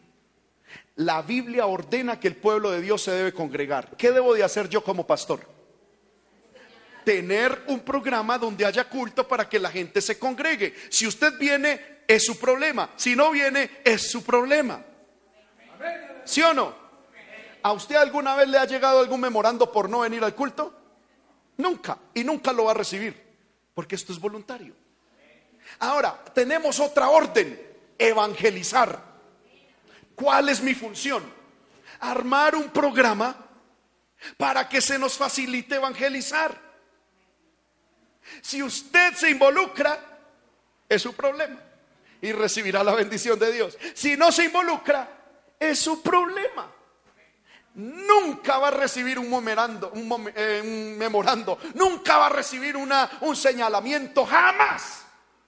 La 0.95 1.21
Biblia 1.21 1.67
ordena 1.67 2.19
que 2.19 2.27
el 2.27 2.35
pueblo 2.35 2.71
de 2.71 2.81
Dios 2.81 3.01
se 3.01 3.11
debe 3.11 3.33
congregar. 3.33 3.95
¿Qué 3.97 4.11
debo 4.11 4.33
de 4.33 4.43
hacer 4.43 4.67
yo 4.67 4.83
como 4.83 5.05
pastor? 5.05 5.47
Tener 7.05 7.63
un 7.67 7.79
programa 7.79 8.37
donde 8.37 8.65
haya 8.65 8.89
culto 8.89 9.27
para 9.27 9.47
que 9.47 9.59
la 9.59 9.71
gente 9.71 10.01
se 10.01 10.19
congregue. 10.19 10.75
Si 10.89 11.07
usted 11.07 11.37
viene, 11.39 12.01
es 12.07 12.25
su 12.25 12.37
problema. 12.37 12.91
Si 12.97 13.15
no 13.15 13.31
viene, 13.31 13.69
es 13.83 14.11
su 14.11 14.23
problema. 14.23 14.83
¿Sí 16.25 16.41
o 16.41 16.53
no? 16.53 16.73
¿A 17.63 17.71
usted 17.73 17.95
alguna 17.95 18.35
vez 18.35 18.47
le 18.47 18.57
ha 18.57 18.65
llegado 18.65 18.99
algún 18.99 19.21
memorando 19.21 19.71
por 19.71 19.89
no 19.89 19.99
venir 19.99 20.23
al 20.23 20.35
culto? 20.35 20.73
Nunca. 21.57 21.97
Y 22.13 22.23
nunca 22.23 22.51
lo 22.51 22.65
va 22.65 22.71
a 22.71 22.75
recibir. 22.75 23.21
Porque 23.73 23.95
esto 23.95 24.11
es 24.11 24.19
voluntario. 24.19 24.73
Ahora, 25.79 26.23
tenemos 26.33 26.79
otra 26.79 27.09
orden, 27.09 27.59
evangelizar. 27.97 28.99
¿Cuál 30.15 30.49
es 30.49 30.61
mi 30.61 30.73
función? 30.73 31.23
Armar 31.99 32.55
un 32.55 32.69
programa 32.69 33.35
para 34.37 34.67
que 34.67 34.81
se 34.81 34.97
nos 34.97 35.17
facilite 35.17 35.75
evangelizar. 35.75 36.59
Si 38.41 38.61
usted 38.61 39.13
se 39.15 39.29
involucra, 39.29 39.99
es 40.87 41.01
su 41.01 41.13
problema 41.13 41.59
y 42.21 42.31
recibirá 42.31 42.83
la 42.83 42.93
bendición 42.93 43.37
de 43.39 43.51
Dios. 43.51 43.77
Si 43.93 44.15
no 44.15 44.31
se 44.31 44.45
involucra, 44.45 45.20
es 45.61 45.79
su 45.79 46.01
problema. 46.01 46.69
Nunca 47.75 48.57
va 48.57 48.67
a 48.67 48.71
recibir 48.71 49.17
un 49.17 49.29
memorando, 49.29 49.93
eh, 50.35 50.61
un, 50.61 50.97
memorando, 50.97 51.57
nunca 51.75 52.17
va 52.17 52.25
a 52.25 52.29
recibir 52.29 52.75
un 52.75 53.35
señalamiento, 53.35 54.25
jamás 54.25 55.05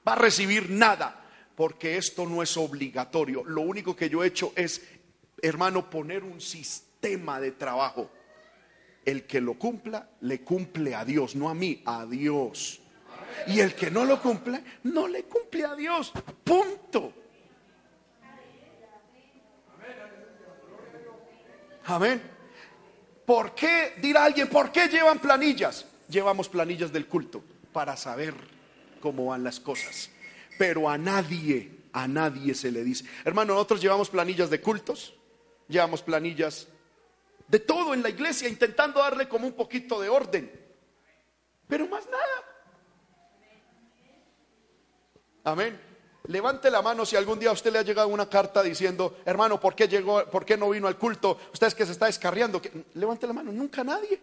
va 0.07 0.13
a 0.13 0.15
recibir 0.15 0.69
nada, 0.69 1.19
porque 1.55 1.97
esto 1.97 2.25
no 2.25 2.41
es 2.41 2.55
obligatorio. 2.55 3.43
Lo 3.43 3.61
único 3.61 3.93
que 3.95 4.09
yo 4.09 4.23
he 4.23 4.27
hecho 4.27 4.53
es, 4.55 4.81
hermano, 5.41 5.89
poner 5.89 6.23
un 6.23 6.39
sistema 6.39 7.41
de 7.41 7.51
trabajo. 7.51 8.09
El 9.03 9.25
que 9.25 9.41
lo 9.41 9.55
cumpla, 9.55 10.07
le 10.21 10.41
cumple 10.41 10.95
a 10.95 11.03
Dios, 11.03 11.35
no 11.35 11.49
a 11.49 11.53
mí, 11.53 11.81
a 11.85 12.05
Dios. 12.05 12.79
Y 13.47 13.59
el 13.59 13.75
que 13.75 13.91
no 13.91 14.05
lo 14.05 14.21
cumple, 14.21 14.63
no 14.83 15.09
le 15.09 15.23
cumple 15.23 15.65
a 15.65 15.75
Dios. 15.75 16.13
Punto. 16.43 17.22
Amén. 21.85 22.21
¿Por 23.25 23.55
qué, 23.55 23.95
dirá 24.01 24.25
alguien, 24.25 24.47
por 24.49 24.71
qué 24.71 24.87
llevan 24.87 25.19
planillas? 25.19 25.85
Llevamos 26.09 26.49
planillas 26.49 26.91
del 26.91 27.07
culto 27.07 27.43
para 27.71 27.95
saber 27.95 28.33
cómo 29.01 29.27
van 29.27 29.43
las 29.43 29.59
cosas. 29.59 30.09
Pero 30.57 30.89
a 30.89 30.97
nadie, 30.97 31.71
a 31.93 32.07
nadie 32.07 32.53
se 32.53 32.71
le 32.71 32.83
dice. 32.83 33.05
Hermano, 33.23 33.53
nosotros 33.53 33.81
llevamos 33.81 34.09
planillas 34.09 34.49
de 34.49 34.61
cultos, 34.61 35.13
llevamos 35.67 36.01
planillas 36.01 36.67
de 37.47 37.59
todo 37.59 37.93
en 37.93 38.03
la 38.03 38.09
iglesia, 38.09 38.47
intentando 38.47 38.99
darle 38.99 39.27
como 39.27 39.47
un 39.47 39.53
poquito 39.53 39.99
de 40.01 40.09
orden. 40.09 40.51
Pero 41.67 41.87
más 41.87 42.05
nada. 42.05 42.43
Amén. 45.43 45.92
Levante 46.27 46.71
la 46.71 46.81
mano 46.81 47.05
si 47.05 47.17
algún 47.17 47.37
día 47.37 47.49
a 47.49 47.53
usted 47.53 47.71
le 47.71 47.79
ha 47.79 47.83
llegado 47.83 48.07
una 48.07 48.29
carta 48.29 48.63
diciendo, 48.63 49.17
hermano, 49.25 49.59
¿por 49.59 49.75
qué 49.75 49.89
llegó, 49.89 50.25
por 50.25 50.45
qué 50.45 50.55
no 50.55 50.69
vino 50.69 50.87
al 50.87 50.97
culto? 50.97 51.37
Usted 51.51 51.67
es 51.67 51.75
que 51.75 51.85
se 51.85 51.91
está 51.91 52.05
descarriando. 52.05 52.61
Levante 52.93 53.27
la 53.27 53.33
mano, 53.33 53.51
nunca 53.51 53.83
nadie. 53.83 54.21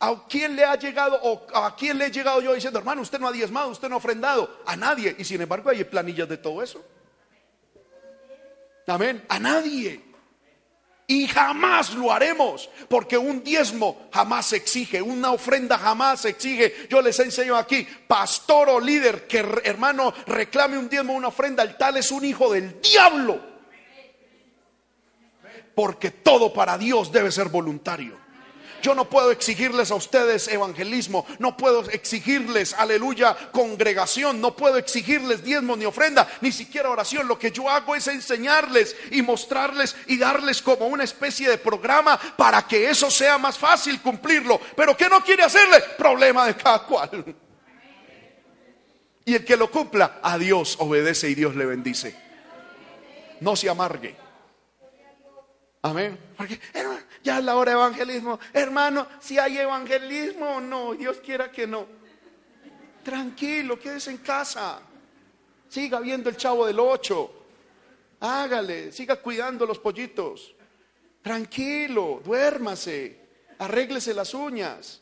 ¿A 0.00 0.26
quién 0.26 0.56
le 0.56 0.64
ha 0.64 0.76
llegado 0.76 1.18
o 1.22 1.46
a 1.54 1.76
quién 1.76 1.98
le 1.98 2.06
he 2.06 2.10
llegado 2.10 2.40
yo 2.40 2.54
diciendo, 2.54 2.78
hermano, 2.78 3.02
usted 3.02 3.20
no 3.20 3.28
ha 3.28 3.32
diezmado, 3.32 3.68
usted 3.68 3.90
no 3.90 3.96
ha 3.96 3.98
ofrendado? 3.98 4.62
A 4.64 4.74
nadie. 4.74 5.14
Y 5.18 5.24
sin 5.24 5.40
embargo 5.42 5.68
hay 5.68 5.84
planillas 5.84 6.28
de 6.28 6.38
todo 6.38 6.62
eso. 6.62 6.82
Amén. 8.86 9.22
A 9.28 9.38
nadie. 9.38 10.13
Y 11.06 11.26
jamás 11.26 11.92
lo 11.94 12.10
haremos, 12.12 12.70
porque 12.88 13.18
un 13.18 13.44
diezmo 13.44 14.08
jamás 14.10 14.52
exige, 14.54 15.02
una 15.02 15.32
ofrenda 15.32 15.76
jamás 15.76 16.24
exige. 16.24 16.86
Yo 16.88 17.02
les 17.02 17.18
enseño 17.20 17.56
aquí, 17.56 17.86
pastor 18.06 18.70
o 18.70 18.80
líder 18.80 19.26
que 19.26 19.38
hermano 19.64 20.14
reclame 20.26 20.78
un 20.78 20.88
diezmo, 20.88 21.12
una 21.12 21.28
ofrenda, 21.28 21.62
el 21.62 21.76
tal 21.76 21.98
es 21.98 22.10
un 22.10 22.24
hijo 22.24 22.50
del 22.50 22.80
diablo. 22.80 23.38
Porque 25.74 26.10
todo 26.10 26.54
para 26.54 26.78
Dios 26.78 27.12
debe 27.12 27.30
ser 27.30 27.48
voluntario. 27.48 28.23
Yo 28.84 28.94
no 28.94 29.08
puedo 29.08 29.30
exigirles 29.30 29.90
a 29.90 29.94
ustedes 29.94 30.46
evangelismo, 30.46 31.24
no 31.38 31.56
puedo 31.56 31.88
exigirles, 31.88 32.74
aleluya, 32.74 33.34
congregación, 33.50 34.42
no 34.42 34.54
puedo 34.54 34.76
exigirles 34.76 35.42
diezmo 35.42 35.74
ni 35.74 35.86
ofrenda, 35.86 36.28
ni 36.42 36.52
siquiera 36.52 36.90
oración. 36.90 37.26
Lo 37.26 37.38
que 37.38 37.50
yo 37.50 37.70
hago 37.70 37.94
es 37.94 38.08
enseñarles 38.08 38.94
y 39.10 39.22
mostrarles 39.22 39.96
y 40.06 40.18
darles 40.18 40.60
como 40.60 40.86
una 40.86 41.02
especie 41.02 41.48
de 41.48 41.56
programa 41.56 42.20
para 42.36 42.68
que 42.68 42.90
eso 42.90 43.10
sea 43.10 43.38
más 43.38 43.56
fácil 43.56 44.02
cumplirlo. 44.02 44.60
Pero 44.76 44.94
¿qué 44.94 45.08
no 45.08 45.24
quiere 45.24 45.44
hacerle? 45.44 45.80
Problema 45.96 46.46
de 46.46 46.54
cada 46.54 46.80
cual. 46.80 47.34
Y 49.24 49.34
el 49.34 49.46
que 49.46 49.56
lo 49.56 49.70
cumpla, 49.70 50.20
a 50.22 50.36
Dios 50.36 50.76
obedece 50.78 51.30
y 51.30 51.34
Dios 51.34 51.56
le 51.56 51.64
bendice. 51.64 52.14
No 53.40 53.56
se 53.56 53.70
amargue. 53.70 54.14
Amén. 55.80 56.18
Porque, 56.36 56.60
ya 57.24 57.38
es 57.38 57.44
la 57.44 57.56
hora 57.56 57.72
de 57.72 57.78
evangelismo. 57.78 58.38
Hermano, 58.52 59.08
si 59.18 59.38
hay 59.38 59.58
evangelismo 59.58 60.56
o 60.56 60.60
no, 60.60 60.94
Dios 60.94 61.16
quiera 61.24 61.50
que 61.50 61.66
no. 61.66 61.86
Tranquilo, 63.02 63.78
quédese 63.78 64.10
en 64.10 64.18
casa. 64.18 64.80
Siga 65.68 66.00
viendo 66.00 66.28
el 66.28 66.36
chavo 66.36 66.66
del 66.66 66.78
8. 66.78 67.44
Hágale, 68.20 68.92
siga 68.92 69.16
cuidando 69.16 69.64
los 69.64 69.78
pollitos. 69.78 70.54
Tranquilo, 71.22 72.20
duérmase, 72.22 73.18
arréglese 73.58 74.12
las 74.12 74.34
uñas. 74.34 75.00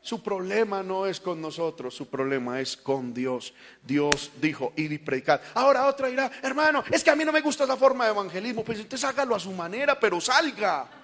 Su 0.00 0.22
problema 0.22 0.82
no 0.82 1.04
es 1.04 1.20
con 1.20 1.42
nosotros, 1.42 1.94
su 1.94 2.08
problema 2.08 2.58
es 2.58 2.74
con 2.74 3.12
Dios. 3.12 3.52
Dios 3.82 4.30
dijo, 4.40 4.72
ir 4.76 4.92
y 4.92 4.98
predicar. 4.98 5.42
Ahora 5.52 5.86
otra 5.86 6.08
dirá, 6.08 6.30
hermano, 6.42 6.82
es 6.90 7.04
que 7.04 7.10
a 7.10 7.16
mí 7.16 7.22
no 7.22 7.32
me 7.32 7.42
gusta 7.42 7.64
esa 7.64 7.76
forma 7.76 8.04
de 8.04 8.12
evangelismo. 8.12 8.64
Pues 8.64 8.78
entonces 8.78 9.06
hágalo 9.06 9.34
a 9.34 9.40
su 9.40 9.52
manera, 9.52 10.00
pero 10.00 10.18
salga. 10.22 10.99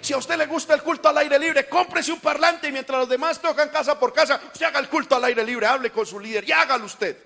Si 0.00 0.12
a 0.12 0.18
usted 0.18 0.36
le 0.36 0.46
gusta 0.46 0.74
el 0.74 0.82
culto 0.82 1.08
al 1.08 1.18
aire 1.18 1.38
libre, 1.38 1.68
cómprese 1.68 2.12
un 2.12 2.20
parlante 2.20 2.68
y 2.68 2.72
mientras 2.72 3.00
los 3.00 3.08
demás 3.08 3.40
tocan 3.40 3.68
casa 3.68 3.98
por 3.98 4.12
casa, 4.12 4.40
usted 4.52 4.66
haga 4.66 4.78
el 4.78 4.88
culto 4.88 5.16
al 5.16 5.24
aire 5.24 5.44
libre, 5.44 5.66
hable 5.66 5.90
con 5.90 6.06
su 6.06 6.20
líder 6.20 6.48
y 6.48 6.52
hágalo 6.52 6.84
usted. 6.84 7.16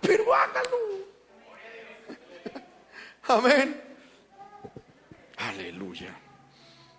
Pero 0.00 0.34
hágalo. 0.34 0.76
Amén. 3.28 3.82
Aleluya. 5.36 6.14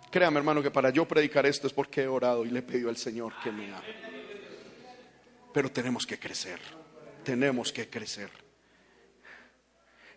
Créame, 0.10 0.38
hermano, 0.38 0.64
que 0.64 0.72
para 0.72 0.90
yo 0.90 1.08
predicar 1.08 1.46
esto 1.46 1.68
es 1.68 1.74
porque 1.74 2.04
he 2.04 2.08
orado 2.08 2.46
y 2.46 2.50
le 2.50 2.60
he 2.60 2.64
pedido 2.64 2.90
al 2.90 2.98
Señor 2.98 3.34
que 3.44 3.52
me 3.52 3.68
haga. 3.68 3.84
Pero 5.54 5.72
tenemos 5.72 6.06
que 6.06 6.20
crecer. 6.20 6.60
Tenemos 7.24 7.72
que 7.72 7.90
crecer. 7.90 8.30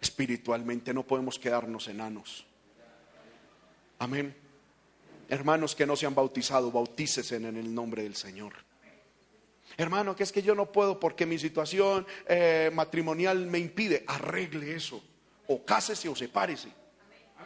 Espiritualmente 0.01 0.95
no 0.95 1.03
podemos 1.03 1.39
quedarnos 1.39 1.89
enanos. 1.89 2.48
Amén. 3.99 4.35
Hermanos 5.29 5.75
que 5.75 5.87
no 5.87 5.97
se 5.97 6.07
han 6.07 6.15
bautizado, 6.15 6.71
bautícese 6.71 7.37
en 7.37 7.45
el 7.45 7.75
nombre 7.75 8.03
del 8.03 8.17
Señor. 8.17 8.53
Hermano, 9.77 10.17
que 10.17 10.23
es 10.23 10.33
que 10.33 10.43
yo 10.43 10.55
no 10.55 10.73
puedo 10.73 10.99
porque 10.99 11.27
mi 11.27 11.39
situación 11.39 12.07
eh, 12.27 12.71
matrimonial 12.73 13.47
me 13.47 13.59
impide. 13.59 14.05
Arregle 14.07 14.75
eso. 14.75 15.03
O 15.47 15.65
cásese 15.65 16.09
o 16.09 16.17
sepárese. 16.17 16.69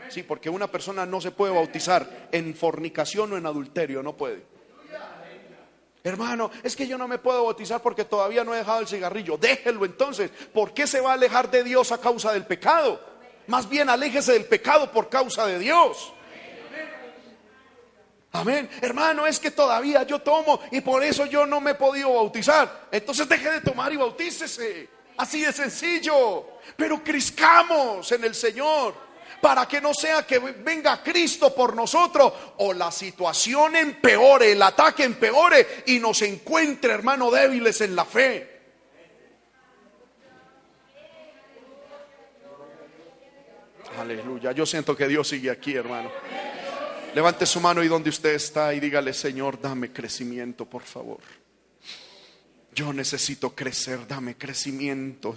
Sí, 0.09 0.23
porque 0.23 0.49
una 0.49 0.67
persona 0.67 1.05
no 1.07 1.21
se 1.21 1.31
puede 1.31 1.53
bautizar 1.53 2.29
en 2.33 2.55
fornicación 2.55 3.33
o 3.33 3.37
en 3.37 3.47
adulterio, 3.47 4.03
no 4.03 4.17
puede. 4.17 4.45
Hermano, 6.05 6.51
es 6.63 6.75
que 6.75 6.87
yo 6.87 6.99
no 6.99 7.07
me 7.07 7.19
puedo 7.19 7.45
bautizar 7.45 7.81
porque 7.81 8.05
todavía 8.05 8.43
no 8.43 8.55
he 8.55 8.59
dejado 8.59 8.81
el 8.81 8.89
cigarrillo. 8.89 9.37
Déjelo 9.37 9.85
entonces. 9.85 10.31
¿Por 10.53 10.75
qué 10.75 10.87
se 10.87 11.01
va 11.01 11.11
a 11.11 11.15
alejar 11.15 11.51
de 11.51 11.63
Dios 11.63 11.93
a 11.93 11.99
causa 11.99 12.33
del 12.33 12.45
pecado? 12.45 13.01
Más 13.47 13.69
bien 13.69 13.89
aléjese 13.89 14.33
del 14.33 14.47
pecado 14.47 14.91
por 14.91 15.09
causa 15.09 15.47
de 15.47 15.59
Dios. 15.59 16.13
Amén. 18.33 18.69
Hermano, 18.81 19.27
es 19.27 19.39
que 19.39 19.51
todavía 19.51 20.05
yo 20.05 20.21
tomo 20.21 20.61
y 20.71 20.81
por 20.81 21.05
eso 21.05 21.27
yo 21.27 21.45
no 21.45 21.61
me 21.61 21.73
he 21.73 21.75
podido 21.75 22.15
bautizar. 22.15 22.89
Entonces 22.91 23.29
deje 23.29 23.51
de 23.51 23.61
tomar 23.61 23.93
y 23.93 23.97
bautícese. 23.97 24.89
Así 25.19 25.43
de 25.43 25.53
sencillo. 25.53 26.59
Pero 26.77 27.05
crezcamos 27.05 28.11
en 28.13 28.25
el 28.25 28.35
Señor. 28.35 29.13
Para 29.43 29.67
que 29.67 29.81
no 29.81 29.93
sea 29.93 30.25
que 30.25 30.39
venga 30.39 31.03
Cristo 31.03 31.53
por 31.53 31.75
nosotros 31.75 32.33
o 32.59 32.73
la 32.73 32.93
situación 32.93 33.75
empeore, 33.75 34.53
el 34.53 34.63
ataque 34.63 35.03
empeore 35.03 35.83
y 35.87 35.99
nos 35.99 36.23
encuentre, 36.23 36.93
hermano, 36.93 37.29
débiles 37.29 37.81
en 37.81 37.97
la 37.97 38.05
fe. 38.05 38.61
Aleluya. 43.99 44.53
Yo 44.53 44.65
siento 44.65 44.97
que 44.97 45.09
Dios 45.09 45.29
sigue 45.29 45.51
aquí, 45.51 45.75
hermano. 45.75 46.11
Levante 47.15 47.45
su 47.45 47.61
mano 47.61 47.83
y 47.83 47.89
donde 47.89 48.09
usted 48.09 48.35
está 48.35 48.73
y 48.73 48.81
dígale, 48.81 49.13
Señor, 49.13 49.61
dame 49.61 49.93
crecimiento, 49.93 50.65
por 50.65 50.83
favor. 50.83 51.21
Yo 52.75 52.91
necesito 52.95 53.55
crecer, 53.55 54.07
dame 54.07 54.37
crecimiento. 54.37 55.35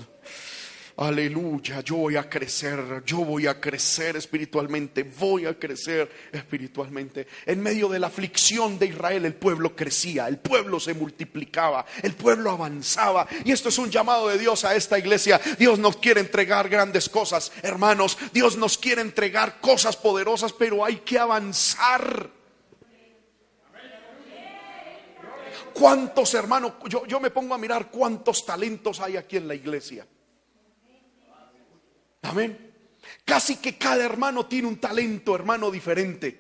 Aleluya, 0.98 1.82
yo 1.82 1.98
voy 1.98 2.16
a 2.16 2.30
crecer, 2.30 3.04
yo 3.06 3.18
voy 3.18 3.48
a 3.48 3.60
crecer 3.60 4.16
espiritualmente, 4.16 5.04
voy 5.04 5.46
a 5.46 5.60
crecer 5.60 6.10
espiritualmente. 6.32 7.28
En 7.46 7.62
medio 7.62 7.90
de 7.90 8.00
la 8.00 8.08
aflicción 8.08 8.80
de 8.80 8.86
Israel 8.86 9.26
el 9.26 9.34
pueblo 9.34 9.76
crecía, 9.76 10.30
el 10.30 10.38
pueblo 10.38 10.80
se 10.80 10.94
multiplicaba, 10.94 11.86
el 12.02 12.14
pueblo 12.14 12.50
avanzaba. 12.50 13.28
Y 13.44 13.52
esto 13.52 13.68
es 13.68 13.78
un 13.78 13.92
llamado 13.92 14.30
de 14.30 14.38
Dios 14.38 14.64
a 14.64 14.74
esta 14.74 14.98
iglesia. 14.98 15.42
Dios 15.60 15.80
nos 15.80 15.98
quiere 15.98 16.22
entregar 16.22 16.70
grandes 16.70 17.10
cosas, 17.10 17.52
hermanos. 17.62 18.18
Dios 18.32 18.56
nos 18.56 18.78
quiere 18.78 19.02
entregar 19.02 19.60
cosas 19.60 19.98
poderosas, 19.98 20.54
pero 20.54 20.86
hay 20.86 20.98
que 21.00 21.20
avanzar. 21.20 22.30
¿Cuántos 25.74 26.34
hermanos? 26.36 26.72
Yo, 26.88 27.06
yo 27.06 27.20
me 27.20 27.32
pongo 27.32 27.54
a 27.54 27.58
mirar 27.58 27.92
cuántos 27.92 28.46
talentos 28.46 29.02
hay 29.02 29.18
aquí 29.18 29.36
en 29.36 29.50
la 29.50 29.56
iglesia. 29.56 30.08
Amén. 32.26 32.74
Casi 33.24 33.58
que 33.58 33.78
cada 33.78 34.04
hermano 34.04 34.48
tiene 34.48 34.68
un 34.68 34.80
talento, 34.80 35.36
hermano, 35.36 35.70
diferente. 35.70 36.40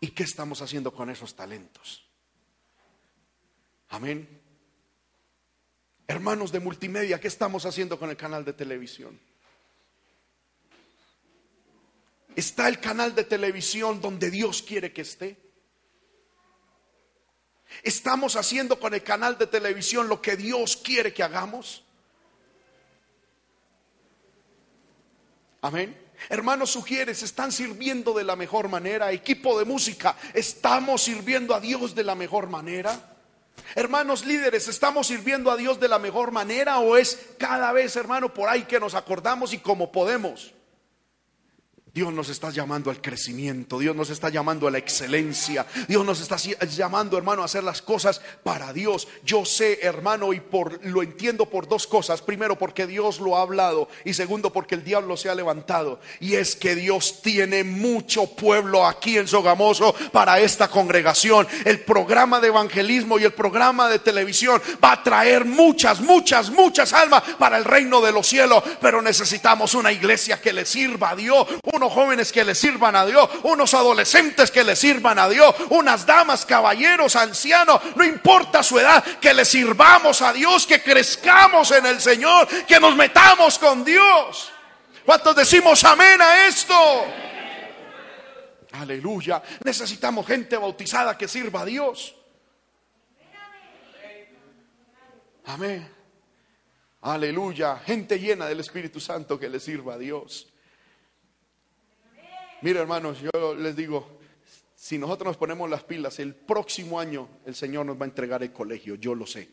¿Y 0.00 0.08
qué 0.08 0.22
estamos 0.22 0.60
haciendo 0.60 0.92
con 0.92 1.10
esos 1.10 1.34
talentos? 1.34 2.06
Amén. 3.88 4.28
Hermanos 6.06 6.52
de 6.52 6.60
multimedia, 6.60 7.20
¿qué 7.20 7.28
estamos 7.28 7.64
haciendo 7.66 7.98
con 7.98 8.10
el 8.10 8.16
canal 8.16 8.44
de 8.44 8.52
televisión? 8.52 9.18
¿Está 12.36 12.68
el 12.68 12.78
canal 12.80 13.14
de 13.14 13.24
televisión 13.24 14.00
donde 14.00 14.30
Dios 14.30 14.62
quiere 14.62 14.92
que 14.92 15.00
esté? 15.00 15.38
¿Estamos 17.82 18.36
haciendo 18.36 18.78
con 18.78 18.94
el 18.94 19.02
canal 19.02 19.38
de 19.38 19.46
televisión 19.46 20.08
lo 20.08 20.20
que 20.20 20.36
Dios 20.36 20.76
quiere 20.76 21.14
que 21.14 21.22
hagamos? 21.22 21.85
Amén. 25.66 25.98
Hermanos 26.28 26.70
sugieres, 26.70 27.24
están 27.24 27.50
sirviendo 27.50 28.14
de 28.14 28.22
la 28.22 28.36
mejor 28.36 28.68
manera. 28.68 29.10
Equipo 29.10 29.58
de 29.58 29.64
música, 29.64 30.14
estamos 30.32 31.02
sirviendo 31.02 31.56
a 31.56 31.60
Dios 31.60 31.96
de 31.96 32.04
la 32.04 32.14
mejor 32.14 32.48
manera. 32.48 33.16
Hermanos 33.74 34.24
líderes, 34.24 34.68
¿estamos 34.68 35.08
sirviendo 35.08 35.50
a 35.50 35.56
Dios 35.56 35.80
de 35.80 35.88
la 35.88 35.98
mejor 35.98 36.30
manera 36.30 36.78
o 36.78 36.96
es 36.96 37.18
cada 37.36 37.72
vez, 37.72 37.96
hermano, 37.96 38.32
por 38.32 38.48
ahí 38.48 38.62
que 38.62 38.78
nos 38.78 38.94
acordamos 38.94 39.52
y 39.52 39.58
como 39.58 39.90
podemos? 39.90 40.54
Dios 41.96 42.12
nos 42.12 42.28
está 42.28 42.50
llamando 42.50 42.90
al 42.90 43.00
crecimiento, 43.00 43.78
Dios 43.78 43.96
nos 43.96 44.10
está 44.10 44.28
llamando 44.28 44.68
a 44.68 44.70
la 44.70 44.76
excelencia, 44.76 45.64
Dios 45.88 46.04
nos 46.04 46.20
está 46.20 46.36
llamando, 46.66 47.16
hermano, 47.16 47.40
a 47.40 47.46
hacer 47.46 47.64
las 47.64 47.80
cosas 47.80 48.20
para 48.42 48.74
Dios. 48.74 49.08
Yo 49.24 49.46
sé, 49.46 49.78
hermano, 49.80 50.34
y 50.34 50.40
por 50.40 50.84
lo 50.84 51.02
entiendo 51.02 51.46
por 51.46 51.66
dos 51.66 51.86
cosas. 51.86 52.20
Primero, 52.20 52.58
porque 52.58 52.86
Dios 52.86 53.18
lo 53.18 53.38
ha 53.38 53.40
hablado 53.40 53.88
y 54.04 54.12
segundo, 54.12 54.52
porque 54.52 54.74
el 54.74 54.84
diablo 54.84 55.16
se 55.16 55.30
ha 55.30 55.34
levantado. 55.34 55.98
Y 56.20 56.34
es 56.34 56.54
que 56.54 56.74
Dios 56.74 57.22
tiene 57.22 57.64
mucho 57.64 58.26
pueblo 58.26 58.84
aquí 58.84 59.16
en 59.16 59.26
Sogamoso 59.26 59.94
para 60.12 60.38
esta 60.38 60.68
congregación. 60.68 61.48
El 61.64 61.80
programa 61.80 62.40
de 62.40 62.48
evangelismo 62.48 63.18
y 63.18 63.24
el 63.24 63.32
programa 63.32 63.88
de 63.88 64.00
televisión 64.00 64.60
va 64.84 64.92
a 64.92 65.02
traer 65.02 65.46
muchas, 65.46 66.02
muchas, 66.02 66.50
muchas 66.50 66.92
almas 66.92 67.22
para 67.38 67.56
el 67.56 67.64
reino 67.64 68.02
de 68.02 68.12
los 68.12 68.26
cielos, 68.26 68.62
pero 68.82 69.00
necesitamos 69.00 69.74
una 69.74 69.92
iglesia 69.92 70.42
que 70.42 70.52
le 70.52 70.66
sirva 70.66 71.12
a 71.12 71.16
Dios, 71.16 71.46
jóvenes 71.92 72.32
que 72.32 72.44
le 72.44 72.54
sirvan 72.54 72.96
a 72.96 73.04
Dios, 73.06 73.28
unos 73.42 73.74
adolescentes 73.74 74.50
que 74.50 74.64
le 74.64 74.76
sirvan 74.76 75.18
a 75.18 75.28
Dios, 75.28 75.54
unas 75.70 76.06
damas, 76.06 76.46
caballeros, 76.46 77.16
ancianos, 77.16 77.80
no 77.94 78.04
importa 78.04 78.62
su 78.62 78.78
edad, 78.78 79.02
que 79.20 79.34
le 79.34 79.44
sirvamos 79.44 80.22
a 80.22 80.32
Dios, 80.32 80.66
que 80.66 80.82
crezcamos 80.82 81.70
en 81.70 81.86
el 81.86 82.00
Señor, 82.00 82.48
que 82.66 82.80
nos 82.80 82.94
metamos 82.96 83.58
con 83.58 83.84
Dios. 83.84 84.52
¿Cuántos 85.04 85.36
decimos 85.36 85.84
amén 85.84 86.20
a 86.20 86.46
esto? 86.46 86.74
Aleluya. 88.72 89.42
Necesitamos 89.64 90.26
gente 90.26 90.56
bautizada 90.56 91.16
que 91.16 91.28
sirva 91.28 91.62
a 91.62 91.64
Dios. 91.64 92.14
Amén. 95.46 95.88
Aleluya. 97.02 97.78
Gente 97.78 98.18
llena 98.18 98.46
del 98.46 98.60
Espíritu 98.60 98.98
Santo 98.98 99.38
que 99.38 99.48
le 99.48 99.60
sirva 99.60 99.94
a 99.94 99.98
Dios. 99.98 100.48
Mira, 102.66 102.80
hermanos, 102.80 103.18
yo 103.20 103.54
les 103.54 103.76
digo, 103.76 104.18
si 104.74 104.98
nosotros 104.98 105.28
nos 105.28 105.36
ponemos 105.36 105.70
las 105.70 105.84
pilas, 105.84 106.18
el 106.18 106.34
próximo 106.34 106.98
año 106.98 107.28
el 107.46 107.54
Señor 107.54 107.86
nos 107.86 107.96
va 107.96 108.06
a 108.06 108.08
entregar 108.08 108.42
el 108.42 108.52
colegio, 108.52 108.96
yo 108.96 109.14
lo 109.14 109.24
sé. 109.24 109.48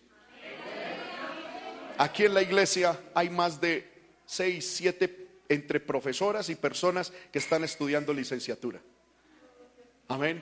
Aquí 2.00 2.26
en 2.26 2.34
la 2.34 2.42
iglesia 2.42 3.00
hay 3.14 3.30
más 3.30 3.62
de 3.62 3.88
seis, 4.26 4.66
siete 4.66 5.28
entre 5.48 5.80
profesoras 5.80 6.50
y 6.50 6.56
personas 6.56 7.14
que 7.32 7.38
están 7.38 7.64
estudiando 7.64 8.16
licenciatura. 8.16 8.82
Amén. 10.08 10.42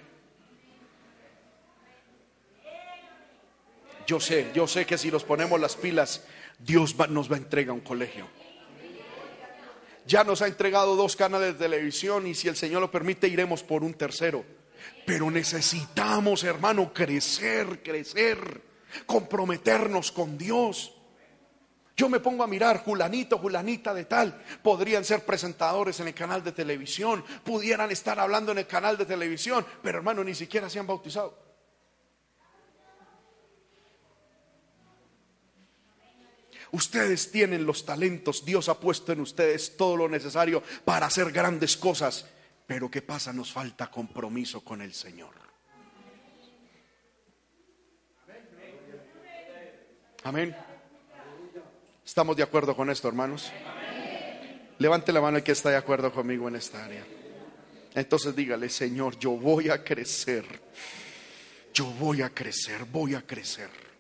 Yo 4.07 4.21
sé, 4.21 4.49
yo 4.55 4.65
sé 4.65 4.85
que 4.85 4.97
si 4.97 5.11
nos 5.11 5.25
ponemos 5.25 5.59
las 5.59 5.75
pilas, 5.75 6.23
Dios 6.57 6.95
nos 7.09 7.29
va 7.29 7.35
a 7.35 7.39
entregar 7.39 7.73
un 7.73 7.81
colegio 7.81 8.29
ya 10.05 10.23
nos 10.23 10.41
ha 10.41 10.47
entregado 10.47 10.95
dos 10.95 11.15
canales 11.15 11.53
de 11.53 11.65
televisión 11.65 12.27
y 12.27 12.35
si 12.35 12.47
el 12.47 12.55
Señor 12.55 12.81
lo 12.81 12.91
permite 12.91 13.27
iremos 13.27 13.63
por 13.63 13.83
un 13.83 13.93
tercero. 13.93 14.43
Pero 15.05 15.29
necesitamos, 15.29 16.43
hermano, 16.43 16.93
crecer, 16.93 17.83
crecer, 17.83 18.61
comprometernos 19.05 20.11
con 20.11 20.37
Dios. 20.37 20.93
Yo 21.95 22.09
me 22.09 22.19
pongo 22.19 22.43
a 22.43 22.47
mirar, 22.47 22.83
Julanito, 22.83 23.37
Julanita 23.37 23.93
de 23.93 24.05
tal, 24.05 24.43
podrían 24.63 25.05
ser 25.05 25.23
presentadores 25.23 25.99
en 25.99 26.07
el 26.07 26.13
canal 26.13 26.43
de 26.43 26.51
televisión, 26.51 27.23
pudieran 27.43 27.91
estar 27.91 28.19
hablando 28.19 28.51
en 28.51 28.59
el 28.59 28.67
canal 28.67 28.97
de 28.97 29.05
televisión, 29.05 29.65
pero 29.83 29.99
hermano, 29.99 30.23
ni 30.23 30.33
siquiera 30.33 30.69
se 30.69 30.79
han 30.79 30.87
bautizado. 30.87 31.50
Ustedes 36.71 37.31
tienen 37.31 37.65
los 37.65 37.85
talentos, 37.85 38.45
Dios 38.45 38.69
ha 38.69 38.79
puesto 38.79 39.11
en 39.11 39.19
ustedes 39.21 39.75
todo 39.75 39.97
lo 39.97 40.07
necesario 40.07 40.63
para 40.85 41.07
hacer 41.07 41.31
grandes 41.31 41.75
cosas, 41.75 42.25
pero 42.65 42.89
¿qué 42.89 43.01
pasa? 43.01 43.33
Nos 43.33 43.51
falta 43.51 43.91
compromiso 43.91 44.61
con 44.61 44.81
el 44.81 44.93
Señor. 44.93 45.35
Amén. 50.23 50.55
¿Estamos 52.05 52.37
de 52.37 52.43
acuerdo 52.43 52.75
con 52.75 52.89
esto, 52.89 53.07
hermanos? 53.07 53.51
Levante 54.77 55.11
la 55.11 55.21
mano 55.21 55.37
el 55.37 55.43
que 55.43 55.51
está 55.51 55.69
de 55.69 55.77
acuerdo 55.77 56.11
conmigo 56.13 56.47
en 56.47 56.55
esta 56.55 56.85
área. 56.85 57.05
Entonces 57.93 58.35
dígale, 58.35 58.69
Señor, 58.69 59.19
yo 59.19 59.31
voy 59.31 59.69
a 59.69 59.83
crecer. 59.83 60.45
Yo 61.73 61.85
voy 61.85 62.21
a 62.21 62.29
crecer, 62.29 62.85
voy 62.85 63.15
a 63.15 63.21
crecer. 63.21 63.90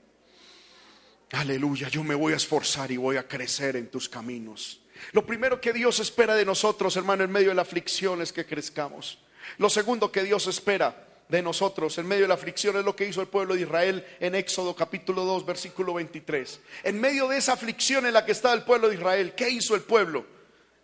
Aleluya, 1.31 1.87
yo 1.87 2.03
me 2.03 2.15
voy 2.15 2.33
a 2.33 2.35
esforzar 2.35 2.91
y 2.91 2.97
voy 2.97 3.15
a 3.15 3.27
crecer 3.27 3.77
en 3.77 3.89
tus 3.89 4.09
caminos. 4.09 4.81
Lo 5.13 5.25
primero 5.25 5.61
que 5.61 5.71
Dios 5.71 5.99
espera 5.99 6.35
de 6.35 6.45
nosotros, 6.45 6.95
hermano, 6.97 7.23
en 7.23 7.31
medio 7.31 7.49
de 7.49 7.55
la 7.55 7.61
aflicción 7.61 8.21
es 8.21 8.33
que 8.33 8.45
crezcamos. 8.45 9.17
Lo 9.57 9.69
segundo 9.69 10.11
que 10.11 10.23
Dios 10.23 10.47
espera 10.47 11.07
de 11.29 11.41
nosotros 11.41 11.97
en 11.97 12.07
medio 12.07 12.23
de 12.23 12.27
la 12.27 12.33
aflicción 12.33 12.75
es 12.75 12.83
lo 12.83 12.95
que 12.95 13.07
hizo 13.07 13.21
el 13.21 13.27
pueblo 13.27 13.55
de 13.55 13.61
Israel 13.61 14.05
en 14.19 14.35
Éxodo 14.35 14.75
capítulo 14.75 15.23
2 15.23 15.45
versículo 15.45 15.93
23. 15.93 16.59
En 16.83 16.99
medio 16.99 17.29
de 17.29 17.37
esa 17.37 17.53
aflicción 17.53 18.05
en 18.05 18.13
la 18.13 18.25
que 18.25 18.33
estaba 18.33 18.53
el 18.53 18.63
pueblo 18.63 18.89
de 18.89 18.95
Israel, 18.95 19.33
¿qué 19.33 19.49
hizo 19.49 19.73
el 19.73 19.81
pueblo? 19.81 20.25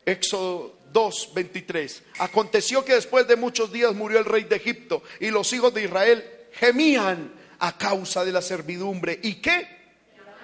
Éxodo 0.06 0.80
2, 0.94 1.32
23. 1.36 2.04
Aconteció 2.20 2.86
que 2.86 2.94
después 2.94 3.28
de 3.28 3.36
muchos 3.36 3.74
días 3.74 3.94
murió 3.94 4.20
el 4.20 4.26
rey 4.26 4.46
de 4.46 4.56
Egipto 4.56 5.04
y 5.20 5.30
los 5.30 5.52
hijos 5.52 5.74
de 5.74 5.84
Israel 5.84 6.26
gemían 6.54 7.34
a 7.60 7.78
causa 7.78 8.24
de 8.24 8.32
la 8.32 8.42
servidumbre. 8.42 9.20
¿Y 9.22 9.36
qué? 9.36 9.77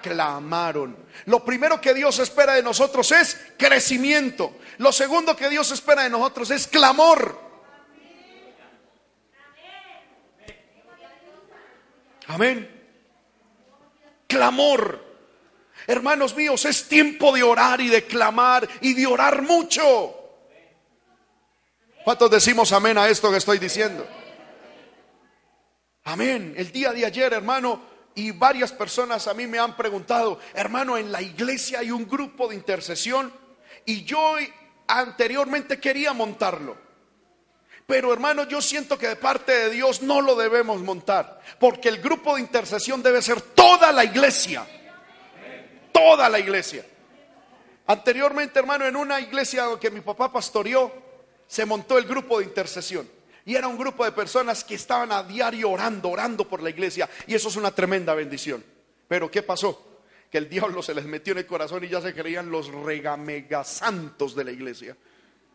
Clamaron. 0.04 0.94
Lo 1.24 1.42
primero 1.42 1.80
que 1.80 1.94
Dios 1.94 2.18
espera 2.18 2.52
de 2.52 2.62
nosotros 2.62 3.10
es 3.10 3.40
crecimiento. 3.56 4.58
Lo 4.76 4.92
segundo 4.92 5.34
que 5.34 5.48
Dios 5.48 5.70
espera 5.70 6.02
de 6.02 6.10
nosotros 6.10 6.50
es 6.50 6.66
clamor. 6.66 7.40
Amén. 12.26 12.70
Clamor. 14.26 15.02
Hermanos 15.86 16.36
míos, 16.36 16.66
es 16.66 16.86
tiempo 16.86 17.34
de 17.34 17.42
orar 17.42 17.80
y 17.80 17.88
de 17.88 18.04
clamar 18.04 18.68
y 18.82 18.92
de 18.92 19.06
orar 19.06 19.40
mucho. 19.40 20.14
¿Cuántos 22.04 22.30
decimos 22.30 22.72
amén 22.72 22.98
a 22.98 23.08
esto 23.08 23.30
que 23.30 23.38
estoy 23.38 23.58
diciendo? 23.58 24.06
Amén. 26.04 26.52
El 26.58 26.70
día 26.70 26.92
de 26.92 27.06
ayer, 27.06 27.32
hermano, 27.32 27.93
y 28.14 28.30
varias 28.30 28.72
personas 28.72 29.26
a 29.26 29.34
mí 29.34 29.46
me 29.46 29.58
han 29.58 29.76
preguntado, 29.76 30.38
hermano, 30.54 30.96
en 30.96 31.10
la 31.10 31.20
iglesia 31.20 31.80
hay 31.80 31.90
un 31.90 32.08
grupo 32.08 32.48
de 32.48 32.54
intercesión 32.54 33.32
y 33.84 34.04
yo 34.04 34.36
anteriormente 34.86 35.80
quería 35.80 36.12
montarlo. 36.12 36.76
Pero 37.86 38.12
hermano, 38.12 38.48
yo 38.48 38.62
siento 38.62 38.96
que 38.96 39.08
de 39.08 39.16
parte 39.16 39.52
de 39.52 39.70
Dios 39.70 40.00
no 40.00 40.22
lo 40.22 40.34
debemos 40.36 40.80
montar, 40.80 41.40
porque 41.58 41.88
el 41.88 42.00
grupo 42.00 42.34
de 42.34 42.40
intercesión 42.40 43.02
debe 43.02 43.20
ser 43.20 43.40
toda 43.40 43.92
la 43.92 44.04
iglesia. 44.04 44.66
Toda 45.92 46.28
la 46.28 46.38
iglesia. 46.38 46.84
Anteriormente, 47.86 48.58
hermano, 48.58 48.86
en 48.86 48.96
una 48.96 49.20
iglesia 49.20 49.66
que 49.78 49.90
mi 49.90 50.00
papá 50.00 50.32
pastoreó, 50.32 50.90
se 51.46 51.66
montó 51.66 51.98
el 51.98 52.06
grupo 52.06 52.38
de 52.38 52.46
intercesión. 52.46 53.08
Y 53.46 53.56
era 53.56 53.68
un 53.68 53.76
grupo 53.76 54.04
de 54.04 54.12
personas 54.12 54.64
que 54.64 54.74
estaban 54.74 55.12
a 55.12 55.22
diario 55.22 55.70
orando, 55.70 56.08
orando 56.08 56.48
por 56.48 56.62
la 56.62 56.70
iglesia. 56.70 57.08
Y 57.26 57.34
eso 57.34 57.48
es 57.48 57.56
una 57.56 57.70
tremenda 57.70 58.14
bendición. 58.14 58.64
Pero 59.06 59.30
¿qué 59.30 59.42
pasó? 59.42 60.00
Que 60.30 60.38
el 60.38 60.48
diablo 60.48 60.82
se 60.82 60.94
les 60.94 61.04
metió 61.04 61.32
en 61.32 61.38
el 61.38 61.46
corazón 61.46 61.84
y 61.84 61.88
ya 61.88 62.00
se 62.00 62.14
creían 62.14 62.50
los 62.50 62.68
regamegasantos 62.72 64.34
de 64.34 64.44
la 64.44 64.50
iglesia. 64.50 64.96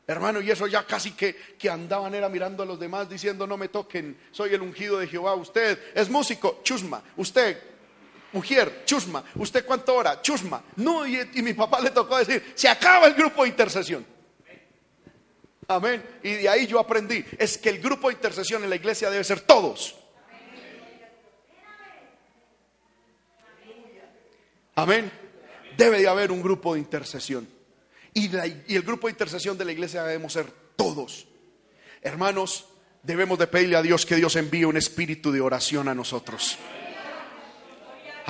Hermano, 0.05 0.41
y 0.41 0.49
eso 0.49 0.67
ya 0.67 0.85
casi 0.85 1.11
que, 1.11 1.35
que 1.57 1.69
andaban 1.69 2.13
era 2.15 2.29
mirando 2.29 2.63
a 2.63 2.65
los 2.65 2.79
demás 2.79 3.09
diciendo, 3.09 3.45
no 3.45 3.57
me 3.57 3.69
toquen, 3.69 4.17
soy 4.31 4.53
el 4.53 4.61
ungido 4.61 4.99
de 4.99 5.07
Jehová. 5.07 5.33
Usted 5.35 5.79
es 5.95 6.09
músico, 6.09 6.61
chusma. 6.63 7.03
Usted, 7.17 7.57
mujer, 8.31 8.83
chusma. 8.85 9.23
Usted 9.35 9.65
cuánto 9.65 9.95
hora, 9.95 10.21
chusma. 10.21 10.63
No, 10.75 11.05
y, 11.07 11.29
y 11.33 11.41
mi 11.41 11.53
papá 11.53 11.79
le 11.79 11.89
tocó 11.89 12.17
decir, 12.17 12.53
se 12.55 12.67
acaba 12.67 13.07
el 13.07 13.15
grupo 13.15 13.43
de 13.43 13.49
intercesión. 13.49 14.18
Amén. 15.70 16.03
Y 16.24 16.34
de 16.34 16.49
ahí 16.49 16.65
yo 16.65 16.80
aprendí, 16.80 17.24
es 17.38 17.59
que 17.59 17.70
el 17.70 17.80
grupo 17.80 18.07
de 18.07 18.15
intercesión 18.15 18.63
en 18.63 18.72
la 18.72 18.76
iglesia 18.76 19.11
debe 19.11 19.24
ser 19.24 19.41
todos. 19.41 19.95
Amén. 24.74 25.11
Debe 25.78 25.99
de 25.99 26.07
haber 26.07 26.32
un 26.32 26.41
grupo 26.41 26.74
de 26.74 26.80
intercesión. 26.80 27.47
Y, 28.15 28.36
el 28.36 28.82
grupo 28.82 29.05
de 29.05 29.11
intercesión 29.11 29.59
de 29.59 29.65
la 29.65 29.72
iglesia 29.72 30.03
debemos 30.03 30.34
ser 30.34 30.47
todos. 30.76 31.28
Hermanos, 32.01 32.65
debemos 33.03 33.38
de 33.38 33.45
pedirle 33.45 33.76
a 33.76 33.84
Dios 33.84 34.07
que 34.07 34.15
Dios 34.15 34.36
envíe 34.38 34.63
un 34.63 34.78
espíritu 34.78 35.32
de 35.32 35.41
oración 35.41 35.88
a 35.88 35.93
nosotros. 35.93 36.57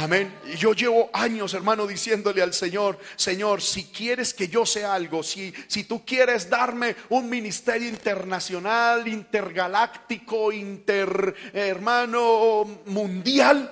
Amén. 0.01 0.33
Yo 0.57 0.73
llevo 0.73 1.09
años, 1.11 1.53
hermano, 1.53 1.85
diciéndole 1.85 2.41
al 2.41 2.53
Señor, 2.53 2.97
Señor, 3.17 3.61
si 3.61 3.87
quieres 3.87 4.33
que 4.33 4.47
yo 4.47 4.65
sea 4.65 4.93
algo, 4.93 5.23
si, 5.23 5.53
si 5.67 5.83
tú 5.83 6.05
quieres 6.05 6.49
darme 6.49 6.95
un 7.09 7.29
ministerio 7.29 7.89
internacional, 7.89 9.05
intergaláctico, 9.09 10.53
inter, 10.53 11.35
hermano, 11.51 12.81
mundial, 12.85 13.69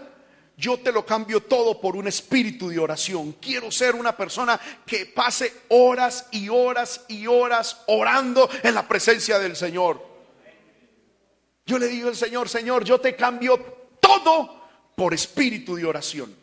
yo 0.57 0.78
te 0.80 0.91
lo 0.91 1.05
cambio 1.05 1.43
todo 1.43 1.80
por 1.80 1.95
un 1.95 2.09
espíritu 2.09 2.67
de 2.67 2.80
oración. 2.80 3.38
Quiero 3.39 3.71
ser 3.71 3.95
una 3.95 4.17
persona 4.17 4.59
que 4.86 5.05
pase 5.05 5.61
horas 5.69 6.28
y 6.32 6.49
horas 6.49 7.05
y 7.07 7.25
horas 7.25 7.84
orando 7.88 8.49
en 8.63 8.73
la 8.73 8.86
presencia 8.86 9.39
del 9.39 9.55
Señor. 9.55 10.05
Yo 11.65 11.80
le 11.80 11.88
digo 11.88 12.09
al 12.09 12.17
Señor, 12.17 12.49
Señor, 12.49 12.84
yo 12.84 12.99
te 12.99 13.15
cambio 13.15 13.57
todo 14.01 14.57
por 14.97 15.13
espíritu 15.13 15.75
de 15.75 15.85
oración. 15.85 16.35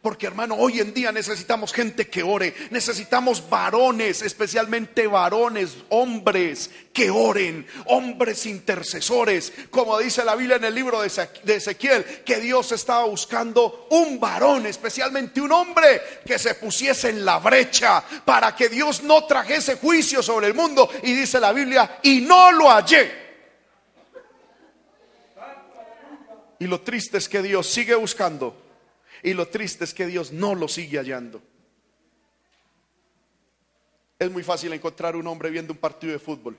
Porque 0.00 0.26
hermano, 0.26 0.54
hoy 0.54 0.78
en 0.78 0.94
día 0.94 1.10
necesitamos 1.10 1.72
gente 1.72 2.08
que 2.08 2.22
ore, 2.22 2.54
necesitamos 2.70 3.48
varones, 3.50 4.22
especialmente 4.22 5.08
varones, 5.08 5.78
hombres 5.88 6.70
que 6.92 7.10
oren, 7.10 7.66
hombres 7.86 8.46
intercesores, 8.46 9.52
como 9.70 9.98
dice 9.98 10.24
la 10.24 10.36
Biblia 10.36 10.54
en 10.56 10.64
el 10.64 10.74
libro 10.74 11.00
de 11.00 11.56
Ezequiel, 11.56 12.04
que 12.24 12.36
Dios 12.36 12.70
estaba 12.70 13.06
buscando 13.06 13.88
un 13.90 14.20
varón, 14.20 14.66
especialmente 14.66 15.40
un 15.40 15.50
hombre 15.50 16.00
que 16.24 16.38
se 16.38 16.54
pusiese 16.54 17.08
en 17.08 17.24
la 17.24 17.38
brecha 17.38 18.04
para 18.24 18.54
que 18.54 18.68
Dios 18.68 19.02
no 19.02 19.24
trajese 19.24 19.78
juicio 19.78 20.22
sobre 20.22 20.46
el 20.46 20.54
mundo. 20.54 20.88
Y 21.02 21.12
dice 21.12 21.40
la 21.40 21.52
Biblia, 21.52 21.98
y 22.04 22.20
no 22.20 22.52
lo 22.52 22.70
hallé. 22.70 23.23
Y 26.58 26.66
lo 26.66 26.80
triste 26.80 27.18
es 27.18 27.28
que 27.28 27.42
Dios 27.42 27.66
sigue 27.66 27.94
buscando 27.94 28.56
y 29.22 29.32
lo 29.32 29.48
triste 29.48 29.84
es 29.84 29.94
que 29.94 30.06
Dios 30.06 30.32
no 30.32 30.54
lo 30.54 30.68
sigue 30.68 30.98
hallando. 30.98 31.42
Es 34.18 34.30
muy 34.30 34.42
fácil 34.42 34.72
encontrar 34.72 35.16
un 35.16 35.26
hombre 35.26 35.50
viendo 35.50 35.72
un 35.72 35.78
partido 35.78 36.12
de 36.12 36.18
fútbol. 36.18 36.56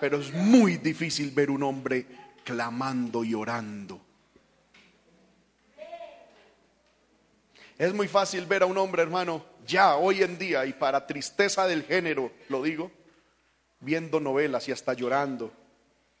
Pero 0.00 0.18
es 0.20 0.32
muy 0.32 0.76
difícil 0.76 1.30
ver 1.30 1.50
un 1.50 1.62
hombre 1.62 2.06
clamando 2.44 3.24
y 3.24 3.34
orando. 3.34 4.00
Es 7.78 7.92
muy 7.92 8.06
fácil 8.06 8.46
ver 8.46 8.62
a 8.62 8.66
un 8.66 8.78
hombre, 8.78 9.02
hermano, 9.02 9.44
ya 9.66 9.96
hoy 9.96 10.22
en 10.22 10.38
día, 10.38 10.64
y 10.66 10.72
para 10.72 11.06
tristeza 11.06 11.66
del 11.66 11.84
género, 11.84 12.30
lo 12.48 12.62
digo, 12.62 12.90
viendo 13.80 14.20
novelas 14.20 14.68
y 14.68 14.72
hasta 14.72 14.92
llorando 14.92 15.52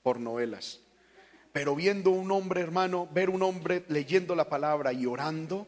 por 0.02 0.18
novelas. 0.18 0.81
Pero 1.52 1.76
viendo 1.76 2.10
un 2.10 2.30
hombre, 2.30 2.62
hermano, 2.62 3.08
ver 3.12 3.28
un 3.28 3.42
hombre 3.42 3.84
leyendo 3.88 4.34
la 4.34 4.48
palabra 4.48 4.92
y 4.92 5.04
orando, 5.04 5.66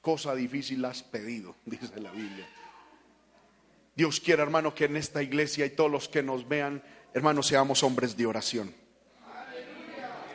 cosa 0.00 0.34
difícil 0.34 0.84
has 0.84 1.02
pedido, 1.02 1.54
dice 1.66 2.00
la 2.00 2.10
Biblia. 2.10 2.48
Dios 3.94 4.20
quiere, 4.20 4.42
hermano, 4.42 4.74
que 4.74 4.84
en 4.84 4.96
esta 4.96 5.22
iglesia 5.22 5.66
y 5.66 5.70
todos 5.70 5.90
los 5.90 6.08
que 6.08 6.22
nos 6.22 6.48
vean, 6.48 6.82
hermano, 7.12 7.42
seamos 7.42 7.82
hombres 7.82 8.16
de 8.16 8.26
oración. 8.26 8.72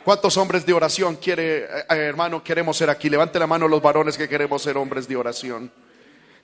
¿Cuántos 0.04 0.36
hombres 0.36 0.66
de 0.66 0.74
oración 0.74 1.16
quiere, 1.16 1.64
eh, 1.64 1.84
hermano, 1.88 2.44
queremos 2.44 2.76
ser 2.76 2.90
aquí? 2.90 3.08
Levante 3.08 3.38
la 3.38 3.46
mano 3.46 3.66
los 3.66 3.80
varones 3.80 4.18
que 4.18 4.28
queremos 4.28 4.60
ser 4.60 4.76
hombres 4.76 5.08
de 5.08 5.16
oración. 5.16 5.72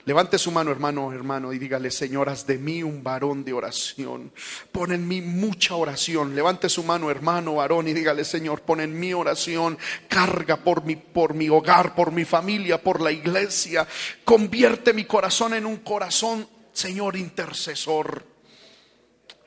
Levante 0.07 0.39
su 0.39 0.51
mano, 0.51 0.71
hermano, 0.71 1.13
hermano, 1.13 1.53
y 1.53 1.59
dígale, 1.59 1.91
señoras, 1.91 2.47
de 2.47 2.57
mí 2.57 2.83
un 2.83 3.03
varón 3.03 3.45
de 3.45 3.53
oración. 3.53 4.33
Pon 4.73 4.93
en 4.93 5.07
mí 5.07 5.21
mucha 5.21 5.75
oración. 5.75 6.35
Levante 6.35 6.71
su 6.71 6.83
mano, 6.83 7.11
hermano, 7.11 7.57
varón, 7.57 7.87
y 7.87 7.93
dígale, 7.93 8.25
Señor, 8.25 8.63
pon 8.63 8.81
en 8.81 8.99
mí 8.99 9.13
oración. 9.13 9.79
Carga 10.09 10.57
por 10.57 10.85
mi, 10.85 10.97
por 10.97 11.35
mi 11.35 11.51
hogar, 11.51 11.95
por 11.95 12.13
mi 12.13 12.25
familia, 12.25 12.83
por 12.83 13.03
la 13.03 13.13
iglesia. 13.13 13.87
Convierte 14.25 14.95
mi 14.95 15.05
corazón 15.05 15.53
en 15.53 15.67
un 15.67 15.79
corazón, 15.79 16.49
Señor, 16.73 17.17
intercesor. 17.17 18.25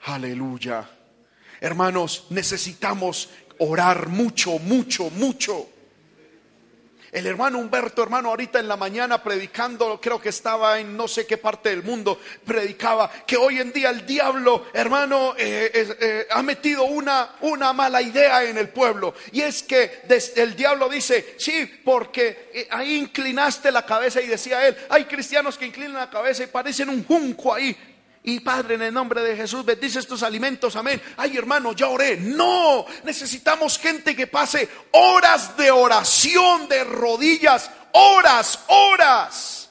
Aleluya. 0.06 0.88
Hermanos, 1.62 2.28
necesitamos 2.30 3.30
orar 3.58 4.10
mucho, 4.10 4.60
mucho, 4.60 5.10
mucho. 5.10 5.72
El 7.14 7.28
hermano 7.28 7.59
Humberto, 7.59 8.01
hermano, 8.01 8.30
ahorita 8.30 8.59
en 8.59 8.68
la 8.68 8.76
mañana 8.76 9.22
predicando, 9.22 10.01
creo 10.01 10.20
que 10.20 10.30
estaba 10.30 10.80
en 10.80 10.97
no 10.97 11.07
sé 11.07 11.28
qué 11.28 11.38
parte 11.38 11.70
del 11.70 11.84
mundo, 11.84 12.20
predicaba 12.43 13.07
que 13.28 13.38
hoy 13.38 13.59
en 13.59 13.72
día 13.72 13.91
el 13.91 14.03
diablo, 14.03 14.66
hermano, 14.74 15.36
eh, 15.38 15.70
eh, 15.74 16.28
ha 16.32 16.41
metido 16.41 16.86
una, 16.86 17.36
una 17.41 17.72
mala 17.72 18.01
idea 18.01 18.43
en 18.43 18.57
el 18.57 18.70
pueblo. 18.70 19.14
Y 19.32 19.41
es 19.41 19.61
que 19.61 20.01
el 20.36 20.55
diablo 20.55 20.89
dice, 20.89 21.36
sí, 21.38 21.82
porque 21.86 22.49
eh, 22.51 22.68
ahí 22.72 22.95
inclinaste 22.95 23.72
la 23.72 23.86
cabeza 23.86 24.20
y 24.20 24.26
decía 24.26 24.68
él, 24.68 24.76
hay 24.89 25.05
cristianos 25.05 25.55
que 25.55 25.68
inclinan 25.68 25.93
la 25.93 26.09
cabeza 26.09 26.41
y 26.41 26.47
parecen 26.47 26.89
un 26.89 27.05
junco 27.05 27.53
ahí. 27.53 27.78
Y 28.26 28.39
Padre, 28.39 28.76
en 28.76 28.84
el 28.84 28.93
nombre 28.93 29.21
de 29.21 29.36
Jesús, 29.36 29.65
bendice 29.65 29.99
estos 29.99 30.24
alimentos, 30.24 30.78
amén. 30.78 31.01
Ay, 31.17 31.36
hermano, 31.36 31.74
ya 31.74 31.89
oré. 31.89 32.15
No, 32.15 32.86
necesitamos 33.03 33.78
gente 33.78 34.15
que 34.15 34.28
pase 34.28 34.69
horas 34.91 35.57
de 35.57 35.69
oración, 35.69 36.69
de 36.69 36.86
rodillas, 36.86 37.69
horas, 37.91 38.63
horas. 38.67 39.69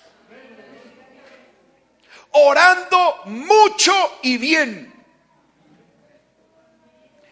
Orando 2.33 3.23
mucho 3.27 3.93
y 4.23 4.37
bien. 4.37 4.93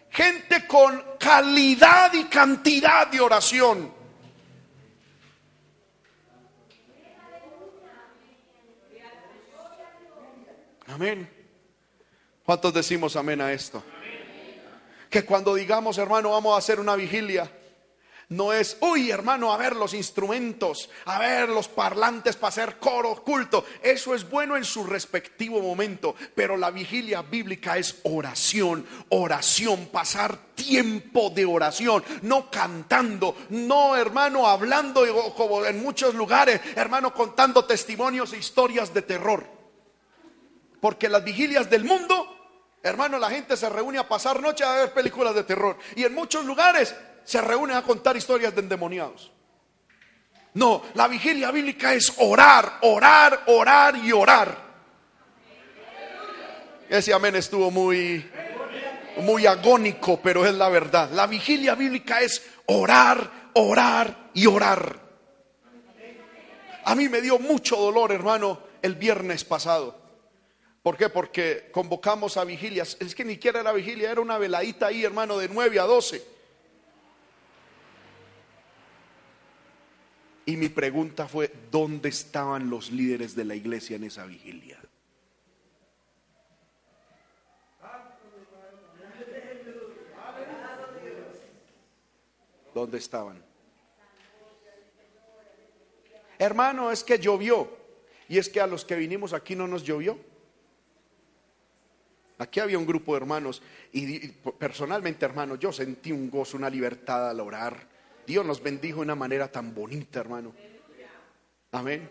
Gente 0.09 0.67
con 0.67 1.05
calidad 1.19 2.15
y 2.15 2.25
cantidad 2.25 3.07
de 3.09 3.21
oración. 3.21 4.00
Amén. 10.91 11.29
¿Cuántos 12.45 12.75
decimos 12.75 13.15
amén 13.15 13.41
a 13.41 13.53
esto? 13.53 13.83
Que 15.09 15.25
cuando 15.25 15.55
digamos, 15.55 15.99
hermano, 15.99 16.31
vamos 16.31 16.55
a 16.55 16.59
hacer 16.59 16.81
una 16.81 16.97
vigilia, 16.97 17.49
no 18.31 18.53
es, 18.53 18.77
uy, 18.81 19.11
hermano, 19.11 19.53
a 19.53 19.57
ver 19.57 19.75
los 19.75 19.95
instrumentos, 19.95 20.89
a 21.05 21.19
ver 21.19 21.49
los 21.49 21.69
parlantes 21.69 22.37
para 22.37 22.49
hacer 22.49 22.79
coro, 22.79 23.23
culto. 23.25 23.65
Eso 23.83 24.15
es 24.15 24.29
bueno 24.29 24.57
en 24.57 24.65
su 24.65 24.85
respectivo 24.85 25.61
momento, 25.61 26.15
pero 26.35 26.57
la 26.57 26.71
vigilia 26.71 27.23
bíblica 27.23 27.79
es 27.79 28.01
oración, 28.05 28.85
oración, 29.11 29.87
pasar 29.93 30.55
tiempo 30.57 31.31
de 31.31 31.45
oración, 31.45 32.05
no 32.23 32.51
cantando, 32.51 33.37
no, 33.51 33.97
hermano, 33.97 34.47
hablando 34.47 35.35
como 35.37 35.65
en 35.65 35.83
muchos 35.83 36.15
lugares, 36.15 36.61
hermano, 36.75 37.15
contando 37.15 37.65
testimonios 37.65 38.33
e 38.33 38.39
historias 38.39 38.93
de 38.93 39.03
terror. 39.03 39.60
Porque 40.81 41.09
las 41.09 41.23
vigilias 41.23 41.69
del 41.69 41.85
mundo, 41.85 42.77
hermano, 42.83 43.19
la 43.19 43.31
gente 43.31 43.57
se 43.57 43.69
reúne 43.69 43.99
a 43.99 44.09
pasar 44.09 44.41
noche 44.41 44.65
a 44.65 44.73
ver 44.73 44.93
películas 44.93 45.35
de 45.35 45.45
terror. 45.45 45.77
Y 45.95 46.05
en 46.05 46.15
muchos 46.15 46.45
lugares 46.45 46.95
se 47.25 47.41
reúnen 47.41 47.77
a 47.77 47.83
contar 47.83 48.17
historias 48.17 48.55
de 48.55 48.63
endemoniados. 48.63 49.31
No, 50.55 50.83
la 50.95 51.07
vigilia 51.07 51.51
bíblica 51.51 51.95
es 51.95 52.13
orar, 52.19 52.79
orar, 52.83 53.45
orar 53.47 53.97
y 53.97 54.11
orar. 54.13 54.71
Ese 56.89 57.15
amén 57.15 57.37
estuvo 57.37 57.71
muy, 57.71 58.29
muy 59.19 59.47
agónico, 59.47 60.21
pero 60.21 60.45
es 60.45 60.55
la 60.55 60.69
verdad. 60.69 61.11
La 61.13 61.29
vigilia 61.29 61.77
bíblica 61.77 62.21
es 62.21 62.45
orar, 62.67 63.31
orar 63.55 64.31
y 64.35 64.47
orar. 64.47 64.99
A 66.85 66.95
mí 66.97 67.09
me 67.09 67.21
dio 67.21 67.39
mucho 67.39 67.77
dolor, 67.77 68.11
hermano, 68.11 68.59
el 68.83 68.97
viernes 68.97 69.45
pasado. 69.45 70.00
¿Por 70.83 70.97
qué? 70.97 71.09
Porque 71.11 71.69
convocamos 71.73 72.37
a 72.37 72.45
vigilias. 72.45 72.97
Es 73.01 73.15
que 73.15 73.25
ni 73.25 73.35
siquiera 73.35 73.61
era 73.61 73.73
vigilia, 73.73 74.11
era 74.11 74.21
una 74.21 74.39
veladita 74.39 74.87
ahí, 74.87 75.05
hermano, 75.05 75.37
de 75.37 75.49
9 75.49 75.79
a 75.79 75.85
12. 75.85 76.25
Y 80.47 80.57
mi 80.57 80.69
pregunta 80.69 81.29
fue, 81.29 81.53
¿dónde 81.71 82.09
estaban 82.09 82.71
los 82.71 82.91
líderes 82.91 83.37
de 83.37 83.45
la 83.45 83.55
iglesia 83.55 83.97
en 83.97 84.05
esa 84.05 84.25
vigilia? 84.25 84.79
¿Dónde 92.75 92.99
estaban? 92.99 93.45
Hermano, 96.39 96.91
es 96.91 97.05
que 97.05 97.19
llovió. 97.19 97.69
Y 98.29 98.39
es 98.39 98.49
que 98.49 98.61
a 98.61 98.67
los 98.67 98.85
que 98.85 98.97
vinimos 98.97 99.35
aquí 99.35 99.55
no 99.55 99.67
nos 99.67 99.83
llovió. 99.83 100.30
Aquí 102.41 102.59
había 102.59 102.79
un 102.79 102.87
grupo 102.87 103.13
de 103.13 103.19
hermanos 103.19 103.61
y, 103.93 104.29
personalmente, 104.29 105.27
hermano, 105.27 105.57
yo 105.57 105.71
sentí 105.75 106.11
un 106.11 106.31
gozo, 106.31 106.57
una 106.57 106.71
libertad 106.71 107.29
al 107.29 107.39
orar. 107.41 107.87
Dios 108.27 108.47
nos 108.47 108.63
bendijo 108.63 109.01
de 109.01 109.03
una 109.03 109.15
manera 109.15 109.53
tan 109.53 109.75
bonita, 109.75 110.21
hermano. 110.21 110.55
Amén. 111.71 112.09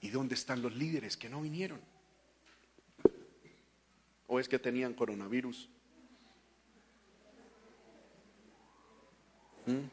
¿Y 0.00 0.08
dónde 0.08 0.34
están 0.34 0.60
los 0.60 0.74
líderes 0.74 1.16
que 1.16 1.28
no 1.28 1.40
vinieron? 1.40 1.78
¿O 4.26 4.40
es 4.40 4.48
que 4.48 4.58
tenían 4.58 4.92
coronavirus? 4.92 5.68
¿Mm? 9.66 9.86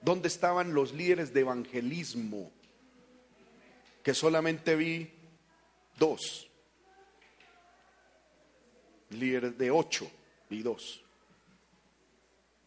¿Dónde 0.00 0.28
estaban 0.28 0.72
los 0.72 0.94
líderes 0.94 1.34
de 1.34 1.40
evangelismo? 1.40 2.50
Que 4.02 4.14
solamente 4.14 4.74
vi 4.74 5.15
dos. 5.96 6.50
Líderes 9.10 9.56
de 9.56 9.70
ocho 9.70 10.10
y 10.50 10.62
dos. 10.62 11.02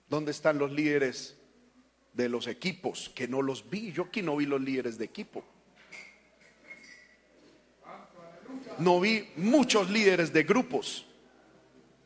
¿Dónde 0.10 0.32
están 0.32 0.58
los 0.58 0.72
líderes 0.72 1.38
de 2.14 2.30
los 2.30 2.48
equipos? 2.48 3.10
Que 3.10 3.28
no 3.28 3.42
los 3.42 3.70
vi. 3.70 3.92
Yo 3.92 4.04
aquí 4.04 4.22
no 4.22 4.36
vi 4.36 4.46
los 4.46 4.62
líderes 4.62 4.98
de 4.98 5.06
equipo. 5.06 5.44
No 8.80 9.00
vi 9.00 9.30
muchos 9.36 9.90
líderes 9.90 10.34
de 10.34 10.44
grupos. 10.44 11.06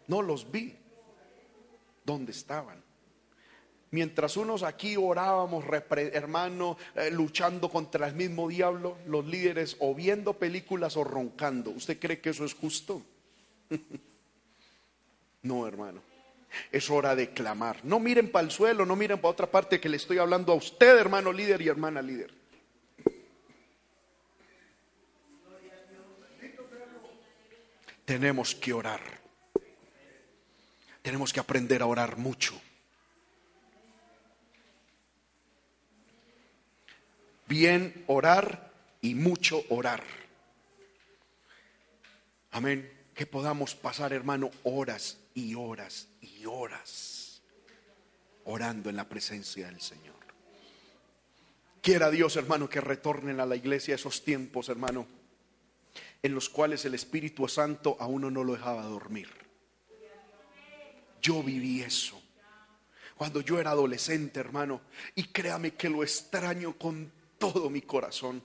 No 0.08 0.22
los 0.22 0.52
vi. 0.52 0.76
¿Dónde 2.04 2.34
estaban? 2.34 2.83
Mientras 3.94 4.38
unos 4.38 4.64
aquí 4.64 4.98
orábamos, 4.98 5.64
hermano, 5.92 6.78
eh, 6.96 7.12
luchando 7.12 7.70
contra 7.70 8.08
el 8.08 8.16
mismo 8.16 8.48
diablo, 8.48 8.98
los 9.06 9.24
líderes 9.24 9.78
o 9.82 9.94
viendo 9.94 10.34
películas 10.34 10.98
o 10.98 11.04
roncando. 11.04 11.70
¿Usted 11.70 12.00
cree 12.00 12.20
que 12.20 12.32
eso 12.32 12.44
es 12.44 12.56
justo? 12.56 13.04
no, 15.44 15.68
hermano. 15.68 16.02
Es 16.72 16.90
hora 16.90 17.16
de 17.16 17.34
clamar. 17.34 17.82
No 17.84 18.00
miren 18.00 18.32
para 18.32 18.46
el 18.46 18.50
suelo, 18.50 18.84
no 18.84 18.96
miren 18.96 19.20
para 19.20 19.30
otra 19.30 19.46
parte 19.46 19.80
que 19.80 19.90
le 19.90 19.98
estoy 19.98 20.18
hablando 20.18 20.54
a 20.54 20.56
usted, 20.56 20.98
hermano 20.98 21.32
líder 21.32 21.62
y 21.62 21.68
hermana 21.68 22.02
líder. 22.02 22.34
Tenemos 28.06 28.56
que 28.56 28.74
orar. 28.74 29.02
Tenemos 31.04 31.32
que 31.32 31.40
aprender 31.40 31.84
a 31.84 31.86
orar 31.86 32.18
mucho. 32.18 32.60
Bien 37.48 38.04
orar 38.08 38.72
y 39.02 39.16
mucho 39.16 39.64
orar. 39.70 40.04
Amén. 42.52 42.92
Que 43.14 43.26
podamos 43.26 43.76
pasar, 43.76 44.14
hermano, 44.14 44.50
horas 44.64 45.20
y 45.34 45.54
horas 45.56 46.08
y 46.22 46.46
horas 46.46 47.42
orando 48.46 48.90
en 48.90 48.96
la 48.96 49.08
presencia 49.08 49.68
del 49.68 49.80
Señor. 49.80 50.16
Quiera 51.82 52.10
Dios, 52.10 52.36
hermano, 52.38 52.70
que 52.70 52.82
retornen 52.82 53.40
a 53.40 53.46
la 53.46 53.56
iglesia 53.56 53.96
esos 53.96 54.24
tiempos, 54.24 54.70
hermano, 54.70 55.06
en 56.22 56.34
los 56.34 56.50
cuales 56.50 56.86
el 56.86 56.96
Espíritu 56.96 57.48
Santo 57.48 57.98
a 58.00 58.08
uno 58.08 58.32
no 58.32 58.44
lo 58.44 58.54
dejaba 58.54 58.84
dormir. 58.84 59.30
Yo 61.22 61.44
viví 61.44 61.82
eso 61.82 62.24
cuando 63.16 63.42
yo 63.42 63.60
era 63.60 63.72
adolescente, 63.72 64.40
hermano, 64.40 64.82
y 65.16 65.26
créame 65.26 65.76
que 65.76 65.90
lo 65.90 66.04
extraño 66.04 66.78
con 66.78 67.12
todo 67.52 67.70
mi 67.70 67.82
corazón. 67.82 68.42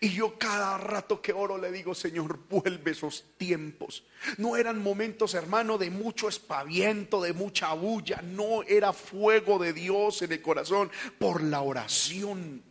Y 0.00 0.10
yo 0.10 0.36
cada 0.36 0.76
rato 0.76 1.22
que 1.22 1.32
oro 1.32 1.56
le 1.56 1.70
digo, 1.70 1.94
Señor, 1.94 2.40
vuelve 2.48 2.90
esos 2.90 3.24
tiempos. 3.36 4.04
No 4.36 4.56
eran 4.56 4.82
momentos, 4.82 5.34
hermano, 5.34 5.78
de 5.78 5.88
mucho 5.88 6.28
espaviento, 6.28 7.22
de 7.22 7.32
mucha 7.32 7.72
bulla. 7.74 8.20
No 8.22 8.64
era 8.64 8.92
fuego 8.92 9.58
de 9.58 9.72
Dios 9.72 10.22
en 10.22 10.32
el 10.32 10.42
corazón 10.42 10.90
por 11.18 11.42
la 11.42 11.60
oración. 11.60 12.62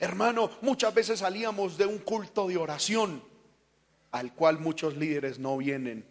Hermano, 0.00 0.50
muchas 0.62 0.94
veces 0.94 1.18
salíamos 1.18 1.76
de 1.76 1.86
un 1.86 1.98
culto 1.98 2.48
de 2.48 2.56
oración 2.56 3.22
al 4.12 4.34
cual 4.34 4.60
muchos 4.60 4.96
líderes 4.96 5.38
no 5.38 5.58
vienen. 5.58 6.06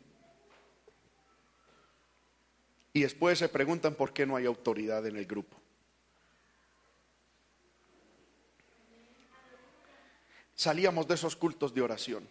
Y 2.94 3.02
después 3.02 3.40
se 3.40 3.50
preguntan 3.50 3.96
por 3.96 4.14
qué 4.14 4.26
no 4.26 4.36
hay 4.36 4.46
autoridad 4.46 5.06
en 5.08 5.16
el 5.16 5.26
grupo. 5.26 5.61
Salíamos 10.62 11.08
de 11.08 11.16
esos 11.16 11.36
cultos 11.36 11.74
de 11.74 11.82
oración. 11.82 12.30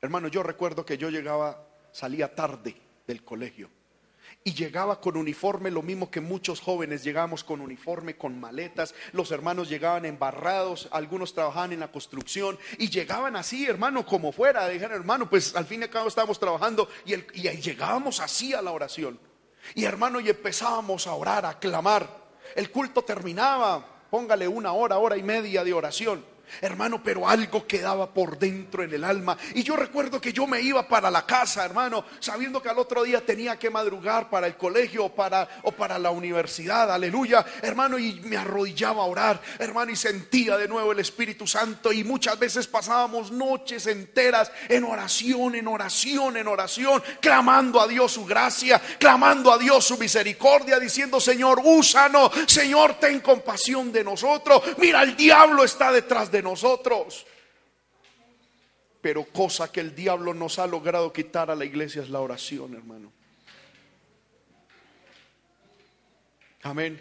Hermano, 0.00 0.26
yo 0.26 0.42
recuerdo 0.42 0.84
que 0.84 0.98
yo 0.98 1.08
llegaba, 1.08 1.68
salía 1.92 2.34
tarde 2.34 2.74
del 3.06 3.22
colegio 3.22 3.70
y 4.42 4.54
llegaba 4.54 5.00
con 5.00 5.16
uniforme, 5.16 5.70
lo 5.70 5.82
mismo 5.82 6.10
que 6.10 6.20
muchos 6.20 6.60
jóvenes 6.60 7.04
llegábamos 7.04 7.44
con 7.44 7.60
uniforme, 7.60 8.16
con 8.16 8.40
maletas, 8.40 8.92
los 9.12 9.30
hermanos 9.30 9.68
llegaban 9.68 10.04
embarrados, 10.04 10.88
algunos 10.90 11.32
trabajaban 11.32 11.72
en 11.74 11.78
la 11.78 11.92
construcción 11.92 12.58
y 12.76 12.90
llegaban 12.90 13.36
así, 13.36 13.66
hermano, 13.66 14.04
como 14.04 14.32
fuera, 14.32 14.68
dijeron, 14.68 14.96
hermano, 14.96 15.30
pues 15.30 15.54
al 15.54 15.66
fin 15.66 15.82
y 15.82 15.84
al 15.84 15.90
cabo 15.90 16.08
estábamos 16.08 16.40
trabajando 16.40 16.88
y, 17.04 17.14
y 17.14 17.60
llegábamos 17.60 18.18
así 18.18 18.52
a 18.52 18.60
la 18.60 18.72
oración. 18.72 19.20
Y 19.76 19.84
hermano, 19.84 20.18
y 20.18 20.28
empezábamos 20.28 21.06
a 21.06 21.14
orar, 21.14 21.46
a 21.46 21.56
clamar. 21.56 22.32
El 22.56 22.68
culto 22.72 23.02
terminaba, 23.02 24.08
póngale 24.10 24.48
una 24.48 24.72
hora, 24.72 24.98
hora 24.98 25.16
y 25.16 25.22
media 25.22 25.62
de 25.62 25.72
oración. 25.72 26.33
Hermano, 26.60 27.02
pero 27.02 27.28
algo 27.28 27.66
quedaba 27.66 28.12
por 28.12 28.38
dentro 28.38 28.82
en 28.82 28.92
el 28.92 29.04
alma. 29.04 29.36
Y 29.54 29.62
yo 29.62 29.76
recuerdo 29.76 30.20
que 30.20 30.32
yo 30.32 30.46
me 30.46 30.60
iba 30.60 30.86
para 30.86 31.10
la 31.10 31.26
casa, 31.26 31.64
hermano, 31.64 32.04
sabiendo 32.20 32.62
que 32.62 32.68
al 32.68 32.78
otro 32.78 33.02
día 33.02 33.24
tenía 33.24 33.58
que 33.58 33.70
madrugar 33.70 34.30
para 34.30 34.46
el 34.46 34.56
colegio 34.56 35.06
o 35.06 35.14
para, 35.14 35.48
o 35.62 35.72
para 35.72 35.98
la 35.98 36.10
universidad. 36.10 36.90
Aleluya, 36.92 37.44
hermano, 37.62 37.98
y 37.98 38.20
me 38.20 38.36
arrodillaba 38.36 39.02
a 39.02 39.06
orar, 39.06 39.40
hermano, 39.58 39.92
y 39.92 39.96
sentía 39.96 40.56
de 40.56 40.68
nuevo 40.68 40.92
el 40.92 41.00
Espíritu 41.00 41.46
Santo. 41.46 41.92
Y 41.92 42.04
muchas 42.04 42.38
veces 42.38 42.66
pasábamos 42.66 43.30
noches 43.30 43.86
enteras 43.86 44.50
en 44.68 44.84
oración, 44.84 45.54
en 45.54 45.68
oración, 45.68 46.36
en 46.36 46.48
oración, 46.48 47.02
clamando 47.20 47.80
a 47.80 47.88
Dios 47.88 48.12
su 48.12 48.24
gracia, 48.24 48.80
clamando 48.98 49.52
a 49.52 49.58
Dios 49.58 49.84
su 49.84 49.98
misericordia, 49.98 50.78
diciendo, 50.78 51.20
Señor, 51.20 51.60
úsanos, 51.64 52.30
Señor, 52.46 52.94
ten 52.94 53.20
compasión 53.20 53.92
de 53.92 54.04
nosotros. 54.04 54.62
Mira, 54.78 55.02
el 55.02 55.16
diablo 55.16 55.64
está 55.64 55.90
detrás 55.92 56.30
de 56.30 56.33
nosotros. 56.42 57.26
Pero 59.00 59.24
cosa 59.24 59.70
que 59.70 59.80
el 59.80 59.94
diablo 59.94 60.32
nos 60.32 60.58
ha 60.58 60.66
logrado 60.66 61.12
quitar 61.12 61.50
a 61.50 61.54
la 61.54 61.64
iglesia 61.64 62.02
es 62.02 62.08
la 62.08 62.20
oración, 62.20 62.74
hermano. 62.74 63.12
Amén. 66.62 67.00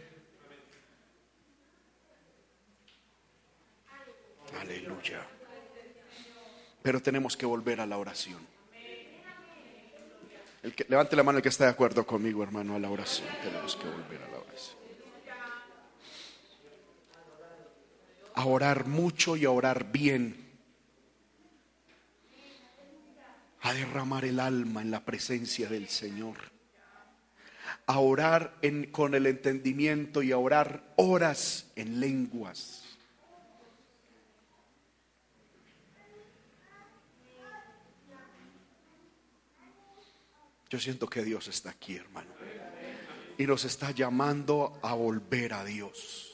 Aleluya. 4.59 5.25
Pero 6.81 7.01
tenemos 7.01 7.37
que 7.37 7.45
volver 7.45 7.79
a 7.79 7.85
la 7.85 7.97
oración. 7.97 8.45
Levante 10.87 11.15
la 11.15 11.23
mano 11.23 11.37
el 11.37 11.43
que 11.43 11.49
está 11.49 11.65
de 11.65 11.71
acuerdo 11.71 12.05
conmigo, 12.05 12.43
hermano, 12.43 12.75
a 12.75 12.79
la 12.79 12.89
oración. 12.89 13.27
Tenemos 13.41 13.75
que 13.75 13.85
volver 13.85 14.21
a 14.21 14.31
la 14.31 14.37
oración. 14.39 14.82
A 18.35 18.45
orar 18.45 18.87
mucho 18.87 19.35
y 19.35 19.45
a 19.45 19.51
orar 19.51 19.91
bien. 19.91 20.37
A 23.61 23.73
derramar 23.73 24.25
el 24.25 24.39
alma 24.39 24.81
en 24.81 24.91
la 24.91 25.05
presencia 25.05 25.69
del 25.69 25.87
Señor. 25.87 26.37
A 27.85 27.99
orar 27.99 28.59
con 28.91 29.15
el 29.15 29.25
entendimiento 29.25 30.21
y 30.21 30.31
a 30.31 30.37
orar 30.37 30.93
horas 30.97 31.71
en 31.75 31.99
lenguas. 31.99 32.83
Yo 40.69 40.79
siento 40.79 41.07
que 41.07 41.23
Dios 41.23 41.47
está 41.47 41.69
aquí, 41.69 41.95
hermano. 41.95 42.31
Y 43.37 43.45
nos 43.45 43.63
está 43.63 43.91
llamando 43.91 44.79
a 44.81 44.95
volver 44.95 45.53
a 45.53 45.63
Dios. 45.63 46.32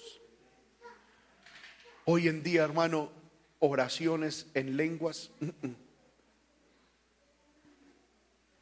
Hoy 2.12 2.28
en 2.28 2.42
día, 2.42 2.64
hermano, 2.64 3.12
oraciones 3.60 4.48
en 4.56 4.76
lenguas, 4.76 5.30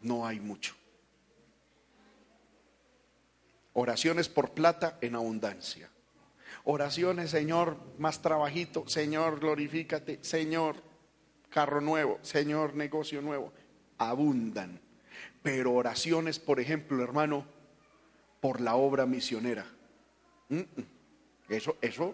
no 0.01 0.27
hay 0.27 0.41
mucho. 0.41 0.75
Oraciones 3.71 4.27
por 4.27 4.51
plata 4.51 4.97
en 4.99 5.15
abundancia. 5.15 5.89
Oraciones, 6.65 7.31
Señor, 7.31 7.77
más 7.97 8.21
trabajito. 8.21 8.85
Señor, 8.89 9.39
glorifícate. 9.39 10.19
Señor, 10.25 10.75
carro 11.49 11.79
nuevo. 11.79 12.19
Señor, 12.23 12.75
negocio 12.75 13.21
nuevo. 13.21 13.53
Abundan. 13.97 14.81
Pero 15.41 15.71
oraciones, 15.71 16.37
por 16.37 16.59
ejemplo, 16.59 17.01
hermano, 17.01 17.45
por 18.41 18.59
la 18.59 18.75
obra 18.75 19.05
misionera. 19.05 19.65
Eso, 21.47 21.77
eso 21.79 22.13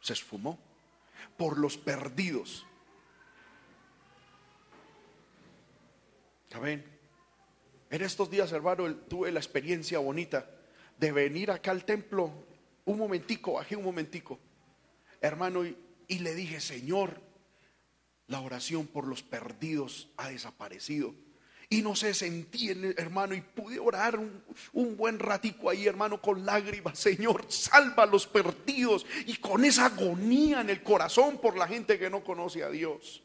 se 0.00 0.14
esfumó 0.14 0.71
por 1.36 1.58
los 1.58 1.78
perdidos. 1.78 2.66
¿Saben? 6.50 6.84
En 7.90 8.02
estos 8.02 8.30
días, 8.30 8.52
hermano, 8.52 8.94
tuve 8.94 9.32
la 9.32 9.40
experiencia 9.40 9.98
bonita 9.98 10.48
de 10.98 11.12
venir 11.12 11.50
acá 11.50 11.70
al 11.70 11.84
templo 11.84 12.32
un 12.84 12.98
momentico, 12.98 13.54
bajé 13.54 13.76
un 13.76 13.84
momentico, 13.84 14.38
hermano, 15.20 15.64
y, 15.64 15.76
y 16.08 16.18
le 16.18 16.34
dije, 16.34 16.60
Señor, 16.60 17.20
la 18.26 18.40
oración 18.40 18.86
por 18.86 19.06
los 19.06 19.22
perdidos 19.22 20.08
ha 20.16 20.28
desaparecido. 20.28 21.14
Y 21.72 21.80
no 21.80 21.96
se 21.96 22.12
sentí, 22.12 22.68
hermano, 22.98 23.34
y 23.34 23.40
pude 23.40 23.78
orar 23.78 24.18
un, 24.18 24.94
buen 24.94 25.18
ratico 25.18 25.70
ahí, 25.70 25.86
hermano, 25.86 26.20
con 26.20 26.44
lágrimas. 26.44 26.98
Señor, 26.98 27.46
salva 27.48 28.02
a 28.02 28.06
los 28.06 28.26
perdidos. 28.26 29.06
Y 29.24 29.36
con 29.36 29.64
esa 29.64 29.86
agonía 29.86 30.60
en 30.60 30.68
el 30.68 30.82
corazón 30.82 31.38
por 31.38 31.56
la 31.56 31.66
gente 31.66 31.98
que 31.98 32.10
no 32.10 32.22
conoce 32.22 32.62
a 32.62 32.68
Dios. 32.68 33.22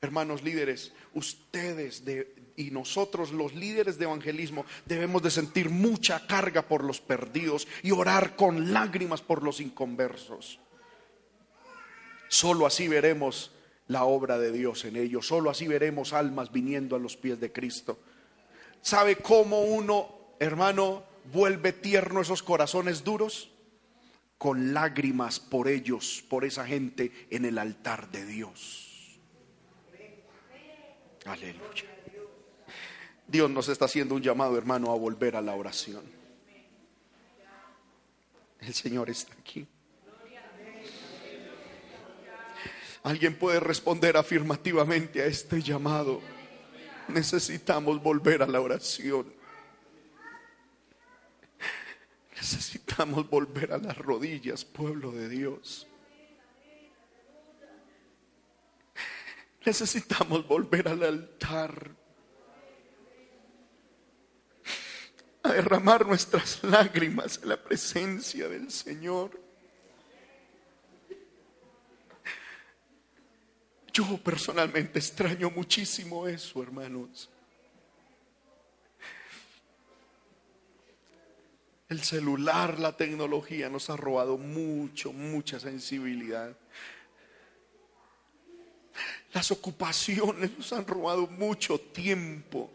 Hermanos 0.00 0.42
líderes, 0.42 0.92
ustedes 1.14 2.02
y 2.56 2.72
nosotros 2.72 3.30
los 3.30 3.54
líderes 3.54 3.96
de 3.96 4.06
evangelismo 4.06 4.66
debemos 4.86 5.22
de 5.22 5.30
sentir 5.30 5.70
mucha 5.70 6.26
carga 6.26 6.62
por 6.62 6.82
los 6.82 7.00
perdidos 7.00 7.68
y 7.84 7.92
orar 7.92 8.34
con 8.34 8.72
lágrimas 8.72 9.22
por 9.22 9.44
los 9.44 9.60
inconversos. 9.60 10.58
Solo 12.26 12.66
así 12.66 12.88
veremos 12.88 13.52
la 13.88 14.04
obra 14.04 14.38
de 14.38 14.52
Dios 14.52 14.84
en 14.84 14.96
ellos. 14.96 15.26
Solo 15.26 15.50
así 15.50 15.66
veremos 15.66 16.12
almas 16.12 16.52
viniendo 16.52 16.96
a 16.96 16.98
los 16.98 17.16
pies 17.16 17.40
de 17.40 17.52
Cristo. 17.52 17.98
¿Sabe 18.82 19.16
cómo 19.16 19.62
uno, 19.62 20.34
hermano, 20.38 21.04
vuelve 21.32 21.72
tierno 21.72 22.20
esos 22.20 22.42
corazones 22.42 23.04
duros? 23.04 23.50
Con 24.38 24.74
lágrimas 24.74 25.40
por 25.40 25.68
ellos, 25.68 26.22
por 26.28 26.44
esa 26.44 26.66
gente 26.66 27.26
en 27.30 27.44
el 27.44 27.58
altar 27.58 28.10
de 28.10 28.26
Dios. 28.26 29.18
Aleluya. 31.24 31.84
Dios 33.26 33.50
nos 33.50 33.68
está 33.68 33.86
haciendo 33.86 34.14
un 34.14 34.22
llamado, 34.22 34.56
hermano, 34.56 34.92
a 34.92 34.96
volver 34.96 35.34
a 35.36 35.42
la 35.42 35.54
oración. 35.54 36.04
El 38.60 38.74
Señor 38.74 39.10
está 39.10 39.32
aquí. 39.34 39.66
Alguien 43.06 43.36
puede 43.36 43.60
responder 43.60 44.16
afirmativamente 44.16 45.22
a 45.22 45.26
este 45.26 45.62
llamado. 45.62 46.20
Necesitamos 47.06 48.02
volver 48.02 48.42
a 48.42 48.48
la 48.48 48.60
oración. 48.60 49.32
Necesitamos 52.34 53.30
volver 53.30 53.72
a 53.72 53.78
las 53.78 53.96
rodillas, 53.96 54.64
pueblo 54.64 55.12
de 55.12 55.28
Dios. 55.28 55.86
Necesitamos 59.64 60.44
volver 60.48 60.88
al 60.88 61.04
altar. 61.04 61.92
A 65.44 65.52
derramar 65.52 66.04
nuestras 66.04 66.64
lágrimas 66.64 67.38
en 67.40 67.50
la 67.50 67.62
presencia 67.62 68.48
del 68.48 68.68
Señor. 68.72 69.45
Yo 73.96 74.18
personalmente 74.18 74.98
extraño 74.98 75.50
muchísimo 75.50 76.28
eso, 76.28 76.62
hermanos. 76.62 77.30
El 81.88 82.02
celular, 82.02 82.78
la 82.78 82.94
tecnología 82.94 83.70
nos 83.70 83.88
ha 83.88 83.96
robado 83.96 84.36
mucho, 84.36 85.14
mucha 85.14 85.58
sensibilidad. 85.58 86.54
Las 89.32 89.50
ocupaciones 89.50 90.50
nos 90.58 90.70
han 90.74 90.86
robado 90.86 91.26
mucho 91.28 91.80
tiempo. 91.80 92.70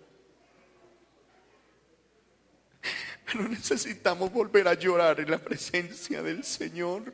Pero 3.25 3.47
necesitamos 3.47 4.33
volver 4.33 4.67
a 4.67 4.73
llorar 4.73 5.19
en 5.19 5.29
la 5.29 5.37
presencia 5.37 6.23
del 6.23 6.43
Señor. 6.43 7.13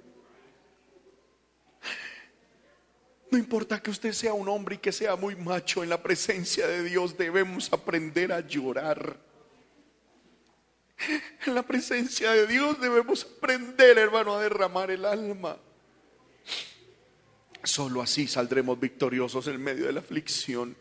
No 3.38 3.44
importa 3.44 3.80
que 3.80 3.92
usted 3.92 4.14
sea 4.14 4.34
un 4.34 4.50
hombre 4.50 4.74
y 4.74 4.78
que 4.80 4.92
sea 4.92 5.16
muy 5.16 5.36
macho 5.36 5.84
en 5.84 5.92
la 5.92 6.02
presencia 6.02 6.66
de 6.68 6.84
Dios, 6.84 7.16
debemos 7.16 7.72
aprender 7.72 8.34
a 8.34 8.40
llorar. 8.40 9.16
En 11.46 11.54
la 11.54 11.62
presencia 11.62 12.32
de 12.32 12.48
Dios 12.48 12.82
debemos 12.82 13.28
aprender, 13.38 14.00
hermano, 14.00 14.34
a 14.34 14.42
derramar 14.42 14.90
el 14.90 15.06
alma. 15.06 15.56
Solo 17.64 18.02
así 18.02 18.28
saldremos 18.28 18.80
victoriosos 18.80 19.46
en 19.46 19.62
medio 19.62 19.86
de 19.86 19.94
la 19.94 20.00
aflicción. 20.00 20.76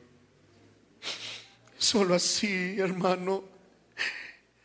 Solo 1.76 2.14
así, 2.14 2.80
hermano. 2.80 3.44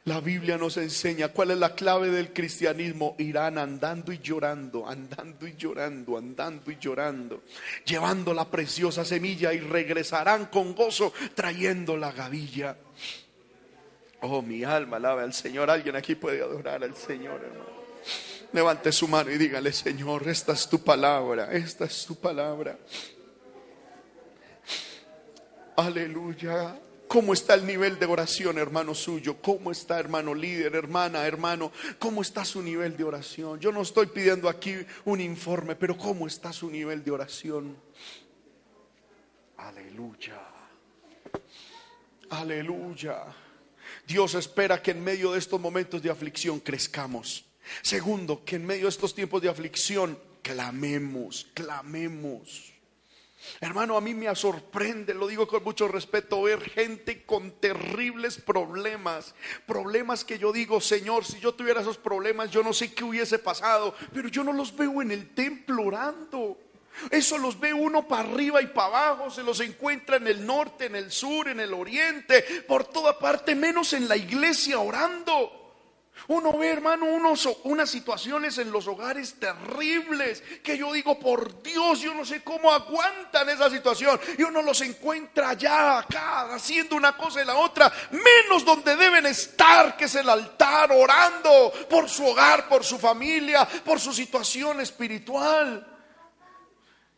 La 0.05 0.19
Biblia 0.19 0.57
nos 0.57 0.77
enseña 0.77 1.27
cuál 1.27 1.51
es 1.51 1.57
la 1.57 1.75
clave 1.75 2.09
del 2.09 2.33
cristianismo. 2.33 3.15
Irán 3.19 3.59
andando 3.59 4.11
y 4.11 4.17
llorando, 4.17 4.87
andando 4.87 5.47
y 5.47 5.55
llorando, 5.55 6.17
andando 6.17 6.71
y 6.71 6.77
llorando, 6.79 7.43
llevando 7.85 8.33
la 8.33 8.45
preciosa 8.45 9.05
semilla 9.05 9.53
y 9.53 9.59
regresarán 9.59 10.47
con 10.47 10.73
gozo 10.73 11.13
trayendo 11.35 11.97
la 11.97 12.11
gavilla. 12.11 12.75
Oh, 14.21 14.41
mi 14.41 14.63
alma 14.63 14.97
alaba 14.97 15.21
al 15.21 15.33
Señor. 15.33 15.69
Alguien 15.69 15.95
aquí 15.95 16.15
puede 16.15 16.41
adorar 16.41 16.83
al 16.83 16.95
Señor, 16.95 17.39
hermano. 17.43 17.81
Levante 18.53 18.91
su 18.91 19.07
mano 19.07 19.31
y 19.31 19.37
dígale, 19.37 19.71
Señor, 19.71 20.27
esta 20.27 20.53
es 20.53 20.67
tu 20.67 20.83
palabra, 20.83 21.53
esta 21.53 21.85
es 21.85 22.05
tu 22.05 22.15
palabra. 22.15 22.77
Aleluya. 25.75 26.75
¿Cómo 27.11 27.33
está 27.33 27.55
el 27.55 27.65
nivel 27.65 27.99
de 27.99 28.05
oración, 28.05 28.57
hermano 28.57 28.95
suyo? 28.95 29.35
¿Cómo 29.41 29.69
está, 29.69 29.99
hermano 29.99 30.33
líder, 30.33 30.75
hermana, 30.75 31.27
hermano? 31.27 31.73
¿Cómo 31.99 32.21
está 32.21 32.45
su 32.45 32.61
nivel 32.61 32.95
de 32.95 33.03
oración? 33.03 33.59
Yo 33.59 33.73
no 33.73 33.81
estoy 33.81 34.05
pidiendo 34.05 34.47
aquí 34.47 34.77
un 35.03 35.19
informe, 35.19 35.75
pero 35.75 35.97
¿cómo 35.97 36.25
está 36.25 36.53
su 36.53 36.71
nivel 36.71 37.03
de 37.03 37.11
oración? 37.11 37.75
Aleluya. 39.57 40.39
Aleluya. 42.29 43.25
Dios 44.07 44.33
espera 44.35 44.81
que 44.81 44.91
en 44.91 45.03
medio 45.03 45.33
de 45.33 45.39
estos 45.39 45.59
momentos 45.59 46.01
de 46.01 46.09
aflicción 46.09 46.61
crezcamos. 46.61 47.43
Segundo, 47.81 48.45
que 48.45 48.55
en 48.55 48.65
medio 48.65 48.83
de 48.83 48.89
estos 48.89 49.13
tiempos 49.13 49.41
de 49.41 49.49
aflicción 49.49 50.17
clamemos, 50.41 51.45
clamemos. 51.53 52.70
Hermano, 53.59 53.97
a 53.97 54.01
mí 54.01 54.13
me 54.13 54.33
sorprende, 54.35 55.13
lo 55.13 55.27
digo 55.27 55.47
con 55.47 55.63
mucho 55.63 55.87
respeto, 55.87 56.43
ver 56.43 56.61
gente 56.61 57.23
con 57.25 57.51
terribles 57.59 58.37
problemas, 58.37 59.35
problemas 59.65 60.23
que 60.23 60.39
yo 60.39 60.51
digo, 60.51 60.81
Señor, 60.81 61.25
si 61.25 61.39
yo 61.39 61.53
tuviera 61.53 61.81
esos 61.81 61.97
problemas, 61.97 62.51
yo 62.51 62.63
no 62.63 62.73
sé 62.73 62.93
qué 62.93 63.03
hubiese 63.03 63.39
pasado, 63.39 63.95
pero 64.13 64.29
yo 64.29 64.43
no 64.43 64.53
los 64.53 64.75
veo 64.75 65.01
en 65.01 65.11
el 65.11 65.33
templo 65.33 65.83
orando. 65.83 66.57
Eso 67.09 67.37
los 67.37 67.59
ve 67.59 67.73
uno 67.73 68.07
para 68.07 68.29
arriba 68.29 68.61
y 68.61 68.67
para 68.67 68.87
abajo, 68.87 69.31
se 69.31 69.43
los 69.43 69.59
encuentra 69.61 70.17
en 70.17 70.27
el 70.27 70.45
norte, 70.45 70.85
en 70.85 70.95
el 70.95 71.11
sur, 71.11 71.47
en 71.47 71.59
el 71.59 71.73
oriente, 71.73 72.43
por 72.67 72.83
toda 72.83 73.17
parte, 73.17 73.55
menos 73.55 73.93
en 73.93 74.07
la 74.07 74.17
iglesia 74.17 74.79
orando. 74.79 75.60
Uno 76.27 76.57
ve, 76.57 76.69
hermano, 76.69 77.05
unos, 77.05 77.47
unas 77.63 77.89
situaciones 77.89 78.57
en 78.57 78.71
los 78.71 78.87
hogares 78.87 79.35
terribles 79.39 80.41
que 80.63 80.77
yo 80.77 80.93
digo, 80.93 81.19
por 81.19 81.61
Dios, 81.61 81.99
yo 81.99 82.13
no 82.13 82.25
sé 82.25 82.43
cómo 82.43 82.71
aguantan 82.71 83.49
esa 83.49 83.69
situación. 83.69 84.19
Y 84.37 84.43
uno 84.43 84.61
los 84.61 84.81
encuentra 84.81 85.49
allá, 85.49 85.99
acá, 85.99 86.53
haciendo 86.53 86.95
una 86.95 87.17
cosa 87.17 87.41
y 87.41 87.45
la 87.45 87.55
otra, 87.55 87.91
menos 88.11 88.63
donde 88.65 88.95
deben 88.95 89.25
estar, 89.25 89.97
que 89.97 90.05
es 90.05 90.15
el 90.15 90.29
altar, 90.29 90.91
orando 90.91 91.71
por 91.89 92.09
su 92.09 92.25
hogar, 92.25 92.67
por 92.67 92.83
su 92.83 92.97
familia, 92.97 93.67
por 93.85 93.99
su 93.99 94.13
situación 94.13 94.81
espiritual. 94.81 95.87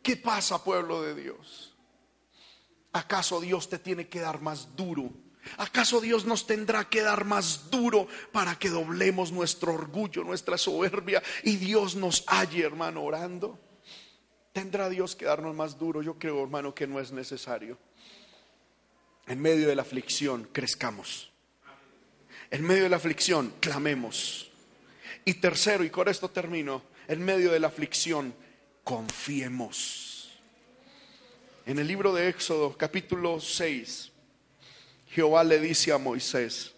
¿Qué 0.02 0.16
pasa, 0.16 0.62
pueblo 0.62 1.02
de 1.02 1.14
Dios? 1.14 1.74
¿Acaso 2.92 3.40
Dios 3.40 3.68
te 3.68 3.78
tiene 3.78 4.08
que 4.08 4.20
dar 4.20 4.40
más 4.40 4.76
duro? 4.76 5.10
¿Acaso 5.58 6.00
Dios 6.00 6.24
nos 6.24 6.46
tendrá 6.46 6.88
que 6.88 7.02
dar 7.02 7.24
más 7.24 7.70
duro 7.70 8.08
para 8.32 8.58
que 8.58 8.70
doblemos 8.70 9.32
nuestro 9.32 9.74
orgullo, 9.74 10.24
nuestra 10.24 10.58
soberbia 10.58 11.22
y 11.42 11.56
Dios 11.56 11.96
nos 11.96 12.24
halle, 12.26 12.64
hermano, 12.64 13.02
orando? 13.02 13.58
¿Tendrá 14.52 14.88
Dios 14.88 15.16
que 15.16 15.24
darnos 15.24 15.54
más 15.54 15.78
duro? 15.78 16.02
Yo 16.02 16.18
creo, 16.18 16.42
hermano, 16.42 16.74
que 16.74 16.86
no 16.86 17.00
es 17.00 17.12
necesario. 17.12 17.78
En 19.26 19.40
medio 19.40 19.68
de 19.68 19.74
la 19.74 19.82
aflicción, 19.82 20.48
crezcamos. 20.52 21.32
En 22.50 22.62
medio 22.62 22.84
de 22.84 22.88
la 22.90 22.96
aflicción, 22.96 23.52
clamemos. 23.60 24.50
Y 25.24 25.34
tercero, 25.34 25.82
y 25.82 25.90
con 25.90 26.08
esto 26.08 26.30
termino, 26.30 26.82
en 27.08 27.24
medio 27.24 27.50
de 27.50 27.58
la 27.58 27.68
aflicción, 27.68 28.34
confiemos. 28.84 30.30
En 31.66 31.78
el 31.78 31.88
libro 31.88 32.14
de 32.14 32.28
Éxodo, 32.28 32.76
capítulo 32.76 33.40
6, 33.40 34.12
Jehová 35.14 35.44
le 35.44 35.60
dice 35.60 35.92
a 35.92 35.98
Moisés, 35.98 36.72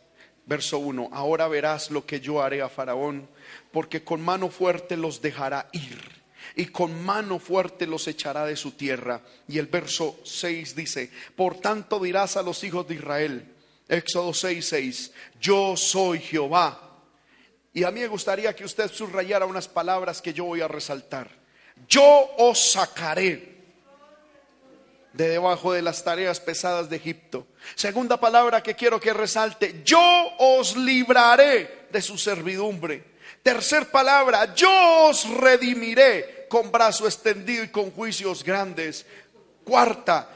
verso 0.45 0.79
1, 0.79 1.11
ahora 1.13 1.49
verás 1.49 1.91
lo 1.91 2.05
que 2.05 2.21
yo 2.21 2.43
haré 2.43 2.63
a 2.63 2.69
Faraón, 2.69 3.29
porque 3.73 4.05
con 4.05 4.21
mano 4.21 4.51
fuerte 4.51 4.97
los 4.97 5.23
dejará 5.23 5.69
ir 5.73 6.17
y 6.55 6.67
con 6.67 7.05
mano 7.05 7.39
fuerte 7.39 7.87
los 7.87 8.07
echará 8.09 8.45
de 8.45 8.57
su 8.57 8.73
tierra. 8.73 9.23
Y 9.49 9.59
el 9.59 9.67
verso 9.67 10.21
6 10.25 10.77
dice, 10.77 11.11
por 11.35 11.61
tanto 11.61 11.99
dirás 11.99 12.37
a 12.37 12.43
los 12.43 12.63
hijos 12.65 12.87
de 12.87 12.95
Israel, 12.95 13.55
Éxodo 13.89 14.33
6, 14.33 14.67
6, 14.67 15.13
yo 15.41 15.77
soy 15.77 16.21
Jehová. 16.21 16.81
Y 17.73 17.85
a 17.85 17.91
mí 17.91 18.01
me 18.01 18.07
gustaría 18.07 18.55
que 18.55 18.65
usted 18.65 18.91
subrayara 18.91 19.47
unas 19.47 19.69
palabras 19.69 20.23
que 20.23 20.33
yo 20.33 20.45
voy 20.45 20.61
a 20.61 20.69
resaltar 20.69 21.47
yo 21.89 22.31
os 22.39 22.73
sacaré 22.73 23.56
de 25.17 25.29
debajo 25.31 25.73
de 25.73 25.83
las 25.83 26.05
tareas 26.05 26.41
pesadas 26.41 26.91
de 26.91 26.97
Egipto. 26.97 27.47
Segunda 27.75 28.19
palabra 28.19 28.63
que 28.63 28.75
quiero 28.75 29.01
que 29.01 29.15
resalte, 29.15 29.83
yo 29.85 30.01
os 30.39 30.77
libraré 30.77 31.87
de 31.91 32.03
su 32.03 32.19
servidumbre. 32.19 33.17
Tercer 33.43 33.91
palabra, 33.91 34.55
yo 34.55 35.07
os 35.09 35.29
redimiré 35.31 36.47
con 36.49 36.71
brazo 36.71 37.07
extendido 37.07 37.65
y 37.65 37.69
con 37.69 37.91
juicios 37.91 38.45
grandes. 38.45 39.07
Cuarta, 39.65 40.29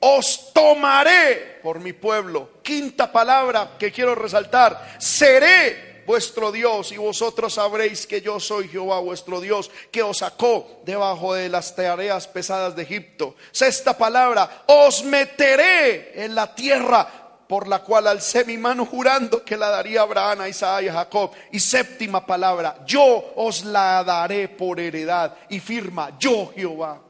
os 0.00 0.52
tomaré 0.52 1.60
por 1.62 1.78
mi 1.78 1.92
pueblo. 1.92 2.60
Quinta 2.62 3.12
palabra 3.12 3.76
que 3.78 3.92
quiero 3.92 4.14
resaltar, 4.14 4.96
seré 4.98 5.93
vuestro 6.06 6.52
Dios 6.52 6.92
y 6.92 6.96
vosotros 6.96 7.54
sabréis 7.54 8.06
que 8.06 8.20
yo 8.20 8.40
soy 8.40 8.68
Jehová 8.68 9.00
vuestro 9.00 9.40
Dios 9.40 9.70
que 9.90 10.02
os 10.02 10.18
sacó 10.18 10.80
debajo 10.84 11.34
de 11.34 11.48
las 11.48 11.74
tareas 11.74 12.26
pesadas 12.28 12.76
de 12.76 12.82
Egipto. 12.82 13.36
Sexta 13.50 13.96
palabra, 13.96 14.64
os 14.66 15.04
meteré 15.04 16.24
en 16.24 16.34
la 16.34 16.54
tierra 16.54 17.24
por 17.48 17.68
la 17.68 17.82
cual 17.82 18.06
alcé 18.06 18.44
mi 18.44 18.56
mano 18.56 18.86
jurando 18.86 19.44
que 19.44 19.56
la 19.56 19.68
daría 19.68 20.00
a 20.00 20.04
Abraham, 20.04 20.40
a 20.42 20.48
Isaac 20.48 20.84
y 20.84 20.88
a 20.88 20.94
Jacob. 20.94 21.30
Y 21.52 21.60
séptima 21.60 22.24
palabra, 22.24 22.82
yo 22.86 23.32
os 23.36 23.64
la 23.64 24.02
daré 24.02 24.48
por 24.48 24.80
heredad. 24.80 25.36
Y 25.48 25.60
firma, 25.60 26.16
yo 26.18 26.52
Jehová. 26.54 27.00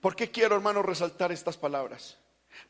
¿Por 0.00 0.16
qué 0.16 0.30
quiero, 0.30 0.56
hermano, 0.56 0.82
resaltar 0.82 1.30
estas 1.30 1.56
palabras? 1.56 2.18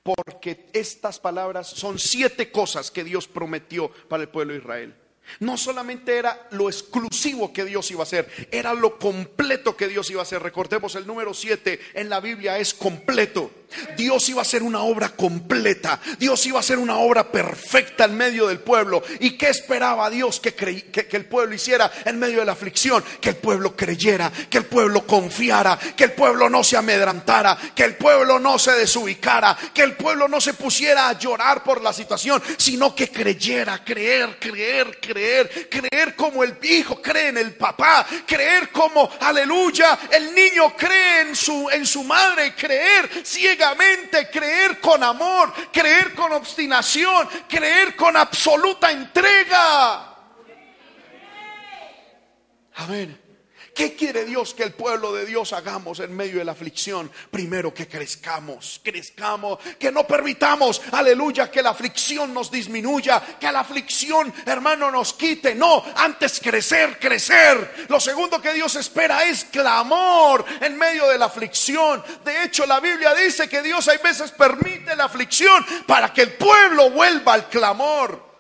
Porque 0.02 0.68
estas 0.72 1.20
palabras 1.20 1.68
son 1.68 1.98
siete 1.98 2.50
cosas 2.50 2.90
que 2.90 3.04
Dios 3.04 3.28
prometió 3.28 3.90
para 4.08 4.24
el 4.24 4.28
pueblo 4.28 4.52
de 4.52 4.58
Israel. 4.60 4.94
No 5.40 5.56
solamente 5.56 6.16
era 6.16 6.48
lo 6.50 6.68
exclusivo 6.68 7.52
que 7.52 7.64
Dios 7.64 7.90
iba 7.90 8.00
a 8.00 8.04
hacer, 8.04 8.28
era 8.50 8.74
lo 8.74 8.98
completo 8.98 9.76
que 9.76 9.88
Dios 9.88 10.10
iba 10.10 10.20
a 10.20 10.24
hacer. 10.24 10.42
Recordemos 10.42 10.94
el 10.94 11.06
número 11.06 11.34
siete 11.34 11.80
en 11.94 12.08
la 12.08 12.20
Biblia 12.20 12.58
es 12.58 12.74
completo. 12.74 13.50
Dios 13.96 14.28
iba 14.28 14.40
a 14.40 14.42
hacer 14.42 14.62
una 14.62 14.82
obra 14.82 15.10
completa. 15.10 16.00
Dios 16.18 16.44
iba 16.46 16.58
a 16.58 16.60
hacer 16.60 16.78
una 16.78 16.98
obra 16.98 17.30
perfecta 17.30 18.04
en 18.04 18.16
medio 18.16 18.46
del 18.46 18.60
pueblo. 18.60 19.02
¿Y 19.20 19.32
qué 19.36 19.48
esperaba 19.48 20.10
Dios 20.10 20.40
que, 20.40 20.54
que, 20.54 21.16
el 21.16 21.24
pueblo 21.26 21.54
hiciera 21.54 21.90
en 22.04 22.18
medio 22.18 22.40
de 22.40 22.46
la 22.46 22.52
aflicción? 22.52 23.02
Que 23.20 23.30
el 23.30 23.36
pueblo 23.36 23.76
creyera, 23.76 24.30
que 24.50 24.58
el 24.58 24.66
pueblo 24.66 25.06
confiara, 25.06 25.78
que 25.96 26.04
el 26.04 26.12
pueblo 26.12 26.48
no 26.48 26.64
se 26.64 26.76
amedrantara, 26.76 27.56
que 27.74 27.84
el 27.84 27.96
pueblo 27.96 28.38
no 28.38 28.58
se 28.58 28.72
desubicara, 28.72 29.56
que 29.72 29.82
el 29.82 29.94
pueblo 29.94 30.28
no 30.28 30.40
se 30.40 30.54
pusiera 30.54 31.08
a 31.08 31.18
llorar 31.18 31.62
por 31.62 31.82
la 31.82 31.92
situación, 31.92 32.42
sino 32.56 32.94
que 32.94 33.10
creyera, 33.10 33.82
creer, 33.84 34.38
creer, 34.38 34.98
creer, 35.00 35.21
creer 35.70 36.14
como 36.16 36.42
el 36.44 36.56
hijo 36.62 37.00
cree 37.00 37.28
en 37.28 37.38
el 37.38 37.54
papá, 37.54 38.06
creer 38.26 38.70
como, 38.70 39.10
aleluya, 39.20 39.98
el 40.10 40.34
niño 40.34 40.74
cree 40.76 41.22
en 41.22 41.36
su, 41.36 41.68
en 41.70 41.86
su 41.86 42.02
madre, 42.04 42.54
creer 42.54 43.10
ciega 43.24 43.74
creer 44.30 44.80
con 44.80 45.02
amor, 45.02 45.52
creer 45.72 46.14
con 46.14 46.32
obstinación, 46.32 47.28
creer 47.48 47.96
con 47.96 48.16
absoluta 48.16 48.90
entrega. 48.90 50.08
Amén. 52.74 53.21
¿Qué 53.74 53.94
quiere 53.94 54.26
Dios 54.26 54.52
que 54.52 54.64
el 54.64 54.74
pueblo 54.74 55.14
de 55.14 55.24
Dios 55.24 55.54
hagamos 55.54 56.00
en 56.00 56.14
medio 56.14 56.38
de 56.38 56.44
la 56.44 56.52
aflicción? 56.52 57.10
Primero 57.30 57.72
que 57.72 57.88
crezcamos, 57.88 58.80
crezcamos, 58.84 59.58
que 59.78 59.90
no 59.90 60.06
permitamos, 60.06 60.82
aleluya, 60.92 61.50
que 61.50 61.62
la 61.62 61.70
aflicción 61.70 62.34
nos 62.34 62.50
disminuya, 62.50 63.38
que 63.40 63.50
la 63.50 63.60
aflicción, 63.60 64.32
hermano, 64.44 64.90
nos 64.90 65.14
quite. 65.14 65.54
No, 65.54 65.82
antes 65.96 66.38
crecer, 66.40 66.98
crecer. 66.98 67.86
Lo 67.88 67.98
segundo 67.98 68.42
que 68.42 68.52
Dios 68.52 68.76
espera 68.76 69.24
es 69.24 69.44
clamor 69.44 70.44
en 70.60 70.76
medio 70.76 71.08
de 71.08 71.16
la 71.16 71.26
aflicción. 71.26 72.04
De 72.26 72.44
hecho, 72.44 72.66
la 72.66 72.78
Biblia 72.78 73.14
dice 73.14 73.48
que 73.48 73.62
Dios 73.62 73.88
hay 73.88 73.98
veces 73.98 74.32
permite 74.32 74.94
la 74.94 75.04
aflicción 75.04 75.64
para 75.86 76.12
que 76.12 76.22
el 76.22 76.34
pueblo 76.34 76.90
vuelva 76.90 77.32
al 77.32 77.48
clamor. 77.48 78.32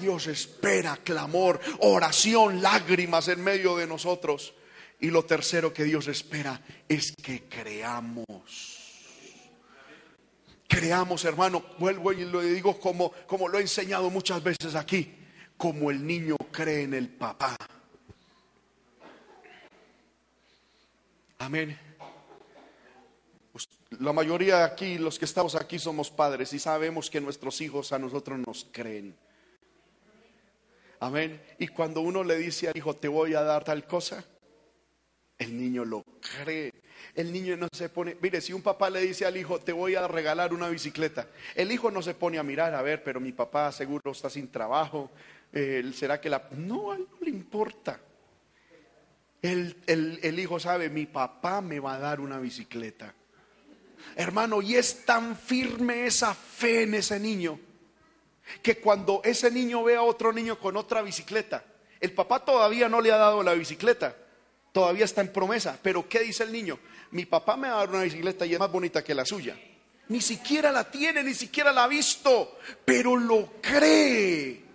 Dios 0.00 0.26
espera 0.26 0.98
clamor, 1.04 1.60
oración, 1.80 2.62
lágrimas 2.62 3.28
en 3.28 3.44
medio 3.44 3.76
de 3.76 3.86
nosotros. 3.86 4.54
Y 5.00 5.10
lo 5.10 5.24
tercero 5.24 5.72
que 5.72 5.84
Dios 5.84 6.08
espera 6.08 6.60
es 6.88 7.12
que 7.12 7.44
creamos. 7.44 8.26
Creamos, 10.68 11.24
hermano, 11.24 11.64
vuelvo 11.78 12.12
y 12.12 12.24
lo 12.24 12.40
digo 12.40 12.78
como, 12.78 13.10
como 13.26 13.48
lo 13.48 13.58
he 13.58 13.62
enseñado 13.62 14.08
muchas 14.10 14.42
veces 14.42 14.74
aquí, 14.74 15.12
como 15.56 15.90
el 15.90 16.06
niño 16.06 16.36
cree 16.52 16.82
en 16.82 16.94
el 16.94 17.08
papá. 17.08 17.56
Amén. 21.38 21.76
La 23.98 24.12
mayoría 24.12 24.58
de 24.58 24.64
aquí, 24.64 24.98
los 24.98 25.18
que 25.18 25.24
estamos 25.24 25.54
aquí, 25.54 25.78
somos 25.78 26.10
padres 26.10 26.52
y 26.52 26.58
sabemos 26.58 27.10
que 27.10 27.20
nuestros 27.20 27.60
hijos 27.60 27.92
a 27.92 27.98
nosotros 27.98 28.38
nos 28.38 28.68
creen. 28.70 29.16
Amén. 31.00 31.42
Y 31.58 31.66
cuando 31.68 32.02
uno 32.02 32.22
le 32.22 32.36
dice 32.36 32.68
al 32.68 32.76
hijo, 32.76 32.94
te 32.94 33.08
voy 33.08 33.34
a 33.34 33.42
dar 33.42 33.64
tal 33.64 33.86
cosa, 33.86 34.24
el 35.40 35.56
niño 35.56 35.84
lo 35.84 36.04
cree. 36.20 36.72
El 37.14 37.32
niño 37.32 37.56
no 37.56 37.66
se 37.72 37.88
pone, 37.88 38.16
mire, 38.20 38.40
si 38.40 38.52
un 38.52 38.62
papá 38.62 38.88
le 38.90 39.00
dice 39.00 39.24
al 39.24 39.36
hijo, 39.36 39.58
te 39.58 39.72
voy 39.72 39.94
a 39.96 40.06
regalar 40.06 40.52
una 40.52 40.68
bicicleta, 40.68 41.26
el 41.54 41.72
hijo 41.72 41.90
no 41.90 42.02
se 42.02 42.14
pone 42.14 42.38
a 42.38 42.42
mirar, 42.42 42.74
a 42.74 42.82
ver, 42.82 43.02
pero 43.02 43.18
mi 43.18 43.32
papá 43.32 43.72
seguro 43.72 44.12
está 44.12 44.30
sin 44.30 44.52
trabajo, 44.52 45.10
¿será 45.94 46.20
que 46.20 46.30
la... 46.30 46.46
No, 46.52 46.92
a 46.92 46.96
él 46.96 47.06
no 47.10 47.16
le 47.20 47.30
importa. 47.30 47.98
El, 49.42 49.76
el 49.86 50.38
hijo 50.38 50.60
sabe, 50.60 50.90
mi 50.90 51.06
papá 51.06 51.62
me 51.62 51.80
va 51.80 51.94
a 51.94 51.98
dar 51.98 52.20
una 52.20 52.38
bicicleta. 52.38 53.14
Hermano, 54.14 54.60
y 54.60 54.76
es 54.76 55.04
tan 55.06 55.36
firme 55.36 56.06
esa 56.06 56.34
fe 56.34 56.82
en 56.82 56.94
ese 56.94 57.18
niño, 57.18 57.58
que 58.62 58.78
cuando 58.78 59.22
ese 59.24 59.50
niño 59.50 59.82
ve 59.82 59.96
a 59.96 60.02
otro 60.02 60.32
niño 60.32 60.58
con 60.58 60.76
otra 60.76 61.00
bicicleta, 61.00 61.64
el 61.98 62.12
papá 62.12 62.44
todavía 62.44 62.88
no 62.88 63.00
le 63.00 63.10
ha 63.10 63.16
dado 63.16 63.42
la 63.42 63.54
bicicleta, 63.54 64.14
todavía 64.72 65.04
está 65.04 65.20
en 65.20 65.32
promesa. 65.32 65.78
Pero 65.82 66.08
¿qué 66.08 66.20
dice 66.20 66.44
el 66.44 66.52
niño? 66.52 66.78
Mi 67.12 67.26
papá 67.26 67.56
me 67.56 67.68
va 67.68 67.74
a 67.74 67.78
dar 67.78 67.90
una 67.90 68.02
bicicleta 68.02 68.46
y 68.46 68.54
es 68.54 68.58
más 68.58 68.70
bonita 68.70 69.02
que 69.02 69.14
la 69.14 69.24
suya. 69.24 69.56
Ni 70.08 70.20
siquiera 70.20 70.72
la 70.72 70.90
tiene, 70.90 71.22
ni 71.22 71.34
siquiera 71.34 71.72
la 71.72 71.84
ha 71.84 71.88
visto, 71.88 72.58
pero 72.84 73.16
lo 73.16 73.52
cree. 73.60 74.70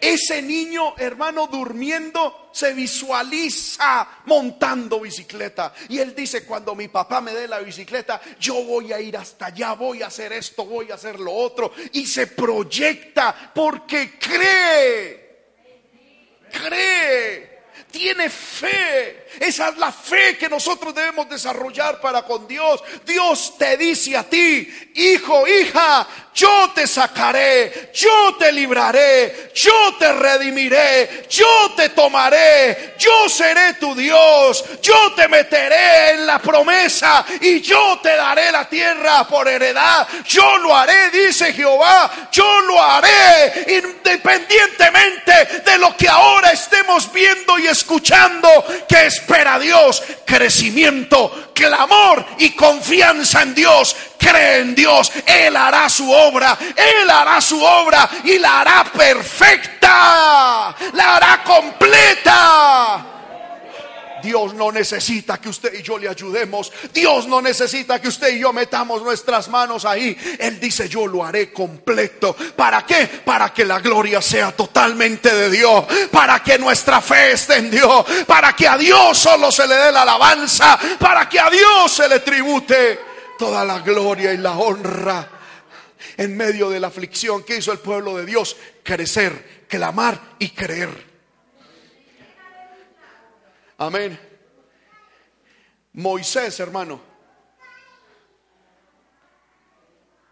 Ese 0.00 0.40
niño, 0.40 0.94
hermano, 0.96 1.46
durmiendo, 1.46 2.48
se 2.54 2.72
visualiza 2.72 4.08
montando 4.24 5.00
bicicleta. 5.00 5.74
Y 5.90 5.98
él 5.98 6.14
dice, 6.14 6.46
cuando 6.46 6.74
mi 6.74 6.88
papá 6.88 7.20
me 7.20 7.34
dé 7.34 7.46
la 7.46 7.58
bicicleta, 7.58 8.18
yo 8.40 8.64
voy 8.64 8.94
a 8.94 9.00
ir 9.00 9.18
hasta 9.18 9.46
allá, 9.46 9.74
voy 9.74 10.02
a 10.02 10.06
hacer 10.06 10.32
esto, 10.32 10.64
voy 10.64 10.90
a 10.90 10.94
hacer 10.94 11.20
lo 11.20 11.34
otro. 11.34 11.70
Y 11.92 12.06
se 12.06 12.28
proyecta 12.28 13.52
porque 13.54 14.18
cree. 14.18 15.30
Cree 16.50 17.49
tiene 17.90 18.30
fe. 18.30 19.26
Esa 19.38 19.68
es 19.68 19.76
la 19.78 19.92
fe 19.92 20.36
que 20.36 20.48
nosotros 20.48 20.94
debemos 20.94 21.28
desarrollar 21.28 22.00
para 22.00 22.22
con 22.22 22.46
Dios. 22.48 22.82
Dios 23.06 23.54
te 23.56 23.76
dice 23.76 24.16
a 24.16 24.24
ti, 24.24 24.68
hijo, 24.94 25.46
hija, 25.46 26.06
yo 26.34 26.70
te 26.74 26.86
sacaré, 26.86 27.90
yo 27.94 28.36
te 28.38 28.52
libraré, 28.52 29.50
yo 29.54 29.94
te 29.98 30.12
redimiré, 30.12 31.26
yo 31.28 31.72
te 31.76 31.90
tomaré, 31.90 32.94
yo 32.98 33.28
seré 33.28 33.74
tu 33.74 33.94
Dios, 33.94 34.64
yo 34.82 35.12
te 35.14 35.28
meteré 35.28 36.10
en 36.10 36.26
la 36.26 36.38
promesa 36.38 37.24
y 37.40 37.60
yo 37.60 37.98
te 38.02 38.14
daré 38.16 38.50
la 38.52 38.68
tierra 38.68 39.26
por 39.28 39.48
heredad. 39.48 40.06
Yo 40.26 40.58
lo 40.58 40.76
haré, 40.76 41.10
dice 41.10 41.52
Jehová, 41.52 42.28
yo 42.32 42.60
lo 42.62 42.82
haré 42.82 43.64
independientemente 44.10 45.62
de 45.64 45.78
lo 45.78 45.96
que 45.96 46.08
ahora 46.08 46.50
estemos 46.52 47.12
viendo 47.12 47.58
y 47.58 47.68
escuchando 47.68 48.48
que 48.88 49.06
espera 49.06 49.58
Dios, 49.58 50.02
crecimiento, 50.24 51.52
clamor 51.54 52.24
y 52.38 52.50
confianza 52.50 53.42
en 53.42 53.54
Dios. 53.54 53.96
Cree 54.18 54.58
en 54.58 54.74
Dios, 54.74 55.10
Él 55.24 55.56
hará 55.56 55.88
su 55.88 56.10
obra, 56.10 56.58
Él 56.76 57.08
hará 57.08 57.40
su 57.40 57.62
obra 57.62 58.08
y 58.24 58.38
la 58.38 58.60
hará 58.60 58.84
perfecta, 58.84 60.74
la 60.92 61.16
hará 61.16 61.42
completa. 61.42 63.09
Dios 64.22 64.54
no 64.54 64.72
necesita 64.72 65.40
que 65.40 65.48
usted 65.48 65.78
y 65.78 65.82
yo 65.82 65.98
le 65.98 66.08
ayudemos. 66.08 66.72
Dios 66.92 67.26
no 67.26 67.40
necesita 67.40 68.00
que 68.00 68.08
usted 68.08 68.34
y 68.34 68.40
yo 68.40 68.52
metamos 68.52 69.02
nuestras 69.02 69.48
manos 69.48 69.84
ahí. 69.84 70.16
Él 70.38 70.58
dice, 70.60 70.88
yo 70.88 71.06
lo 71.06 71.24
haré 71.24 71.52
completo. 71.52 72.34
¿Para 72.56 72.84
qué? 72.84 73.06
Para 73.24 73.52
que 73.52 73.64
la 73.64 73.80
gloria 73.80 74.20
sea 74.22 74.52
totalmente 74.52 75.34
de 75.34 75.50
Dios. 75.50 75.84
Para 76.10 76.42
que 76.42 76.58
nuestra 76.58 77.00
fe 77.00 77.32
esté 77.32 77.56
en 77.56 77.70
Dios. 77.70 78.04
Para 78.26 78.54
que 78.54 78.68
a 78.68 78.76
Dios 78.76 79.18
solo 79.18 79.50
se 79.50 79.66
le 79.66 79.74
dé 79.74 79.92
la 79.92 80.02
alabanza. 80.02 80.78
Para 80.98 81.28
que 81.28 81.40
a 81.40 81.50
Dios 81.50 81.92
se 81.92 82.08
le 82.08 82.20
tribute 82.20 83.00
toda 83.38 83.64
la 83.64 83.78
gloria 83.80 84.32
y 84.32 84.36
la 84.36 84.52
honra 84.52 85.28
en 86.16 86.36
medio 86.36 86.68
de 86.68 86.78
la 86.78 86.88
aflicción 86.88 87.42
que 87.44 87.56
hizo 87.56 87.72
el 87.72 87.78
pueblo 87.78 88.16
de 88.18 88.26
Dios, 88.26 88.54
crecer, 88.82 89.64
clamar 89.66 90.20
y 90.38 90.50
creer. 90.50 91.09
Amén. 93.80 94.20
Moisés, 95.94 96.60
hermano, 96.60 97.00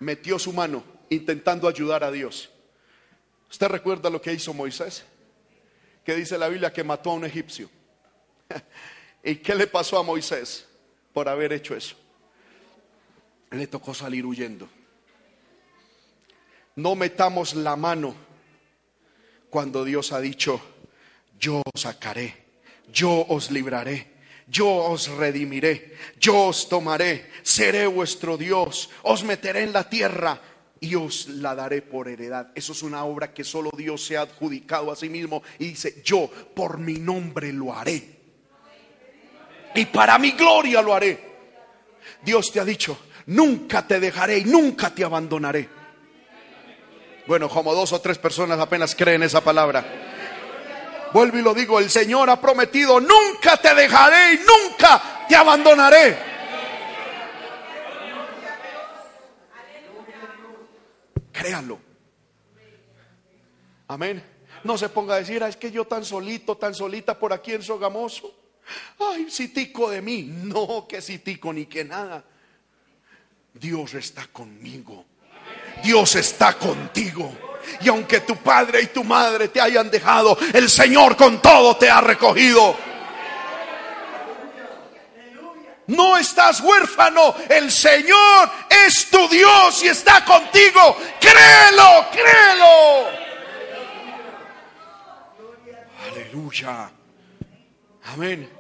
metió 0.00 0.38
su 0.38 0.52
mano 0.52 0.84
intentando 1.08 1.66
ayudar 1.66 2.04
a 2.04 2.10
Dios. 2.10 2.50
¿Usted 3.50 3.68
recuerda 3.68 4.10
lo 4.10 4.20
que 4.20 4.34
hizo 4.34 4.52
Moisés? 4.52 5.02
Que 6.04 6.14
dice 6.14 6.36
la 6.36 6.48
Biblia 6.48 6.74
que 6.74 6.84
mató 6.84 7.10
a 7.10 7.14
un 7.14 7.24
egipcio. 7.24 7.70
¿Y 9.24 9.36
qué 9.36 9.54
le 9.54 9.66
pasó 9.66 9.98
a 9.98 10.02
Moisés 10.02 10.66
por 11.14 11.26
haber 11.26 11.54
hecho 11.54 11.74
eso? 11.74 11.96
le 13.50 13.66
tocó 13.66 13.94
salir 13.94 14.26
huyendo. 14.26 14.68
No 16.76 16.94
metamos 16.94 17.54
la 17.54 17.76
mano 17.76 18.14
cuando 19.48 19.86
Dios 19.86 20.12
ha 20.12 20.20
dicho, 20.20 20.60
yo 21.40 21.62
sacaré, 21.74 22.38
yo 22.93 23.27
os 23.28 23.51
libraré, 23.51 24.19
yo 24.47 24.69
os 24.69 25.09
redimiré, 25.09 25.97
yo 26.19 26.47
os 26.47 26.69
tomaré, 26.69 27.31
seré 27.43 27.86
vuestro 27.86 28.36
Dios, 28.36 28.90
os 29.02 29.24
meteré 29.24 29.62
en 29.62 29.73
la 29.73 29.89
tierra 29.89 30.40
y 30.81 30.94
os 30.94 31.28
la 31.28 31.55
daré 31.55 31.82
por 31.82 32.09
heredad. 32.09 32.51
Eso 32.55 32.73
es 32.73 32.82
una 32.82 33.05
obra 33.05 33.32
que 33.32 33.44
solo 33.44 33.70
Dios 33.77 34.05
se 34.05 34.16
ha 34.16 34.23
adjudicado 34.23 34.90
a 34.90 34.97
sí 34.97 35.09
mismo 35.09 35.43
y 35.59 35.69
dice, 35.69 36.01
yo 36.05 36.31
por 36.55 36.78
mi 36.78 36.94
nombre 36.94 37.52
lo 37.52 37.74
haré. 37.74 38.19
Y 39.74 39.85
para 39.86 40.19
mi 40.19 40.32
gloria 40.32 40.82
lo 40.82 40.94
haré. 40.94 41.28
Dios 42.23 42.51
te 42.52 42.60
ha 42.60 42.65
dicho, 42.65 42.98
nunca 43.27 43.86
te 43.86 44.01
dejaré 44.01 44.39
y 44.39 44.44
nunca 44.44 44.90
te 44.90 45.05
abandonaré. 45.05 45.69
Bueno, 47.27 47.48
como 47.51 47.74
dos 47.74 47.93
o 47.93 48.01
tres 48.01 48.16
personas 48.16 48.59
apenas 48.59 48.94
creen 48.94 49.23
esa 49.23 49.43
palabra. 49.43 50.07
Vuelvo 51.12 51.39
y 51.39 51.43
lo 51.43 51.55
digo, 51.55 51.78
el 51.78 51.90
Señor 51.90 52.28
ha 52.30 52.40
prometido, 52.40 53.01
nunca 53.01 53.56
te 53.56 53.74
dejaré 53.74 54.35
y 54.35 54.39
nunca 54.39 55.26
te 55.28 55.36
abandonaré. 55.36 56.18
Créanlo. 61.32 61.78
Amén. 63.89 64.22
No 64.64 64.76
se 64.76 64.89
ponga 64.89 65.14
a 65.14 65.18
decir, 65.18 65.43
ah, 65.43 65.48
es 65.48 65.56
que 65.56 65.70
yo 65.70 65.86
tan 65.86 66.05
solito, 66.05 66.56
tan 66.56 66.74
solita 66.74 67.18
por 67.18 67.32
aquí 67.32 67.52
en 67.52 67.62
Sogamoso. 67.62 68.35
Ay, 68.98 69.30
citico 69.30 69.89
de 69.90 70.02
mí. 70.02 70.22
No, 70.24 70.86
que 70.86 71.01
citico 71.01 71.52
ni 71.52 71.66
que 71.66 71.85
nada. 71.85 72.24
Dios 73.55 73.94
está 73.94 74.26
conmigo. 74.26 75.05
Dios 75.82 76.16
está 76.16 76.59
contigo. 76.59 77.32
Y 77.81 77.89
aunque 77.89 78.20
tu 78.20 78.36
padre 78.36 78.82
y 78.82 78.86
tu 78.86 79.05
madre 79.05 79.49
te 79.49 79.61
hayan 79.61 79.90
dejado, 79.90 80.36
el 80.53 80.69
Señor 80.69 81.16
con 81.16 81.40
todo 81.40 81.77
te 81.77 81.90
ha 81.90 82.01
recogido. 82.01 82.77
No 85.89 86.19
estás 86.19 86.61
huérfano, 86.61 87.35
el 87.49 87.73
Señor 87.73 88.51
es 88.86 89.09
tu 89.09 89.27
Dios 89.28 89.82
y 89.82 89.89
está 89.89 90.23
contigo. 90.23 90.97
Créelo, 91.19 92.07
créelo. 92.12 93.19
Aleluya. 96.11 96.90
Amén. 98.05 98.51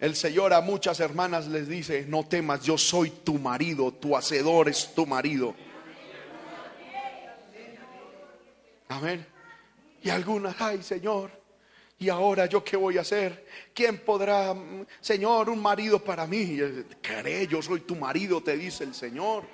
El 0.00 0.16
Señor 0.16 0.52
a 0.52 0.60
muchas 0.60 1.00
hermanas 1.00 1.46
les 1.46 1.68
dice, 1.68 2.04
no 2.08 2.26
temas, 2.26 2.62
yo 2.62 2.78
soy 2.78 3.10
tu 3.10 3.38
marido, 3.38 3.92
tu 3.92 4.16
hacedor 4.16 4.68
es 4.68 4.94
tu 4.94 5.06
marido. 5.06 5.54
Amén. 8.94 9.26
Y 10.04 10.10
algunas, 10.10 10.54
ay 10.60 10.80
Señor, 10.80 11.28
¿y 11.98 12.08
ahora 12.08 12.46
yo 12.46 12.62
qué 12.62 12.76
voy 12.76 12.96
a 12.96 13.00
hacer? 13.00 13.44
¿Quién 13.74 13.98
podrá, 13.98 14.54
Señor, 15.00 15.50
un 15.50 15.60
marido 15.60 15.98
para 15.98 16.28
mí? 16.28 16.60
Cree, 17.02 17.48
yo 17.48 17.60
soy 17.60 17.80
tu 17.80 17.96
marido, 17.96 18.40
te 18.40 18.56
dice 18.56 18.84
el 18.84 18.94
Señor 18.94 19.44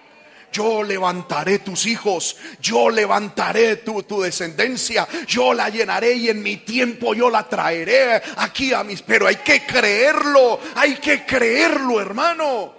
yo 0.53 0.83
levantaré 0.83 1.61
tus 1.61 1.87
hijos, 1.87 2.37
yo 2.61 2.91
levantaré 2.91 3.77
tu, 3.77 4.03
tu, 4.03 4.21
descendencia, 4.21 5.07
yo 5.25 5.55
la 5.55 5.69
llenaré 5.69 6.15
y 6.15 6.29
en 6.29 6.43
mi 6.43 6.57
tiempo 6.57 7.15
yo 7.15 7.31
la 7.31 7.49
traeré 7.49 8.21
aquí 8.37 8.73
a 8.73 8.83
mis... 8.83 9.01
Pero 9.03 9.29
hay 9.29 9.37
que 9.37 9.65
creerlo, 9.65 10.59
hay 10.75 10.97
que 10.97 11.25
creerlo, 11.25 12.01
hermano. 12.01 12.75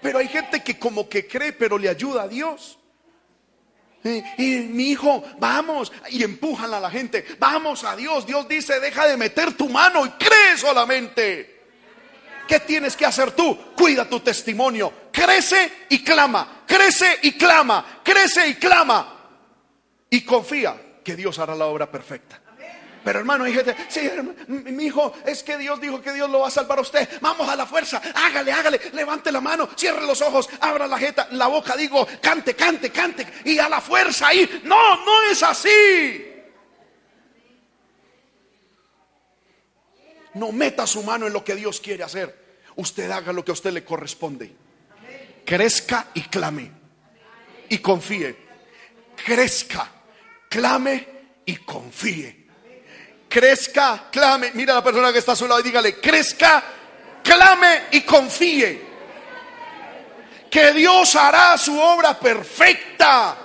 Pero 0.00 0.20
hay 0.20 0.28
gente 0.28 0.62
que 0.62 0.78
como 0.78 1.06
que 1.06 1.26
cree, 1.26 1.52
pero 1.52 1.76
le 1.76 1.90
ayuda 1.90 2.22
a 2.22 2.28
Dios. 2.28 2.78
Mi 4.04 4.90
hijo, 4.90 5.22
vamos, 5.38 5.92
y 6.10 6.24
empujan 6.24 6.74
a 6.74 6.80
la 6.80 6.90
gente, 6.90 7.24
vamos 7.38 7.84
a 7.84 7.94
Dios. 7.94 8.26
Dios 8.26 8.48
dice, 8.48 8.80
deja 8.80 9.06
de 9.06 9.16
meter 9.16 9.54
tu 9.54 9.68
mano 9.68 10.04
y 10.04 10.10
cree 10.10 10.56
solamente. 10.56 11.60
¿Qué 12.48 12.60
tienes 12.60 12.96
que 12.96 13.06
hacer 13.06 13.30
tú? 13.30 13.56
Cuida 13.76 14.08
tu 14.08 14.20
testimonio. 14.20 14.92
Crece 15.12 15.86
y 15.88 16.02
clama, 16.02 16.64
crece 16.66 17.18
y 17.22 17.32
clama, 17.32 18.00
crece 18.02 18.48
y 18.48 18.54
clama. 18.54 19.20
Y 20.10 20.22
confía 20.22 20.98
que 21.04 21.16
Dios 21.16 21.38
hará 21.38 21.54
la 21.54 21.66
obra 21.66 21.90
perfecta. 21.90 22.41
Pero 23.04 23.18
hermano, 23.18 23.44
hay 23.44 23.54
gente, 23.54 23.74
sí, 23.88 24.08
mi 24.46 24.84
hijo, 24.84 25.12
es 25.26 25.42
que 25.42 25.58
Dios 25.58 25.80
dijo 25.80 26.00
que 26.00 26.12
Dios 26.12 26.30
lo 26.30 26.40
va 26.40 26.48
a 26.48 26.50
salvar 26.50 26.78
a 26.78 26.82
usted. 26.82 27.08
Vamos 27.20 27.48
a 27.48 27.56
la 27.56 27.66
fuerza, 27.66 28.00
hágale, 28.14 28.52
hágale, 28.52 28.80
levante 28.92 29.32
la 29.32 29.40
mano, 29.40 29.68
cierre 29.76 30.06
los 30.06 30.20
ojos, 30.22 30.48
abra 30.60 30.86
la 30.86 30.98
jeta, 30.98 31.28
la 31.32 31.48
boca, 31.48 31.76
digo, 31.76 32.06
cante, 32.20 32.54
cante, 32.54 32.90
cante, 32.90 33.26
y 33.44 33.58
a 33.58 33.68
la 33.68 33.80
fuerza 33.80 34.28
ahí. 34.28 34.62
No, 34.64 35.04
no 35.04 35.22
es 35.24 35.42
así. 35.42 36.28
No 40.34 40.52
meta 40.52 40.86
su 40.86 41.02
mano 41.02 41.26
en 41.26 41.32
lo 41.32 41.44
que 41.44 41.56
Dios 41.56 41.80
quiere 41.80 42.04
hacer. 42.04 42.40
Usted 42.76 43.10
haga 43.10 43.32
lo 43.32 43.44
que 43.44 43.50
a 43.50 43.54
usted 43.54 43.72
le 43.72 43.84
corresponde. 43.84 44.54
Crezca 45.44 46.08
y 46.14 46.22
clame. 46.22 46.70
Y 47.68 47.78
confíe. 47.78 48.36
Crezca, 49.24 49.90
clame 50.48 51.06
y 51.44 51.56
confíe. 51.56 52.41
Crezca, 53.32 54.08
clame. 54.10 54.50
Mira 54.52 54.74
a 54.74 54.76
la 54.76 54.84
persona 54.84 55.10
que 55.10 55.20
está 55.20 55.32
a 55.32 55.36
su 55.36 55.48
lado 55.48 55.60
y 55.60 55.62
dígale, 55.62 55.98
crezca, 55.98 56.62
clame 57.22 57.84
y 57.92 58.02
confíe. 58.02 58.92
Que 60.50 60.72
Dios 60.72 61.16
hará 61.16 61.56
su 61.56 61.80
obra 61.80 62.18
perfecta. 62.18 63.38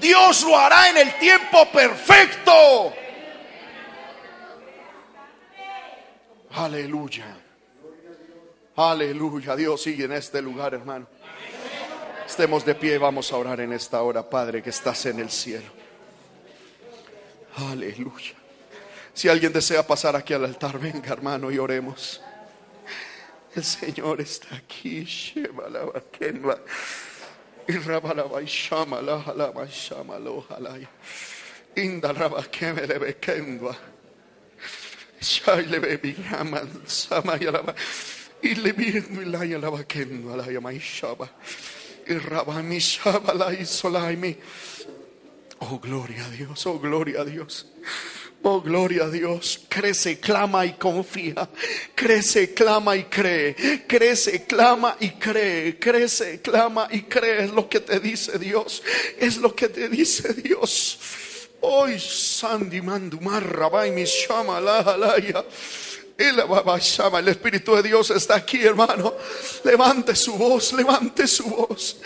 Dios 0.00 0.42
lo 0.42 0.58
hará 0.58 0.90
en 0.90 0.96
el 0.96 1.14
tiempo 1.20 1.70
perfecto. 1.70 2.92
Aleluya. 6.50 7.36
Aleluya. 8.74 9.54
Dios 9.54 9.80
sigue 9.80 10.06
en 10.06 10.12
este 10.12 10.42
lugar, 10.42 10.74
hermano. 10.74 11.06
Estemos 12.26 12.64
de 12.64 12.74
pie, 12.74 12.98
vamos 12.98 13.30
a 13.32 13.36
orar 13.36 13.60
en 13.60 13.74
esta 13.74 14.02
hora, 14.02 14.28
Padre, 14.28 14.60
que 14.60 14.70
estás 14.70 15.06
en 15.06 15.20
el 15.20 15.30
cielo. 15.30 15.70
Aleluya. 17.70 18.43
Si 19.14 19.28
alguien 19.28 19.52
desea 19.52 19.86
pasar 19.86 20.16
aquí 20.16 20.34
al 20.34 20.44
altar, 20.44 20.78
venga, 20.78 21.12
hermano, 21.12 21.50
y 21.50 21.58
oremos. 21.58 22.20
El 23.54 23.64
Señor 23.64 24.20
está 24.20 24.56
aquí. 24.56 25.06
Oh, 45.66 45.78
gloria 45.78 46.26
a 46.26 46.28
Dios, 46.28 46.66
oh, 46.66 46.78
gloria 46.78 47.22
a 47.22 47.24
Dios. 47.24 47.66
Oh, 48.42 48.60
gloria 48.60 49.04
a 49.04 49.10
Dios. 49.10 49.60
Crece, 49.66 50.20
clama 50.20 50.66
y 50.66 50.74
confía. 50.74 51.48
Crece, 51.94 52.52
clama 52.52 52.94
y 52.96 53.04
cree. 53.04 53.86
Crece, 53.86 54.44
clama 54.44 54.96
y 55.00 55.12
cree. 55.12 55.78
Crece, 55.78 56.42
clama 56.42 56.86
y 56.90 57.02
cree. 57.04 57.44
Es 57.44 57.50
lo 57.50 57.66
que 57.66 57.80
te 57.80 57.98
dice 57.98 58.38
Dios. 58.38 58.82
Es 59.18 59.38
lo 59.38 59.54
que 59.54 59.68
te 59.68 59.88
dice 59.88 60.34
Dios. 60.34 60.98
Hoy, 61.62 61.98
Sandy 61.98 62.82
Mandumarra, 62.82 63.86
y 63.86 63.92
mi 63.92 64.04
shama 64.04 64.60
la. 64.60 65.44
El 66.18 67.28
Espíritu 67.28 67.74
de 67.74 67.82
Dios 67.82 68.10
está 68.10 68.36
aquí, 68.36 68.62
hermano. 68.62 69.14
Levante 69.64 70.14
su 70.14 70.34
voz, 70.34 70.74
levante 70.74 71.26
su 71.26 71.44
voz. 71.44 71.96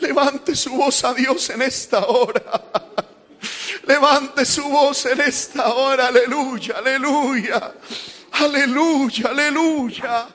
Levante 0.00 0.54
su 0.54 0.70
voz 0.72 1.02
a 1.04 1.14
Dios 1.14 1.48
en 1.48 1.62
esta 1.62 2.06
hora. 2.06 2.85
Levante 3.86 4.44
su 4.44 4.64
voz 4.64 5.06
en 5.06 5.20
esta 5.20 5.72
hora, 5.72 6.08
aleluya, 6.08 6.74
aleluya, 6.78 7.72
aleluya, 8.32 9.28
aleluya. 9.28 10.26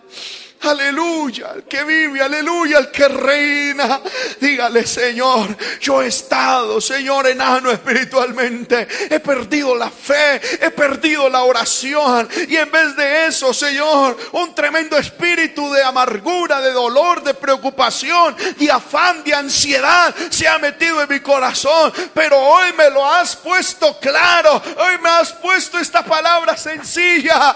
Aleluya, 0.64 1.54
el 1.56 1.64
que 1.64 1.84
vive, 1.84 2.22
aleluya, 2.22 2.78
el 2.78 2.92
que 2.92 3.08
reina. 3.08 4.00
Dígale, 4.40 4.86
Señor, 4.86 5.58
yo 5.80 6.04
he 6.04 6.08
estado, 6.08 6.80
Señor, 6.80 7.28
enano 7.28 7.72
espiritualmente. 7.72 8.88
He 9.10 9.20
perdido 9.20 9.76
la 9.76 9.90
fe, 9.90 10.40
he 10.62 10.70
perdido 10.70 11.30
la 11.30 11.44
oración. 11.44 12.30
Y 12.48 12.56
en 12.58 12.70
vez 12.70 12.96
de 12.96 13.26
eso, 13.26 13.54
Señor, 13.54 14.16
un 14.34 14.54
tremendo 14.54 14.98
espíritu 14.98 15.72
de 15.72 15.84
amargura, 15.84 16.62
de 16.62 16.72
dolor, 16.72 17.24
de 17.24 17.34
preocupación, 17.34 18.36
de 18.58 18.72
afán, 18.72 19.24
de 19.24 19.34
ansiedad 19.34 20.14
se 20.30 20.48
ha 20.48 20.60
metido 20.60 21.02
en 21.02 21.10
mi 21.10 21.22
corazón. 21.22 21.92
Pero 22.14 22.38
hoy 22.38 22.72
me 22.74 22.90
lo 22.92 23.04
has 23.04 23.36
puesto 23.36 23.98
claro. 24.00 24.62
Hoy 24.78 24.98
me 25.02 25.10
has 25.10 25.34
puesto 25.34 25.80
esta 25.80 26.04
palabra 26.04 26.56
sencilla. 26.56 27.56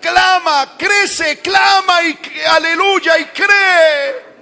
Clama, 0.00 0.74
crece, 0.78 1.40
clama 1.40 2.02
y 2.02 2.14
aleluya 2.44 3.18
y 3.18 3.24
cree. 3.26 4.34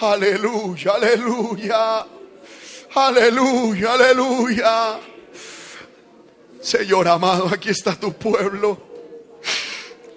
Aleluya, 0.00 0.92
aleluya. 0.92 2.06
Aleluya, 2.94 3.92
aleluya. 3.92 5.00
Señor 6.60 7.08
amado, 7.08 7.48
aquí 7.52 7.70
está 7.70 7.94
tu 7.94 8.12
pueblo. 8.12 8.90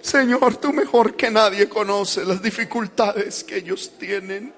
Señor, 0.00 0.56
tú 0.56 0.72
mejor 0.72 1.16
que 1.16 1.30
nadie 1.30 1.68
conoces 1.68 2.26
las 2.26 2.42
dificultades 2.42 3.44
que 3.44 3.56
ellos 3.56 3.92
tienen. 3.98 4.52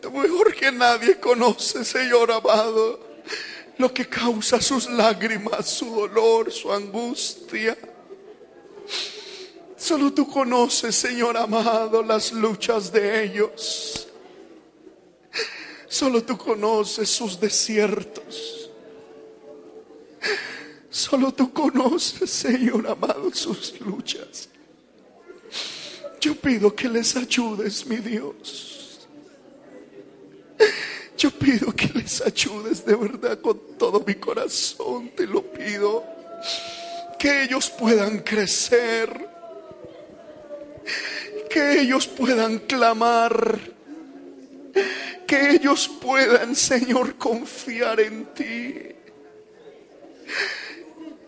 Tú 0.00 0.10
mejor 0.10 0.54
que 0.54 0.70
nadie 0.70 1.18
conoces, 1.18 1.88
Señor 1.88 2.30
amado, 2.30 3.00
lo 3.78 3.92
que 3.92 4.08
causa 4.08 4.60
sus 4.60 4.88
lágrimas, 4.88 5.68
su 5.68 5.94
dolor, 5.94 6.52
su 6.52 6.72
angustia. 6.72 7.76
Solo 9.76 10.12
tú 10.12 10.26
conoces, 10.26 10.94
Señor 10.94 11.36
amado, 11.36 12.02
las 12.02 12.32
luchas 12.32 12.90
de 12.90 13.24
ellos. 13.24 14.08
Solo 15.86 16.24
tú 16.24 16.38
conoces 16.38 17.10
sus 17.10 17.38
desiertos. 17.38 18.70
Solo 20.88 21.32
tú 21.32 21.52
conoces, 21.52 22.30
Señor 22.30 22.86
amado, 22.88 23.30
sus 23.34 23.78
luchas. 23.80 24.48
Yo 26.20 26.34
pido 26.34 26.74
que 26.74 26.88
les 26.88 27.14
ayudes, 27.16 27.86
mi 27.86 27.96
Dios. 27.96 29.06
Yo 31.18 31.30
pido 31.30 31.72
que 31.74 31.88
les 31.88 32.22
ayudes 32.22 32.84
de 32.86 32.96
verdad 32.96 33.38
con 33.40 33.60
todo 33.76 34.02
mi 34.06 34.14
corazón, 34.14 35.10
te 35.10 35.26
lo 35.26 35.42
pido 35.42 36.04
que 37.24 37.44
ellos 37.44 37.70
puedan 37.70 38.18
crecer, 38.18 39.08
que 41.48 41.80
ellos 41.80 42.06
puedan 42.06 42.58
clamar, 42.58 43.58
que 45.26 45.52
ellos 45.52 45.88
puedan, 45.88 46.54
Señor, 46.54 47.14
confiar 47.16 47.98
en 48.00 48.26
ti. 48.34 48.74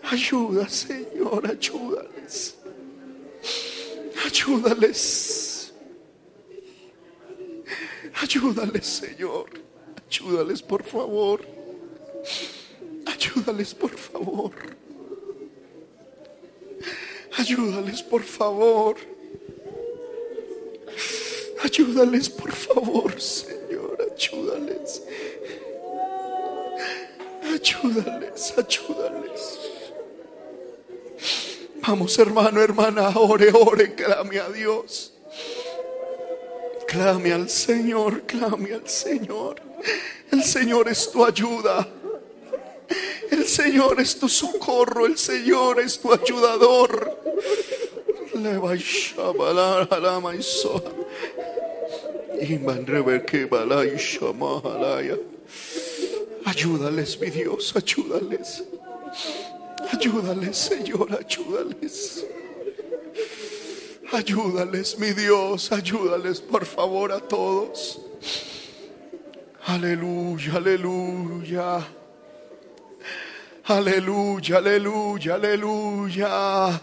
Ayuda, 0.03 0.69
Señor, 0.69 1.51
ayúdales. 1.51 2.59
Ayúdales. 4.27 5.73
Ayúdales, 8.21 8.87
Señor. 8.87 9.49
Ayúdales, 10.11 10.61
por 10.61 10.85
favor. 10.85 11.41
Ayúdales. 13.07 13.75
Por 13.75 13.97
favor. 13.97 14.76
Ayúdales, 17.39 18.03
por 18.03 18.23
favor. 18.23 18.97
Ayúdales, 21.63 22.31
por 22.31 22.53
favor, 22.53 23.21
Señor. 23.21 23.99
Ayúdales. 24.17 25.03
Ayúdales, 27.43 28.55
ayúdales. 28.57 29.59
Vamos, 31.87 32.19
hermano, 32.19 32.61
hermana, 32.63 33.13
ore, 33.15 33.51
ore, 33.53 33.95
clame 33.95 34.41
a 34.41 34.49
Dios. 34.49 35.13
Clame 36.89 37.33
al 37.33 37.51
Señor, 37.51 38.23
clame 38.23 38.75
al 38.75 38.89
Señor. 38.89 39.61
El 40.31 40.43
Señor 40.43 40.89
es 40.89 41.11
tu 41.11 41.25
ayuda. 41.25 41.87
El 43.31 43.47
Señor 43.47 44.01
es 44.01 44.19
tu 44.19 44.29
socorro, 44.29 45.07
el 45.07 45.19
Señor 45.19 45.81
es 45.81 46.01
tu 46.01 46.13
ayudador. 46.13 47.16
Ayúdales, 56.45 57.19
mi 57.21 57.31
Dios, 57.31 57.75
ayúdales. 57.75 58.63
Ayúdales, 59.93 60.57
Señor, 60.57 61.09
ayúdales. 61.13 62.25
Ayúdales, 64.13 64.99
mi 64.99 65.11
Dios, 65.13 65.73
ayúdales, 65.73 66.41
por 66.41 66.65
favor, 66.65 67.13
a 67.13 67.21
todos. 67.21 68.01
Aleluya, 69.67 70.57
aleluya. 70.57 71.87
Aleluya, 73.65 74.59
aleluya, 74.59 75.35
aleluya. 75.35 76.81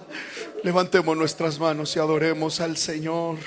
Levantemos 0.63 1.15
nuestras 1.17 1.59
manos 1.59 1.95
y 1.95 1.99
adoremos 1.99 2.59
al 2.61 2.77
Señor. 2.77 3.37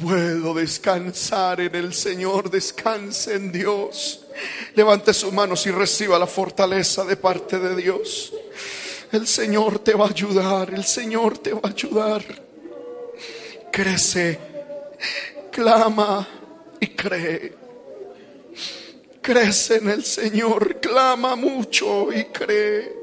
Puedo 0.00 0.54
descansar 0.54 1.60
en 1.60 1.74
el 1.74 1.94
Señor, 1.94 2.50
descanse 2.50 3.34
en 3.34 3.50
Dios. 3.50 4.26
Levante 4.74 5.12
sus 5.12 5.32
manos 5.32 5.66
y 5.66 5.70
reciba 5.70 6.18
la 6.18 6.26
fortaleza 6.26 7.04
de 7.04 7.16
parte 7.16 7.58
de 7.58 7.74
Dios. 7.74 8.32
El 9.10 9.26
Señor 9.26 9.78
te 9.80 9.94
va 9.94 10.06
a 10.06 10.10
ayudar, 10.10 10.72
el 10.72 10.84
Señor 10.84 11.38
te 11.38 11.52
va 11.52 11.62
a 11.64 11.68
ayudar. 11.68 12.22
Crece, 13.72 14.38
clama 15.50 16.28
y 16.78 16.88
cree 16.88 17.68
crece 19.28 19.76
en 19.76 19.90
el 19.90 20.04
Señor, 20.04 20.80
clama 20.80 21.36
mucho 21.36 22.10
y 22.10 22.24
cree. 22.24 22.97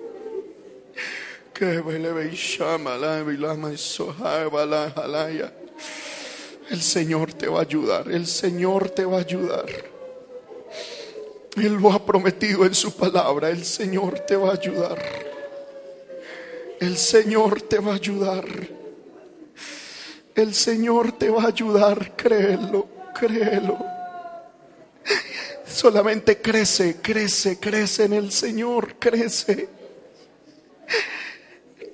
El 6.70 6.82
Señor 6.82 7.34
te 7.34 7.48
va 7.48 7.60
a 7.60 7.62
ayudar, 7.62 8.12
el 8.12 8.28
Señor 8.28 8.90
te 8.90 9.06
va 9.06 9.18
a 9.18 9.22
ayudar. 9.22 9.66
Él 11.56 11.74
lo 11.76 11.94
ha 11.94 12.06
prometido 12.06 12.66
en 12.66 12.76
su 12.76 12.94
palabra, 12.94 13.50
el 13.50 13.64
Señor 13.64 14.20
te 14.20 14.36
va 14.36 14.50
a 14.50 14.54
ayudar. 14.54 15.02
El 16.82 16.98
Señor 16.98 17.62
te 17.62 17.80
va 17.80 17.94
a 17.94 17.96
ayudar. 17.96 18.46
El 20.36 20.54
Señor 20.54 21.14
te 21.14 21.30
va 21.30 21.44
a 21.44 21.48
ayudar, 21.48 22.16
créelo, 22.18 22.90
créelo. 23.18 23.78
Solamente 25.66 26.42
crece, 26.42 26.98
crece, 27.02 27.58
crece 27.60 28.04
en 28.04 28.14
el 28.14 28.32
Señor, 28.34 28.96
crece. 29.00 29.70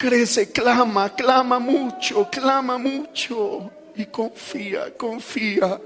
Crece, 0.01 0.51
clama, 0.51 1.13
clama 1.13 1.59
mucho, 1.59 2.27
clama 2.31 2.79
mucho 2.79 3.69
y 3.95 4.07
confía, 4.07 4.97
confía. 4.97 5.79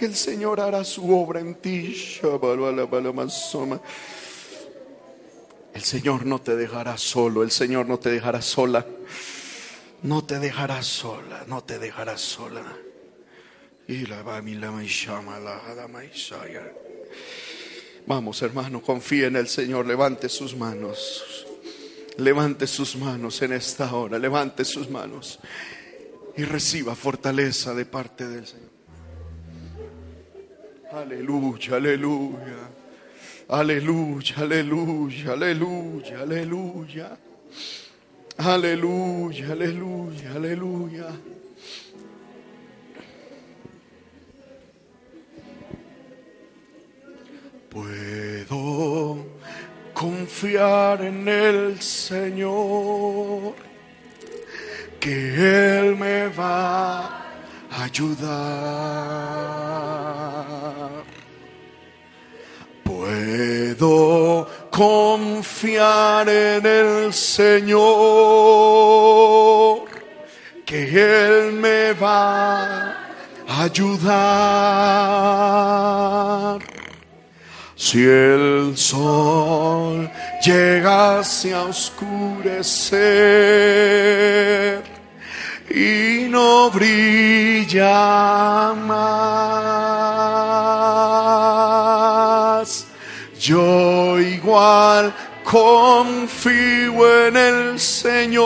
El 0.00 0.16
Señor 0.16 0.58
hará 0.58 0.82
su 0.84 1.14
obra 1.14 1.38
en 1.40 1.56
ti. 1.56 1.94
El 5.74 5.82
Señor 5.82 6.24
no 6.24 6.40
te 6.40 6.56
dejará 6.56 6.96
solo, 6.96 7.42
el 7.42 7.50
Señor 7.50 7.84
no 7.86 7.98
te 7.98 8.08
dejará 8.08 8.40
sola. 8.40 8.86
No 10.02 10.24
te 10.24 10.38
dejará 10.38 10.82
sola, 10.82 11.44
no 11.46 11.62
te 11.62 11.78
dejará 11.78 12.16
sola. 12.16 12.62
Vamos, 18.06 18.40
hermano, 18.40 18.80
confíe 18.80 19.26
en 19.26 19.36
el 19.36 19.46
Señor. 19.46 19.86
Levante 19.86 20.30
sus 20.30 20.56
manos. 20.56 21.47
Levante 22.18 22.66
sus 22.66 22.96
manos 22.96 23.40
en 23.42 23.52
esta 23.52 23.94
hora. 23.94 24.18
Levante 24.18 24.64
sus 24.64 24.90
manos 24.90 25.38
y 26.36 26.44
reciba 26.44 26.94
fortaleza 26.94 27.74
de 27.74 27.84
parte 27.84 28.28
del 28.28 28.46
Señor. 28.46 28.68
Aleluya, 30.92 31.76
aleluya. 31.76 32.70
Aleluya, 33.48 34.34
aleluya, 34.36 35.32
aleluya, 35.32 36.20
aleluya. 36.20 37.18
Aleluya, 38.36 39.52
aleluya, 39.52 40.32
aleluya. 40.34 41.06
Puedo 47.70 49.24
confiar 49.98 51.02
en 51.02 51.26
el 51.26 51.80
Señor, 51.82 53.54
que 55.00 55.80
Él 55.80 55.96
me 55.96 56.28
va 56.28 57.00
a 57.00 57.82
ayudar. 57.82 58.28
Puedo 62.84 64.46
confiar 64.70 66.28
en 66.28 66.64
el 66.64 67.12
Señor, 67.12 67.88
que 70.64 70.80
Él 70.94 71.54
me 71.54 71.92
va 71.94 72.92
a 73.48 73.62
ayudar 73.64 74.68
si 77.90 78.04
el 78.04 78.76
sol 78.76 80.10
llegase 80.44 81.54
a 81.54 81.62
oscurecer 81.62 82.98
y 85.70 86.26
no 86.28 86.70
brilla 86.70 88.74
más, 88.74 88.98
yo 93.40 94.20
igual 94.20 95.14
confío 95.42 97.26
en 97.26 97.36
el 97.38 97.80
Señor, 97.80 98.44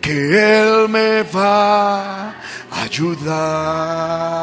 que 0.00 0.62
Él 0.62 0.88
me 0.88 1.24
va 1.24 2.30
a 2.30 2.34
ayudar. 2.84 4.35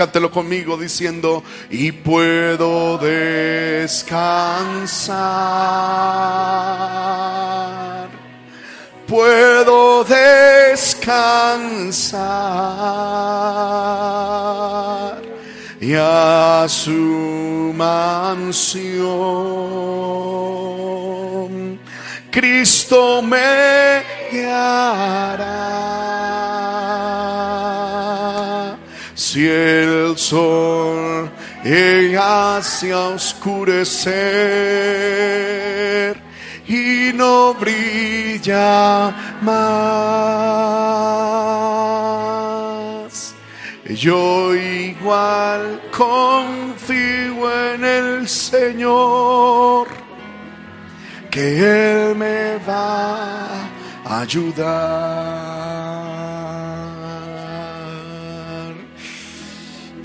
Cántelo 0.00 0.30
conmigo 0.30 0.78
diciendo, 0.78 1.44
y 1.68 1.92
puedo 1.92 2.96
descansar. 2.96 4.08
Puedo 9.06 10.02
descansar 10.04 10.40
y 15.82 15.92
a 15.94 16.64
su 16.66 17.74
mansión 17.76 18.70
Cristo 22.30 23.20
me. 23.20 24.00
Si 29.32 29.46
el 29.48 30.18
sol 30.18 31.30
llegase 31.62 32.92
a 32.92 33.10
oscurecer 33.10 34.10
y 36.66 37.12
no 37.14 37.54
brilla 37.54 39.38
más, 39.40 39.54
yo 43.94 44.52
igual 44.52 45.80
confío 45.96 47.72
en 47.74 47.84
el 47.84 48.26
Señor 48.28 49.86
que 51.30 52.08
Él 52.08 52.16
me 52.16 52.58
va 52.66 53.46
a 54.04 54.22
ayudar. 54.22 56.09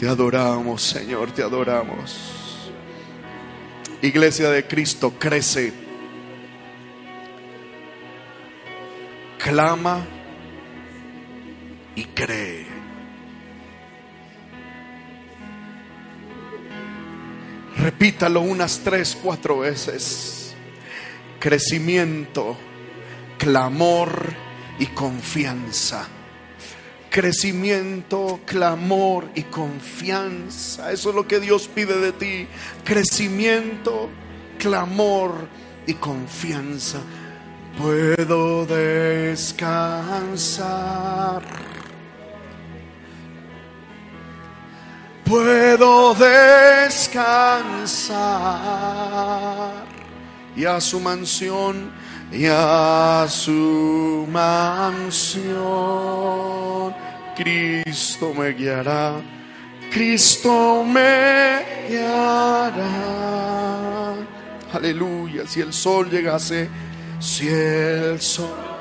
Te 0.06 0.11
adoramos, 0.11 0.84
Señor, 0.84 1.32
te 1.32 1.41
adoramos. 1.41 2.72
Iglesia 4.03 4.52
de 4.52 4.68
Cristo, 4.68 5.15
crece. 5.18 5.73
Clama 9.40 10.06
y 11.95 12.03
cree. 12.03 12.68
Repítalo 17.77 18.41
unas 18.41 18.82
tres, 18.84 19.18
cuatro 19.19 19.57
veces. 19.57 20.56
Crecimiento, 21.40 22.56
clamor 23.40 24.36
y 24.77 24.86
confianza. 24.86 26.07
Crecimiento, 27.15 28.41
clamor 28.45 29.29
y 29.35 29.43
confianza. 29.43 30.91
Eso 30.91 31.11
es 31.11 31.15
lo 31.15 31.25
que 31.25 31.39
Dios 31.39 31.69
pide 31.73 31.97
de 31.97 32.11
ti. 32.11 32.45
Crecimiento, 32.83 34.09
clamor 34.59 35.47
y 35.87 35.93
confianza. 35.93 36.99
Puedo 37.77 38.65
descansar. 38.65 39.71
Puedo 45.23 46.15
descansar. 46.15 47.45
Y 50.53 50.65
a 50.65 50.81
su 50.81 50.99
mansión 50.99 51.93
y 52.36 52.48
a 52.48 53.26
su 53.30 54.28
mansión. 54.30 55.56
Cristo 57.36 58.34
me 58.34 58.49
guiará, 58.53 59.22
Cristo 59.91 60.84
me 60.84 61.64
guiará. 61.90 62.86
Aleluya, 64.74 65.48
si 65.48 65.62
el 65.62 65.72
sol 65.74 66.10
llegase, 66.10 66.70
si 67.20 67.48
el 67.48 68.20
sol 68.20 68.74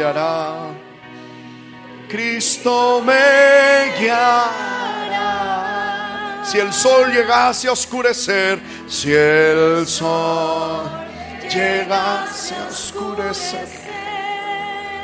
guiará. 0.00 0.72
Cristo 2.08 3.02
me 3.04 3.92
guiará. 3.98 4.50
Si 6.44 6.58
el 6.58 6.72
sol 6.72 7.12
llegase 7.12 7.68
a 7.68 7.72
oscurecer, 7.72 8.58
si 8.88 9.12
el 9.12 9.86
sol 9.86 10.88
llegase 11.42 12.56
a 12.56 12.66
oscurecer 12.68 13.68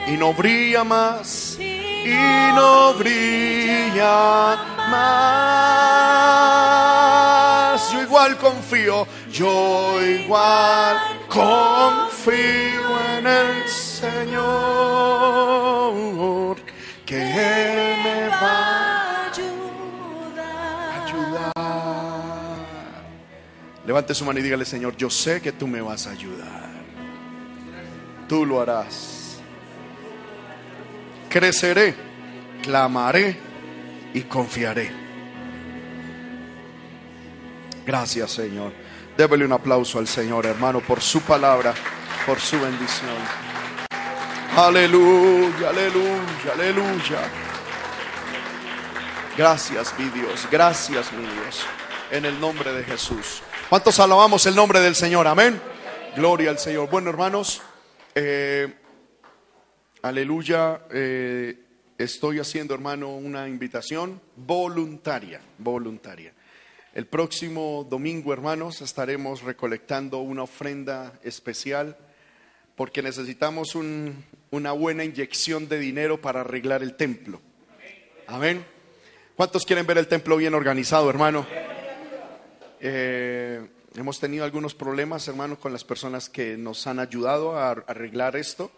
y 0.08 0.12
no 0.12 0.32
brilla 0.32 0.82
más, 0.82 1.58
y 1.60 2.52
no 2.54 2.94
brilla 2.94 4.56
más. 4.90 6.06
Yo 7.92 8.02
igual 8.02 8.36
confío, 8.38 9.06
yo 9.30 10.02
igual 10.02 10.96
confío 11.28 12.98
en 13.18 13.26
el 13.26 13.65
Levante 23.86 24.14
su 24.14 24.24
mano 24.24 24.40
y 24.40 24.42
dígale, 24.42 24.64
Señor, 24.64 24.96
yo 24.96 25.08
sé 25.08 25.40
que 25.40 25.52
tú 25.52 25.66
me 25.66 25.80
vas 25.80 26.06
a 26.06 26.10
ayudar. 26.10 26.66
Tú 28.28 28.44
lo 28.44 28.60
harás 28.60 29.16
creceré, 31.36 31.94
clamaré 32.62 33.38
y 34.14 34.22
confiaré. 34.22 34.90
Gracias, 37.84 38.30
Señor. 38.30 38.72
Débele 39.18 39.44
un 39.44 39.52
aplauso 39.52 39.98
al 39.98 40.08
Señor, 40.08 40.46
hermano, 40.46 40.80
por 40.80 41.02
su 41.02 41.20
palabra, 41.20 41.74
por 42.24 42.40
su 42.40 42.58
bendición. 42.58 43.18
Aleluya, 44.56 45.68
aleluya, 45.68 46.52
aleluya. 46.54 47.20
Gracias, 49.36 49.94
mi 49.98 50.08
Dios, 50.08 50.48
gracias, 50.50 51.12
mi 51.12 51.22
Dios, 51.22 51.66
en 52.10 52.24
el 52.24 52.40
nombre 52.40 52.72
de 52.72 52.82
Jesús. 52.82 53.42
¿Cuántos 53.68 53.98
alabamos 53.98 54.46
el 54.46 54.54
nombre 54.54 54.80
del 54.80 54.94
Señor? 54.94 55.26
Amén. 55.26 55.60
Gloria 56.14 56.50
al 56.50 56.58
Señor. 56.58 56.88
Bueno, 56.88 57.10
hermanos, 57.10 57.62
eh, 58.14 58.72
Aleluya. 60.02 60.82
eh, 60.92 61.58
estoy 61.98 62.38
haciendo, 62.38 62.74
hermano, 62.74 63.14
una 63.16 63.48
invitación 63.48 64.20
voluntaria, 64.36 65.40
voluntaria. 65.58 66.32
El 66.94 67.06
próximo 67.06 67.86
domingo, 67.88 68.32
hermanos, 68.32 68.80
estaremos 68.82 69.42
recolectando 69.42 70.18
una 70.18 70.44
ofrenda 70.44 71.12
especial 71.22 71.96
porque 72.76 73.02
necesitamos 73.02 73.74
un- 73.74 74.24
una 74.50 74.72
buena 74.72 75.04
inyección 75.04 75.68
de 75.68 75.78
dinero 75.78 76.20
para 76.20 76.40
arreglar 76.42 76.82
el 76.82 76.94
templo. 76.94 77.40
Amén. 78.26 78.64
¿Cuántos 79.34 79.64
quieren 79.66 79.86
ver 79.86 79.98
el 79.98 80.08
templo 80.08 80.36
bien 80.36 80.54
organizado, 80.54 81.10
hermano? 81.10 81.46
Eh, 82.80 83.66
hemos 83.94 84.20
tenido 84.20 84.44
algunos 84.44 84.74
problemas, 84.74 85.26
hermanos, 85.28 85.58
con 85.58 85.72
las 85.72 85.84
personas 85.84 86.28
que 86.28 86.56
nos 86.56 86.86
han 86.86 86.98
ayudado 86.98 87.56
a 87.56 87.70
arreglar 87.70 88.36
esto 88.36 88.70